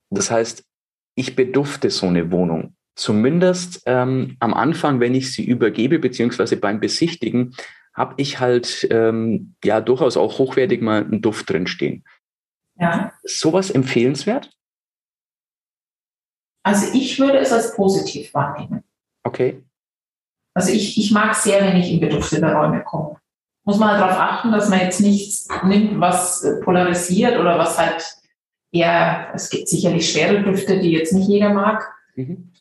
Das 0.09 0.31
heißt, 0.31 0.63
ich 1.15 1.35
bedufte 1.35 1.89
so 1.89 2.07
eine 2.07 2.31
Wohnung 2.31 2.76
zumindest 2.97 3.83
ähm, 3.85 4.35
am 4.39 4.53
Anfang, 4.53 4.99
wenn 4.99 5.15
ich 5.15 5.31
sie 5.31 5.45
übergebe, 5.45 5.99
beziehungsweise 5.99 6.57
beim 6.57 6.79
Besichtigen, 6.79 7.55
habe 7.93 8.15
ich 8.17 8.39
halt 8.39 8.87
ähm, 8.91 9.55
ja 9.63 9.81
durchaus 9.81 10.17
auch 10.17 10.37
hochwertig 10.39 10.81
mal 10.81 11.03
einen 11.03 11.21
Duft 11.21 11.49
drin 11.49 11.67
stehen. 11.67 12.03
Ja. 12.75 13.13
Sowas 13.23 13.71
empfehlenswert? 13.71 14.51
Also 16.63 16.93
ich 16.93 17.19
würde 17.19 17.37
es 17.37 17.51
als 17.51 17.75
positiv 17.75 18.33
wahrnehmen. 18.33 18.83
Okay. 19.23 19.63
Also 20.53 20.71
ich, 20.71 20.97
ich 20.97 21.11
mag 21.11 21.33
sehr, 21.35 21.61
wenn 21.61 21.77
ich 21.77 21.91
in 21.91 21.99
beduftete 21.99 22.51
Räume 22.51 22.83
komme. 22.83 23.17
Muss 23.63 23.79
man 23.79 23.91
halt 23.91 24.01
darauf 24.01 24.19
achten, 24.19 24.51
dass 24.51 24.69
man 24.69 24.79
jetzt 24.79 25.01
nichts 25.01 25.47
nimmt, 25.63 25.99
was 25.99 26.45
polarisiert 26.63 27.39
oder 27.39 27.57
was 27.57 27.77
halt 27.77 28.03
eher, 28.71 29.31
es 29.33 29.49
gibt 29.49 29.67
sicherlich 29.67 30.11
schwere 30.11 30.43
Düfte, 30.43 30.79
die 30.79 30.91
jetzt 30.91 31.13
nicht 31.13 31.27
jeder 31.27 31.53
mag. 31.53 31.87
Mhm. 32.15 32.51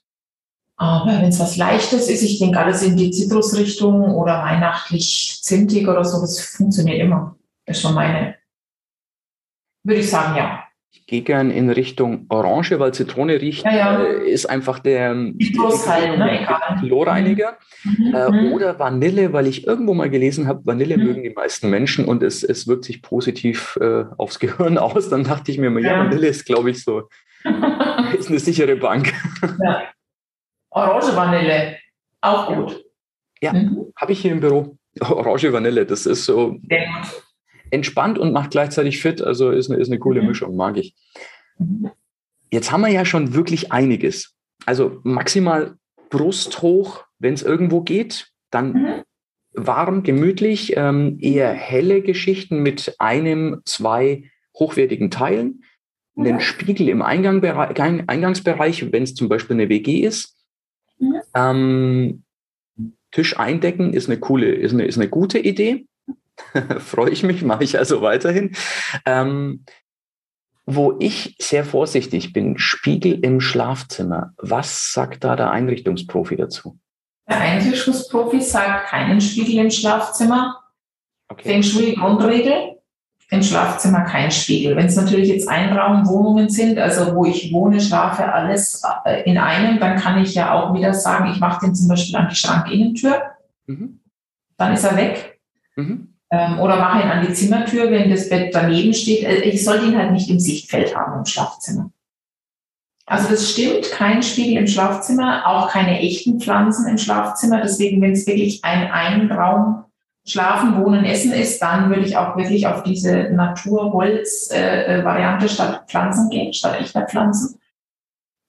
Aber 0.77 1.11
wenn 1.11 1.29
es 1.29 1.41
was 1.41 1.57
Leichtes 1.57 2.09
ist, 2.09 2.23
ich 2.23 2.39
denke 2.39 2.59
alles 2.59 2.83
in 2.83 2.97
die 2.97 3.11
Zitrusrichtung 3.11 4.15
oder 4.15 4.43
weihnachtlich 4.43 5.39
zimtig 5.43 5.89
oder 5.89 6.05
so, 6.05 6.21
das 6.21 6.41
funktioniert 6.41 6.99
immer. 6.99 7.37
Das 7.65 7.79
ist 7.79 7.83
schon 7.83 7.95
meine, 7.95 8.37
würde 9.83 10.01
ich 10.01 10.11
sagen, 10.11 10.37
ja. 10.37 10.63
Ich 10.91 11.07
gehe 11.07 11.23
gern 11.23 11.51
in 11.51 11.71
Richtung 11.71 12.27
Orange, 12.29 12.79
weil 12.79 12.93
Zitrone 12.93 13.41
riecht, 13.41 13.65
ja, 13.65 13.77
ja. 13.77 14.03
Äh, 14.03 14.29
ist 14.29 14.47
einfach 14.47 14.79
der 14.79 15.11
halt, 15.11 16.19
ne? 16.19 16.47
Chlorreiniger. 16.81 17.57
Mhm. 17.85 18.15
Äh, 18.15 18.31
mhm. 18.31 18.53
oder 18.53 18.79
Vanille, 18.79 19.33
weil 19.33 19.47
ich 19.47 19.67
irgendwo 19.67 19.95
mal 19.95 20.11
gelesen 20.11 20.47
habe, 20.47 20.67
Vanille 20.67 20.99
mhm. 20.99 21.05
mögen 21.05 21.23
die 21.23 21.31
meisten 21.31 21.71
Menschen 21.71 22.05
und 22.05 22.23
es, 22.23 22.43
es 22.43 22.67
wirkt 22.67 22.85
sich 22.85 23.03
positiv 23.03 23.79
äh, 23.81 24.05
aufs 24.19 24.41
Gehirn 24.41 24.77
aus. 24.79 25.09
Dann 25.09 25.25
dachte 25.25 25.51
ich 25.53 25.59
mir 25.59 25.71
mal, 25.71 25.83
ja, 25.83 25.93
ja 25.93 25.99
Vanille 26.01 26.27
ist, 26.27 26.45
glaube 26.45 26.71
ich, 26.71 26.83
so 26.83 27.09
ist 28.19 28.29
eine 28.29 28.41
sichere 28.41 28.77
Bank. 28.77 29.13
Ja. 29.63 29.83
Orange 30.77 31.17
Vanille, 31.17 31.79
auch 32.21 32.55
gut. 32.55 32.85
Ja, 33.41 33.55
mhm. 33.55 33.93
habe 33.97 34.13
ich 34.13 34.21
hier 34.21 34.33
im 34.33 34.41
Büro. 34.41 34.77
Orange 35.01 35.51
Vanille, 35.51 35.87
das 35.87 36.05
ist 36.05 36.27
so 36.27 36.59
entspannt 37.71 38.19
und 38.19 38.33
macht 38.33 38.51
gleichzeitig 38.51 39.01
fit. 39.01 39.23
Also 39.23 39.51
ist 39.51 39.71
eine, 39.71 39.81
ist 39.81 39.89
eine 39.89 39.99
coole 39.99 40.21
mhm. 40.21 40.29
Mischung, 40.29 40.55
mag 40.55 40.77
ich. 40.77 40.95
Mhm. 41.59 41.91
Jetzt 42.53 42.71
haben 42.71 42.83
wir 42.83 42.91
ja 42.91 43.07
schon 43.07 43.35
wirklich 43.35 43.73
einiges. 43.73 44.35
Also 44.67 45.01
maximal 45.03 45.77
Brust 46.11 46.61
hoch, 46.61 47.05
wenn 47.19 47.33
es 47.33 47.43
irgendwo 47.43 47.81
geht. 47.81 48.29
Dann 48.51 48.73
mhm. 48.73 49.03
warm, 49.55 50.03
gemütlich, 50.03 50.77
ähm, 50.77 51.17
eher 51.21 51.53
helle 51.53 52.03
Geschichten 52.03 52.63
mit 52.63 52.97
einem, 52.99 53.63
zwei 53.65 54.31
hochwertigen 54.59 55.11
Teilen. 55.11 55.65
Einen 56.19 56.35
mhm. 56.35 56.41
Spiegel 56.41 56.91
im 56.91 57.01
Eingang, 57.01 57.43
Eingangsbereich, 57.43 58.93
wenn 58.93 59.05
es 59.05 59.15
zum 59.15 59.31
Beispiel 59.31 59.57
eine 59.57 59.71
WG 59.71 60.01
ist. 60.01 60.36
Mhm. 60.99 61.21
Ähm, 61.35 62.23
Tisch 63.11 63.39
eindecken 63.39 63.93
ist 63.93 64.09
eine 64.09 64.19
coole, 64.19 64.53
ist 64.53 64.73
eine, 64.73 64.85
ist 64.85 64.99
eine 64.99 65.09
gute 65.09 65.39
Idee. 65.39 65.87
Freue 66.79 67.11
ich 67.11 67.23
mich, 67.23 67.43
mache 67.43 67.65
ich 67.65 67.79
also 67.79 68.03
weiterhin. 68.03 68.55
Ähm, 69.07 69.65
wo 70.67 70.97
ich 70.99 71.37
sehr 71.41 71.65
vorsichtig 71.65 72.33
bin, 72.33 72.59
Spiegel 72.59 73.21
im 73.25 73.41
Schlafzimmer. 73.41 74.35
Was 74.37 74.93
sagt 74.93 75.23
da 75.23 75.37
der 75.37 75.51
Einrichtungsprofi 75.51 76.37
dazu? 76.37 76.79
Der 77.29 77.41
Einrichtungsprofi 77.41 78.41
sagt 78.41 78.89
keinen 78.89 79.21
Spiegel 79.21 79.65
im 79.65 79.71
Schlafzimmer. 79.71 80.61
Okay. 81.29 81.49
Feng 81.49 81.63
Shui 81.63 81.95
Grundregel, 81.95 82.76
im 83.31 83.43
Schlafzimmer 83.43 84.03
kein 84.03 84.31
Spiegel. 84.31 84.77
Wenn 84.77 84.87
es 84.87 84.97
natürlich 84.97 85.29
jetzt 85.29 85.49
Einraumwohnungen 85.49 86.49
sind, 86.49 86.79
also 86.79 87.15
wo 87.15 87.25
ich 87.25 87.53
wohne, 87.53 87.81
schlafe, 87.81 88.33
alles 88.33 88.83
äh, 89.05 89.29
in 89.29 89.37
einem, 89.37 89.81
dann 89.81 89.97
kann 89.97 90.23
ich 90.23 90.35
ja 90.35 90.53
auch 90.53 90.75
wieder 90.75 90.95
sagen, 90.95 91.31
ich 91.33 91.41
mache 91.41 91.67
den 91.67 91.75
zum 91.75 91.89
Beispiel 91.89 92.17
an 92.17 92.29
die 92.29 92.37
Schrankinnentür. 92.37 93.23
Mhm. 93.67 94.01
Dann 94.57 94.73
ist 94.73 94.85
er 94.85 94.97
weg. 94.97 95.41
Mhm. 95.75 96.15
Ähm, 96.31 96.61
oder 96.61 96.77
mache 96.77 97.03
ihn 97.03 97.11
an 97.11 97.27
die 97.27 97.33
Zimmertür, 97.33 97.91
wenn 97.91 98.11
das 98.11 98.29
Bett 98.29 98.55
daneben 98.55 98.95
steht. 98.95 99.25
Äh, 99.25 99.41
ich 99.43 99.65
sollte 99.65 99.87
ihn 99.87 99.99
halt 99.99 100.13
nicht 100.13 100.31
im 100.31 100.39
Sichtfeld 100.39 100.95
haben 100.97 101.19
im 101.19 101.25
Schlafzimmer. 101.25 101.91
Also 103.07 103.29
das 103.29 103.51
stimmt, 103.51 103.91
kein 103.93 104.23
Spiegel 104.23 104.57
im 104.57 104.67
Schlafzimmer, 104.67 105.47
auch 105.47 105.71
keine 105.71 106.01
echten 106.01 106.41
Pflanzen 106.41 106.89
im 106.89 106.99
Schlafzimmer. 106.99 107.61
Deswegen, 107.63 108.01
wenn 108.03 108.13
es 108.13 108.27
wirklich 108.27 108.65
ein 108.65 108.91
Einraum 108.91 109.85
Schlafen, 110.29 110.77
Wohnen, 110.77 111.05
Essen 111.05 111.33
ist, 111.33 111.63
dann 111.63 111.89
würde 111.89 112.03
ich 112.03 112.17
auch 112.17 112.37
wirklich 112.37 112.67
auf 112.67 112.83
diese 112.83 113.31
Naturholz-Variante 113.31 115.49
statt 115.49 115.85
Pflanzen 115.89 116.29
gehen, 116.31 116.53
statt 116.53 116.81
echter 116.81 117.07
Pflanzen. 117.07 117.61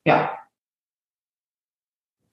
Ja. 0.04 0.32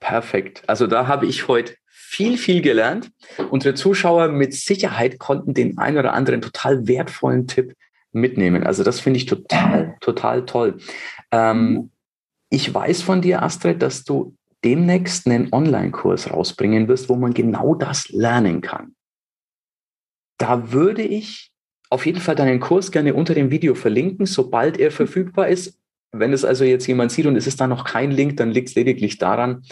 Perfekt. 0.00 0.62
Also 0.66 0.86
da 0.86 1.08
habe 1.08 1.26
ich 1.26 1.46
heute 1.46 1.74
viel, 1.88 2.38
viel 2.38 2.62
gelernt. 2.62 3.10
Unsere 3.50 3.74
Zuschauer 3.74 4.28
mit 4.28 4.54
Sicherheit 4.54 5.18
konnten 5.18 5.52
den 5.52 5.76
einen 5.76 5.98
oder 5.98 6.14
anderen 6.14 6.40
total 6.40 6.88
wertvollen 6.88 7.46
Tipp 7.46 7.74
mitnehmen. 8.12 8.64
Also 8.64 8.82
das 8.82 8.98
finde 9.00 9.18
ich 9.18 9.26
total, 9.26 9.96
total 10.00 10.46
toll. 10.46 10.78
Ähm, 11.30 11.90
ich 12.48 12.72
weiß 12.72 13.02
von 13.02 13.20
dir, 13.20 13.42
Astrid, 13.42 13.82
dass 13.82 14.04
du 14.04 14.34
demnächst 14.64 15.26
einen 15.26 15.52
Online-Kurs 15.52 16.30
rausbringen 16.30 16.88
wirst, 16.88 17.10
wo 17.10 17.16
man 17.16 17.34
genau 17.34 17.74
das 17.74 18.08
lernen 18.08 18.62
kann 18.62 18.94
da 20.38 20.72
würde 20.72 21.02
ich 21.02 21.52
auf 21.90 22.06
jeden 22.06 22.20
Fall 22.20 22.34
deinen 22.34 22.60
Kurs 22.60 22.90
gerne 22.90 23.14
unter 23.14 23.34
dem 23.34 23.50
Video 23.50 23.74
verlinken, 23.74 24.26
sobald 24.26 24.78
er 24.78 24.90
verfügbar 24.90 25.48
ist. 25.48 25.78
Wenn 26.12 26.32
es 26.32 26.44
also 26.44 26.64
jetzt 26.64 26.86
jemand 26.86 27.12
sieht 27.12 27.26
und 27.26 27.36
es 27.36 27.46
ist 27.46 27.60
da 27.60 27.66
noch 27.66 27.84
kein 27.84 28.10
Link, 28.10 28.36
dann 28.36 28.50
liegt 28.50 28.68
es 28.68 28.74
lediglich 28.74 29.18
daran, 29.18 29.62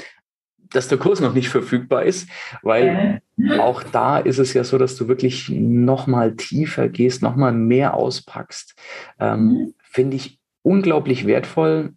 dass 0.71 0.89
der 0.89 0.99
Kurs 0.99 1.21
noch 1.21 1.35
nicht 1.35 1.49
verfügbar 1.49 2.05
ist, 2.05 2.29
weil 2.63 3.21
auch 3.59 3.83
da 3.83 4.19
ist 4.19 4.39
es 4.39 4.55
ja 4.55 4.65
so, 4.65 4.79
dass 4.79 4.97
du 4.97 5.09
wirklich 5.09 5.49
noch 5.51 6.07
mal 6.07 6.37
tiefer 6.37 6.89
gehst, 6.89 7.23
noch 7.23 7.37
mal 7.37 7.53
mehr 7.53 7.95
auspackst. 7.95 8.75
Ähm, 9.19 9.45
mhm. 9.45 9.75
Finde 9.83 10.17
ich 10.17 10.41
unglaublich 10.63 11.27
wertvoll, 11.27 11.95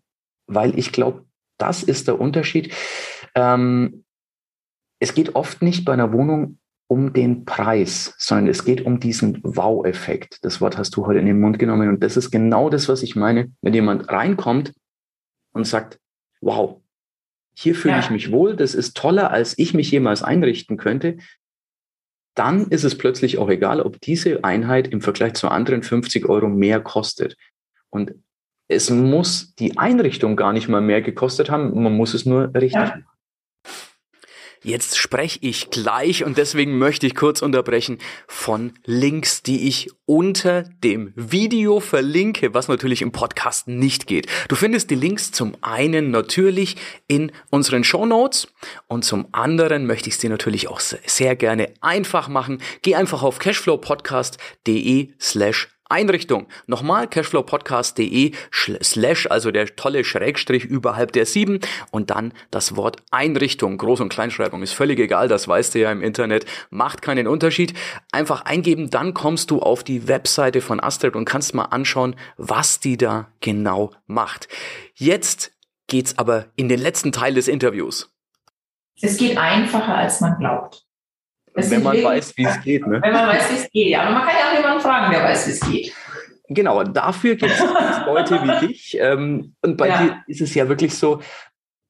weil 0.47 0.78
ich 0.78 0.91
glaube, 0.91 1.26
das 1.57 1.84
ist 1.84 2.07
der 2.07 2.20
Unterschied. 2.20 2.74
Ähm, 3.36 4.03
es 4.99 5.13
geht 5.13 5.36
oft 5.36 5.61
nicht 5.61 5.86
bei 5.86 5.93
einer 5.93 6.11
Wohnung 6.11 6.57
um 6.88 7.13
den 7.13 7.45
Preis, 7.45 8.13
sondern 8.17 8.47
es 8.47 8.63
geht 8.63 8.86
um 8.86 8.99
diesen 8.99 9.41
Wow-Effekt. 9.43 10.43
Das 10.43 10.61
Wort 10.61 10.77
hast 10.77 10.95
du 10.95 11.07
heute 11.07 11.19
in 11.19 11.25
den 11.25 11.39
Mund 11.39 11.57
genommen 11.57 11.89
und 11.89 12.03
das 12.03 12.15
ist 12.17 12.31
genau 12.31 12.69
das, 12.69 12.88
was 12.88 13.01
ich 13.01 13.15
meine, 13.15 13.51
wenn 13.61 13.73
jemand 13.73 14.09
reinkommt 14.09 14.73
und 15.53 15.65
sagt, 15.65 15.99
wow, 16.41 16.81
hier 17.55 17.73
fühle 17.73 17.95
ja. 17.95 17.99
ich 17.99 18.09
mich 18.09 18.31
wohl, 18.31 18.55
das 18.55 18.75
ist 18.75 18.95
toller, 18.95 19.31
als 19.31 19.57
ich 19.57 19.73
mich 19.73 19.89
jemals 19.89 20.21
einrichten 20.21 20.77
könnte, 20.77 21.17
dann 22.36 22.67
ist 22.67 22.83
es 22.83 22.97
plötzlich 22.97 23.38
auch 23.38 23.49
egal, 23.49 23.81
ob 23.81 23.99
diese 24.01 24.43
Einheit 24.43 24.89
im 24.89 25.01
Vergleich 25.01 25.33
zu 25.33 25.47
anderen 25.47 25.81
50 25.81 26.27
Euro 26.27 26.49
mehr 26.49 26.81
kostet. 26.81 27.38
Und 27.89 28.13
es 28.67 28.89
muss 28.89 29.55
die 29.55 29.77
Einrichtung 29.77 30.36
gar 30.36 30.51
nicht 30.51 30.67
mal 30.67 30.81
mehr 30.81 31.01
gekostet 31.01 31.49
haben, 31.49 31.81
man 31.81 31.95
muss 31.95 32.13
es 32.13 32.25
nur 32.25 32.53
richtig 32.53 32.73
ja. 32.73 32.81
machen. 32.81 33.05
Jetzt 34.66 34.97
spreche 34.97 35.38
ich 35.43 35.70
gleich 35.70 36.24
und 36.24 36.39
deswegen 36.39 36.80
möchte 36.80 37.05
ich 37.05 37.13
kurz 37.13 37.43
unterbrechen 37.43 37.99
von 38.28 38.74
Links, 38.84 39.43
die 39.43 39.68
ich 39.68 39.91
unter 40.07 40.63
dem 40.84 41.13
Video 41.16 41.80
verlinke, 41.80 42.55
was 42.55 42.68
natürlich 42.68 43.03
im 43.03 43.11
Podcast 43.11 43.68
nicht 43.68 44.07
geht. 44.07 44.26
Du 44.47 44.55
findest 44.55 44.89
die 44.89 44.95
Links 44.95 45.32
zum 45.32 45.55
einen 45.61 46.09
natürlich 46.09 46.78
in 47.07 47.32
unseren 47.51 47.84
Show 47.84 48.07
Notes 48.07 48.47
und 48.88 49.05
zum 49.05 49.28
anderen 49.34 49.86
möchte 49.86 50.09
ich 50.09 50.16
es 50.16 50.22
dir 50.22 50.32
natürlich 50.32 50.68
auch 50.68 50.80
sehr 50.80 51.36
gerne 51.36 51.72
einfach 51.82 52.28
machen. 52.28 52.59
Geh 52.82 52.95
einfach 52.95 53.22
auf 53.22 53.38
cashflowpodcast.de 53.38 55.13
slash 55.20 55.74
Einrichtung. 55.89 56.47
Nochmal 56.67 57.07
cashflowpodcast.de 57.07 58.33
slash, 58.51 59.27
also 59.27 59.51
der 59.51 59.75
tolle 59.75 60.03
Schrägstrich 60.03 60.65
überhalb 60.65 61.11
der 61.11 61.25
sieben 61.25 61.59
und 61.91 62.09
dann 62.09 62.33
das 62.51 62.75
Wort 62.75 62.97
Einrichtung. 63.11 63.77
Groß- 63.77 64.01
und 64.01 64.09
Kleinschreibung 64.09 64.63
ist 64.63 64.73
völlig 64.73 64.99
egal, 64.99 65.27
das 65.27 65.47
weißt 65.47 65.75
du 65.75 65.79
ja 65.79 65.91
im 65.91 66.01
Internet, 66.01 66.45
macht 66.69 67.01
keinen 67.01 67.27
Unterschied. 67.27 67.73
Einfach 68.11 68.45
eingeben, 68.45 68.89
dann 68.89 69.13
kommst 69.13 69.51
du 69.51 69.59
auf 69.59 69.83
die 69.83 70.07
Webseite 70.07 70.61
von 70.61 70.79
Astrid 70.79 71.15
und 71.15 71.25
kannst 71.25 71.53
mal 71.53 71.65
anschauen, 71.65 72.15
was 72.38 72.79
die 72.79 72.97
da 72.97 73.27
genau 73.41 73.91
macht. 74.07 74.47
Jetzt 74.95 75.51
geht's 75.88 76.17
aber 76.17 76.47
in 76.55 76.69
den 76.69 76.79
letzten 76.79 77.11
Teil 77.11 77.33
des 77.36 77.47
Interviews. 77.47 78.11
Es 79.01 79.17
geht 79.17 79.38
einfacher, 79.38 79.95
als 79.95 80.21
man 80.21 80.38
glaubt. 80.39 80.84
Das 81.56 81.72
wenn 81.72 81.84
man 81.84 82.03
weiß, 82.03 82.36
wie 82.38 82.43
es 82.45 82.62
geht. 82.62 82.86
Ne? 82.86 83.01
Wenn 83.01 83.14
man 83.14 83.28
weiß, 83.30 83.49
wie 83.51 83.56
es 83.56 83.72
geht. 83.72 83.88
Ja, 83.88 84.01
aber 84.01 84.12
man 84.12 84.24
kann 84.24 84.36
ja 84.38 84.51
auch 84.51 84.58
jemanden 84.58 84.82
fragen, 84.82 85.12
der 85.12 85.24
weiß, 85.24 85.47
wie 85.47 85.51
es 85.51 85.60
geht. 85.62 85.93
Genau, 86.49 86.84
dafür 86.84 87.36
gibt 87.36 87.51
es 87.51 87.60
Leute 88.06 88.41
wie 88.43 88.68
dich. 88.68 88.97
Ähm, 88.99 89.56
und 89.62 89.78
bei 89.78 89.88
ja. 89.88 90.03
dir 90.03 90.24
ist 90.28 90.41
es 90.41 90.53
ja 90.53 90.68
wirklich 90.68 90.95
so, 90.95 91.22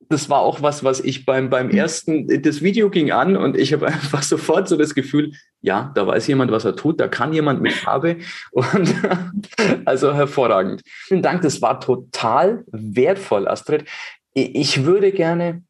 das 0.09 0.29
war 0.29 0.39
auch 0.39 0.61
was, 0.61 0.83
was 0.83 0.99
ich 0.99 1.25
beim, 1.25 1.49
beim 1.49 1.69
ersten, 1.69 2.27
das 2.43 2.61
Video 2.61 2.89
ging 2.89 3.11
an 3.11 3.35
und 3.35 3.57
ich 3.57 3.73
habe 3.73 3.87
einfach 3.87 4.23
sofort 4.23 4.67
so 4.67 4.77
das 4.77 4.93
Gefühl, 4.93 5.33
ja, 5.61 5.91
da 5.95 6.05
weiß 6.05 6.27
jemand, 6.27 6.51
was 6.51 6.65
er 6.65 6.75
tut, 6.75 6.99
da 6.99 7.07
kann 7.07 7.33
jemand 7.33 7.61
mit 7.61 7.73
Farbe 7.73 8.17
und 8.51 8.95
also 9.85 10.13
hervorragend. 10.13 10.81
Vielen 10.85 11.21
Dank, 11.21 11.41
das 11.41 11.61
war 11.61 11.79
total 11.79 12.63
wertvoll, 12.67 13.47
Astrid. 13.47 13.85
Ich 14.33 14.85
würde 14.85 15.11
gerne, 15.11 15.63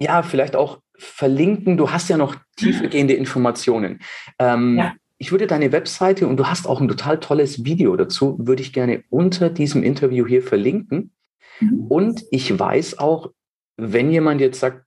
ja, 0.00 0.22
vielleicht 0.22 0.56
auch 0.56 0.78
verlinken. 1.00 1.76
Du 1.76 1.90
hast 1.90 2.08
ja 2.08 2.16
noch 2.16 2.36
tiefergehende 2.56 3.14
Informationen. 3.14 4.00
Ähm, 4.38 4.78
ja. 4.78 4.94
Ich 5.18 5.32
würde 5.32 5.46
deine 5.46 5.72
Webseite 5.72 6.26
und 6.26 6.38
du 6.38 6.46
hast 6.46 6.66
auch 6.66 6.80
ein 6.80 6.88
total 6.88 7.20
tolles 7.20 7.64
Video 7.64 7.94
dazu, 7.96 8.36
würde 8.38 8.62
ich 8.62 8.72
gerne 8.72 9.04
unter 9.10 9.50
diesem 9.50 9.82
Interview 9.82 10.26
hier 10.26 10.42
verlinken. 10.42 11.12
Mhm. 11.60 11.86
Und 11.88 12.24
ich 12.30 12.58
weiß 12.58 12.98
auch, 12.98 13.30
wenn 13.76 14.10
jemand 14.10 14.40
jetzt 14.40 14.60
sagt, 14.60 14.84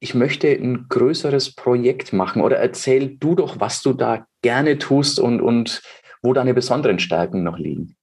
ich 0.00 0.14
möchte 0.14 0.48
ein 0.48 0.86
größeres 0.88 1.54
Projekt 1.54 2.12
machen 2.12 2.42
oder 2.42 2.58
erzähl 2.58 3.16
du 3.16 3.34
doch, 3.34 3.60
was 3.60 3.82
du 3.82 3.92
da 3.92 4.26
gerne 4.42 4.78
tust 4.78 5.18
und, 5.18 5.40
und 5.40 5.82
wo 6.22 6.32
deine 6.32 6.54
besonderen 6.54 6.98
Stärken 6.98 7.42
noch 7.42 7.58
liegen. 7.58 7.96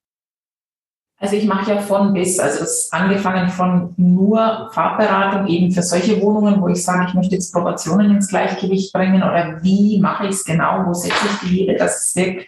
Also 1.18 1.36
ich 1.36 1.46
mache 1.46 1.70
ja 1.70 1.78
von 1.78 2.12
bis, 2.12 2.38
also 2.38 2.60
das 2.60 2.88
angefangen 2.92 3.48
von 3.48 3.94
nur 3.96 4.70
Farbberatung 4.72 5.46
eben 5.46 5.70
für 5.70 5.82
solche 5.82 6.20
Wohnungen, 6.20 6.60
wo 6.60 6.68
ich 6.68 6.82
sage, 6.82 7.06
ich 7.08 7.14
möchte 7.14 7.36
jetzt 7.36 7.52
Proportionen 7.52 8.10
ins 8.10 8.28
Gleichgewicht 8.28 8.92
bringen 8.92 9.22
oder 9.22 9.58
wie 9.62 10.00
mache 10.00 10.24
ich 10.24 10.32
es 10.32 10.44
genau, 10.44 10.84
wo 10.86 10.92
setze 10.92 11.14
ich 11.24 11.48
die 11.48 11.56
Hebel, 11.56 11.76
dass 11.76 12.08
es 12.08 12.16
wirkt, 12.16 12.46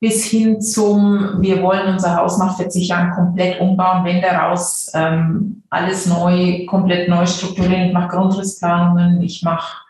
bis 0.00 0.24
hin 0.26 0.60
zum, 0.60 1.40
wir 1.40 1.62
wollen 1.62 1.94
unser 1.94 2.16
Haus 2.16 2.38
nach 2.38 2.56
40 2.56 2.88
Jahren 2.88 3.12
komplett 3.12 3.60
umbauen, 3.60 4.04
Wände 4.04 4.26
raus, 4.26 4.90
ähm, 4.94 5.62
alles 5.70 6.06
neu, 6.06 6.66
komplett 6.66 7.08
neu 7.08 7.24
strukturieren. 7.24 7.88
Ich 7.88 7.92
mache 7.94 8.08
Grundrissplanungen, 8.08 9.22
ich 9.22 9.42
mache 9.42 9.85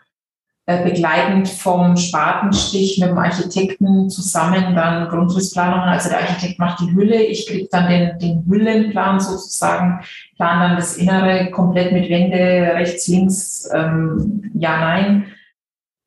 begleitend 0.67 1.47
vom 1.47 1.95
Spatenstich 1.95 2.99
mit 2.99 3.09
dem 3.09 3.17
Architekten 3.17 4.09
zusammen 4.09 4.75
dann 4.75 5.07
Grundrissplanungen. 5.07 5.87
Also 5.87 6.09
der 6.09 6.19
Architekt 6.19 6.59
macht 6.59 6.81
die 6.81 6.93
Hülle, 6.93 7.23
ich 7.23 7.47
kriege 7.47 7.69
dann 7.71 7.89
den, 7.89 8.19
den 8.19 8.45
Hüllenplan 8.45 9.21
sozusagen, 9.21 10.01
plan 10.35 10.59
dann 10.59 10.75
das 10.75 10.97
Innere 10.97 11.51
komplett 11.51 11.93
mit 11.93 12.09
Wände, 12.09 12.73
rechts, 12.73 13.07
links, 13.07 13.69
ähm, 13.73 14.51
ja, 14.55 14.77
nein. 14.77 15.27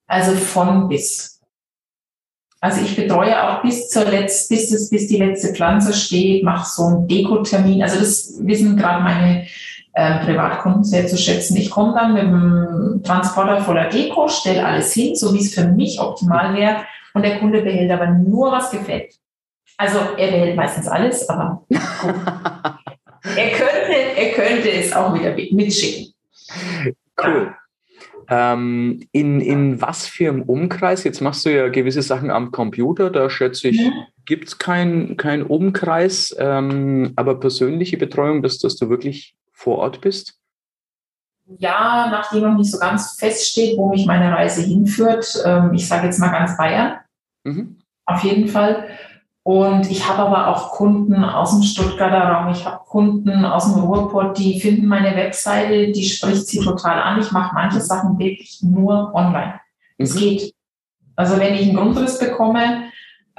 Also 0.06 0.32
von 0.32 0.88
bis. 0.88 1.40
Also 2.60 2.82
ich 2.82 2.94
betreue 2.94 3.42
auch 3.42 3.62
bis 3.62 3.88
zur 3.88 4.04
letzten, 4.04 4.54
bis, 4.54 4.68
das, 4.68 4.90
bis 4.90 5.08
die 5.08 5.16
letzte 5.16 5.54
Pflanze 5.54 5.94
steht, 5.94 6.44
mache 6.44 6.68
so 6.68 6.84
einen 6.84 7.08
Dekotermin. 7.08 7.82
Also 7.82 7.98
das 7.98 8.34
wissen 8.40 8.76
gerade 8.76 9.02
meine 9.02 9.46
äh, 9.92 10.24
Privatkunden 10.24 10.84
sehr 10.84 11.06
zu 11.06 11.16
schätzen. 11.16 11.56
Ich 11.56 11.70
komme 11.70 11.94
dann 11.94 12.14
mit 12.14 12.22
dem 12.22 13.02
Transporter 13.02 13.60
voller 13.60 13.88
Deko, 13.88 14.28
stelle 14.28 14.64
alles 14.64 14.92
hin, 14.92 15.16
so 15.16 15.34
wie 15.34 15.40
es 15.40 15.54
für 15.54 15.66
mich 15.66 16.00
optimal 16.00 16.54
wäre. 16.56 16.84
Und 17.14 17.24
der 17.24 17.38
Kunde 17.38 17.62
behält 17.62 17.90
aber 17.90 18.06
nur, 18.06 18.52
was 18.52 18.70
gefällt. 18.70 19.14
Also 19.76 19.98
er 20.16 20.30
behält 20.30 20.56
meistens 20.56 20.86
alles, 20.86 21.28
aber 21.28 21.64
er, 21.70 23.50
könnte, 23.50 23.92
er 24.16 24.32
könnte 24.32 24.70
es 24.70 24.92
auch 24.92 25.14
wieder 25.14 25.34
mitschicken. 25.52 26.12
Cool. 27.20 27.54
Ähm, 28.28 29.08
in, 29.10 29.40
in 29.40 29.80
was 29.80 30.06
für 30.06 30.28
einem 30.28 30.42
Umkreis? 30.42 31.02
Jetzt 31.02 31.20
machst 31.20 31.44
du 31.44 31.50
ja 31.50 31.68
gewisse 31.68 32.02
Sachen 32.02 32.30
am 32.30 32.52
Computer, 32.52 33.10
da 33.10 33.28
schätze 33.28 33.68
ich, 33.68 33.80
ja. 33.80 33.90
gibt 34.24 34.48
es 34.48 34.58
keinen 34.58 35.16
kein 35.16 35.42
Umkreis, 35.42 36.36
ähm, 36.38 37.12
aber 37.16 37.40
persönliche 37.40 37.96
Betreuung, 37.96 38.42
dass, 38.42 38.58
dass 38.58 38.76
du 38.76 38.88
wirklich 38.88 39.34
vor 39.60 39.78
Ort 39.78 40.00
bist? 40.00 40.38
Ja, 41.58 42.08
nachdem 42.10 42.42
noch 42.42 42.56
nicht 42.56 42.70
so 42.70 42.78
ganz 42.78 43.16
feststeht, 43.18 43.76
wo 43.76 43.90
mich 43.90 44.06
meine 44.06 44.32
Reise 44.32 44.62
hinführt. 44.62 45.42
Ähm, 45.44 45.74
ich 45.74 45.86
sage 45.86 46.06
jetzt 46.06 46.18
mal 46.18 46.30
ganz 46.30 46.56
Bayern. 46.56 46.98
Mhm. 47.44 47.78
Auf 48.06 48.24
jeden 48.24 48.48
Fall. 48.48 48.88
Und 49.42 49.90
ich 49.90 50.08
habe 50.08 50.20
aber 50.20 50.48
auch 50.48 50.72
Kunden 50.72 51.24
aus 51.24 51.50
dem 51.52 51.62
Stuttgarter 51.62 52.20
Raum, 52.20 52.52
ich 52.52 52.64
habe 52.64 52.84
Kunden 52.86 53.44
aus 53.44 53.72
dem 53.72 53.82
Ruhrpott, 53.82 54.38
die 54.38 54.60
finden 54.60 54.86
meine 54.86 55.16
Webseite, 55.16 55.92
die 55.92 56.04
spricht 56.04 56.46
sie 56.46 56.60
total 56.60 57.00
an. 57.00 57.20
Ich 57.20 57.32
mache 57.32 57.54
manche 57.54 57.80
Sachen 57.80 58.18
wirklich 58.18 58.62
nur 58.62 59.14
online. 59.14 59.60
Mhm. 59.98 60.04
Es 60.04 60.16
geht. 60.16 60.54
Also 61.16 61.38
wenn 61.38 61.54
ich 61.54 61.62
einen 61.62 61.76
Grundriss 61.76 62.18
bekomme 62.18 62.90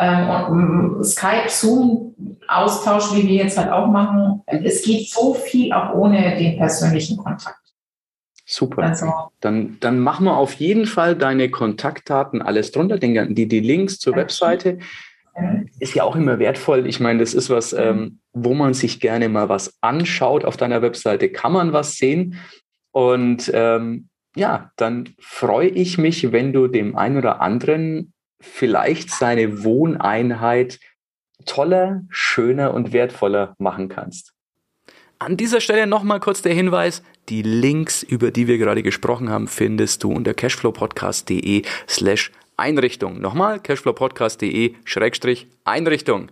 und 0.01 1.03
Skype, 1.03 1.49
Zoom, 1.49 2.15
Austausch, 2.47 3.13
wie 3.13 3.27
wir 3.27 3.43
jetzt 3.43 3.57
halt 3.57 3.71
auch 3.71 3.87
machen, 3.87 4.41
es 4.47 4.83
geht 4.83 5.09
so 5.09 5.33
viel 5.33 5.71
auch 5.71 5.93
ohne 5.93 6.37
den 6.37 6.57
persönlichen 6.57 7.17
Kontakt. 7.17 7.57
Super. 8.45 8.83
Also, 8.83 9.05
dann, 9.39 9.77
dann 9.79 9.99
machen 9.99 10.25
wir 10.25 10.35
auf 10.35 10.53
jeden 10.53 10.85
Fall 10.85 11.15
deine 11.15 11.49
Kontaktdaten 11.49 12.41
alles 12.41 12.71
drunter, 12.71 12.97
die, 12.97 13.47
die 13.47 13.59
Links 13.59 13.99
zur 13.99 14.15
Webseite. 14.15 14.79
Ist 15.79 15.95
ja 15.95 16.03
auch 16.03 16.17
immer 16.17 16.39
wertvoll. 16.39 16.85
Ich 16.87 16.99
meine, 16.99 17.19
das 17.19 17.33
ist 17.33 17.49
was, 17.49 17.71
ähm, 17.71 18.19
wo 18.33 18.53
man 18.53 18.73
sich 18.73 18.99
gerne 18.99 19.29
mal 19.29 19.47
was 19.47 19.77
anschaut. 19.79 20.43
Auf 20.43 20.57
deiner 20.57 20.81
Webseite 20.81 21.29
kann 21.29 21.53
man 21.53 21.71
was 21.71 21.95
sehen. 21.95 22.35
Und 22.91 23.49
ähm, 23.53 24.09
ja, 24.35 24.71
dann 24.75 25.09
freue 25.19 25.69
ich 25.69 25.97
mich, 25.97 26.33
wenn 26.33 26.51
du 26.51 26.67
dem 26.67 26.97
einen 26.97 27.17
oder 27.17 27.41
anderen 27.41 28.10
vielleicht 28.41 29.09
seine 29.11 29.63
Wohneinheit 29.63 30.79
toller, 31.45 32.03
schöner 32.09 32.73
und 32.73 32.93
wertvoller 32.93 33.55
machen 33.57 33.89
kannst. 33.89 34.33
An 35.19 35.37
dieser 35.37 35.61
Stelle 35.61 35.85
nochmal 35.85 36.19
kurz 36.19 36.41
der 36.41 36.53
Hinweis, 36.53 37.03
die 37.29 37.43
Links, 37.43 38.01
über 38.01 38.31
die 38.31 38.47
wir 38.47 38.57
gerade 38.57 38.81
gesprochen 38.81 39.29
haben, 39.29 39.47
findest 39.47 40.03
du 40.03 40.11
unter 40.11 40.33
cashflowpodcast.de 40.33 41.63
slash 41.87 42.31
Einrichtung. 42.57 43.21
Nochmal, 43.21 43.59
cashflowpodcast.de 43.59 44.73
Schrägstrich 44.83 45.47
Einrichtung. 45.63 46.31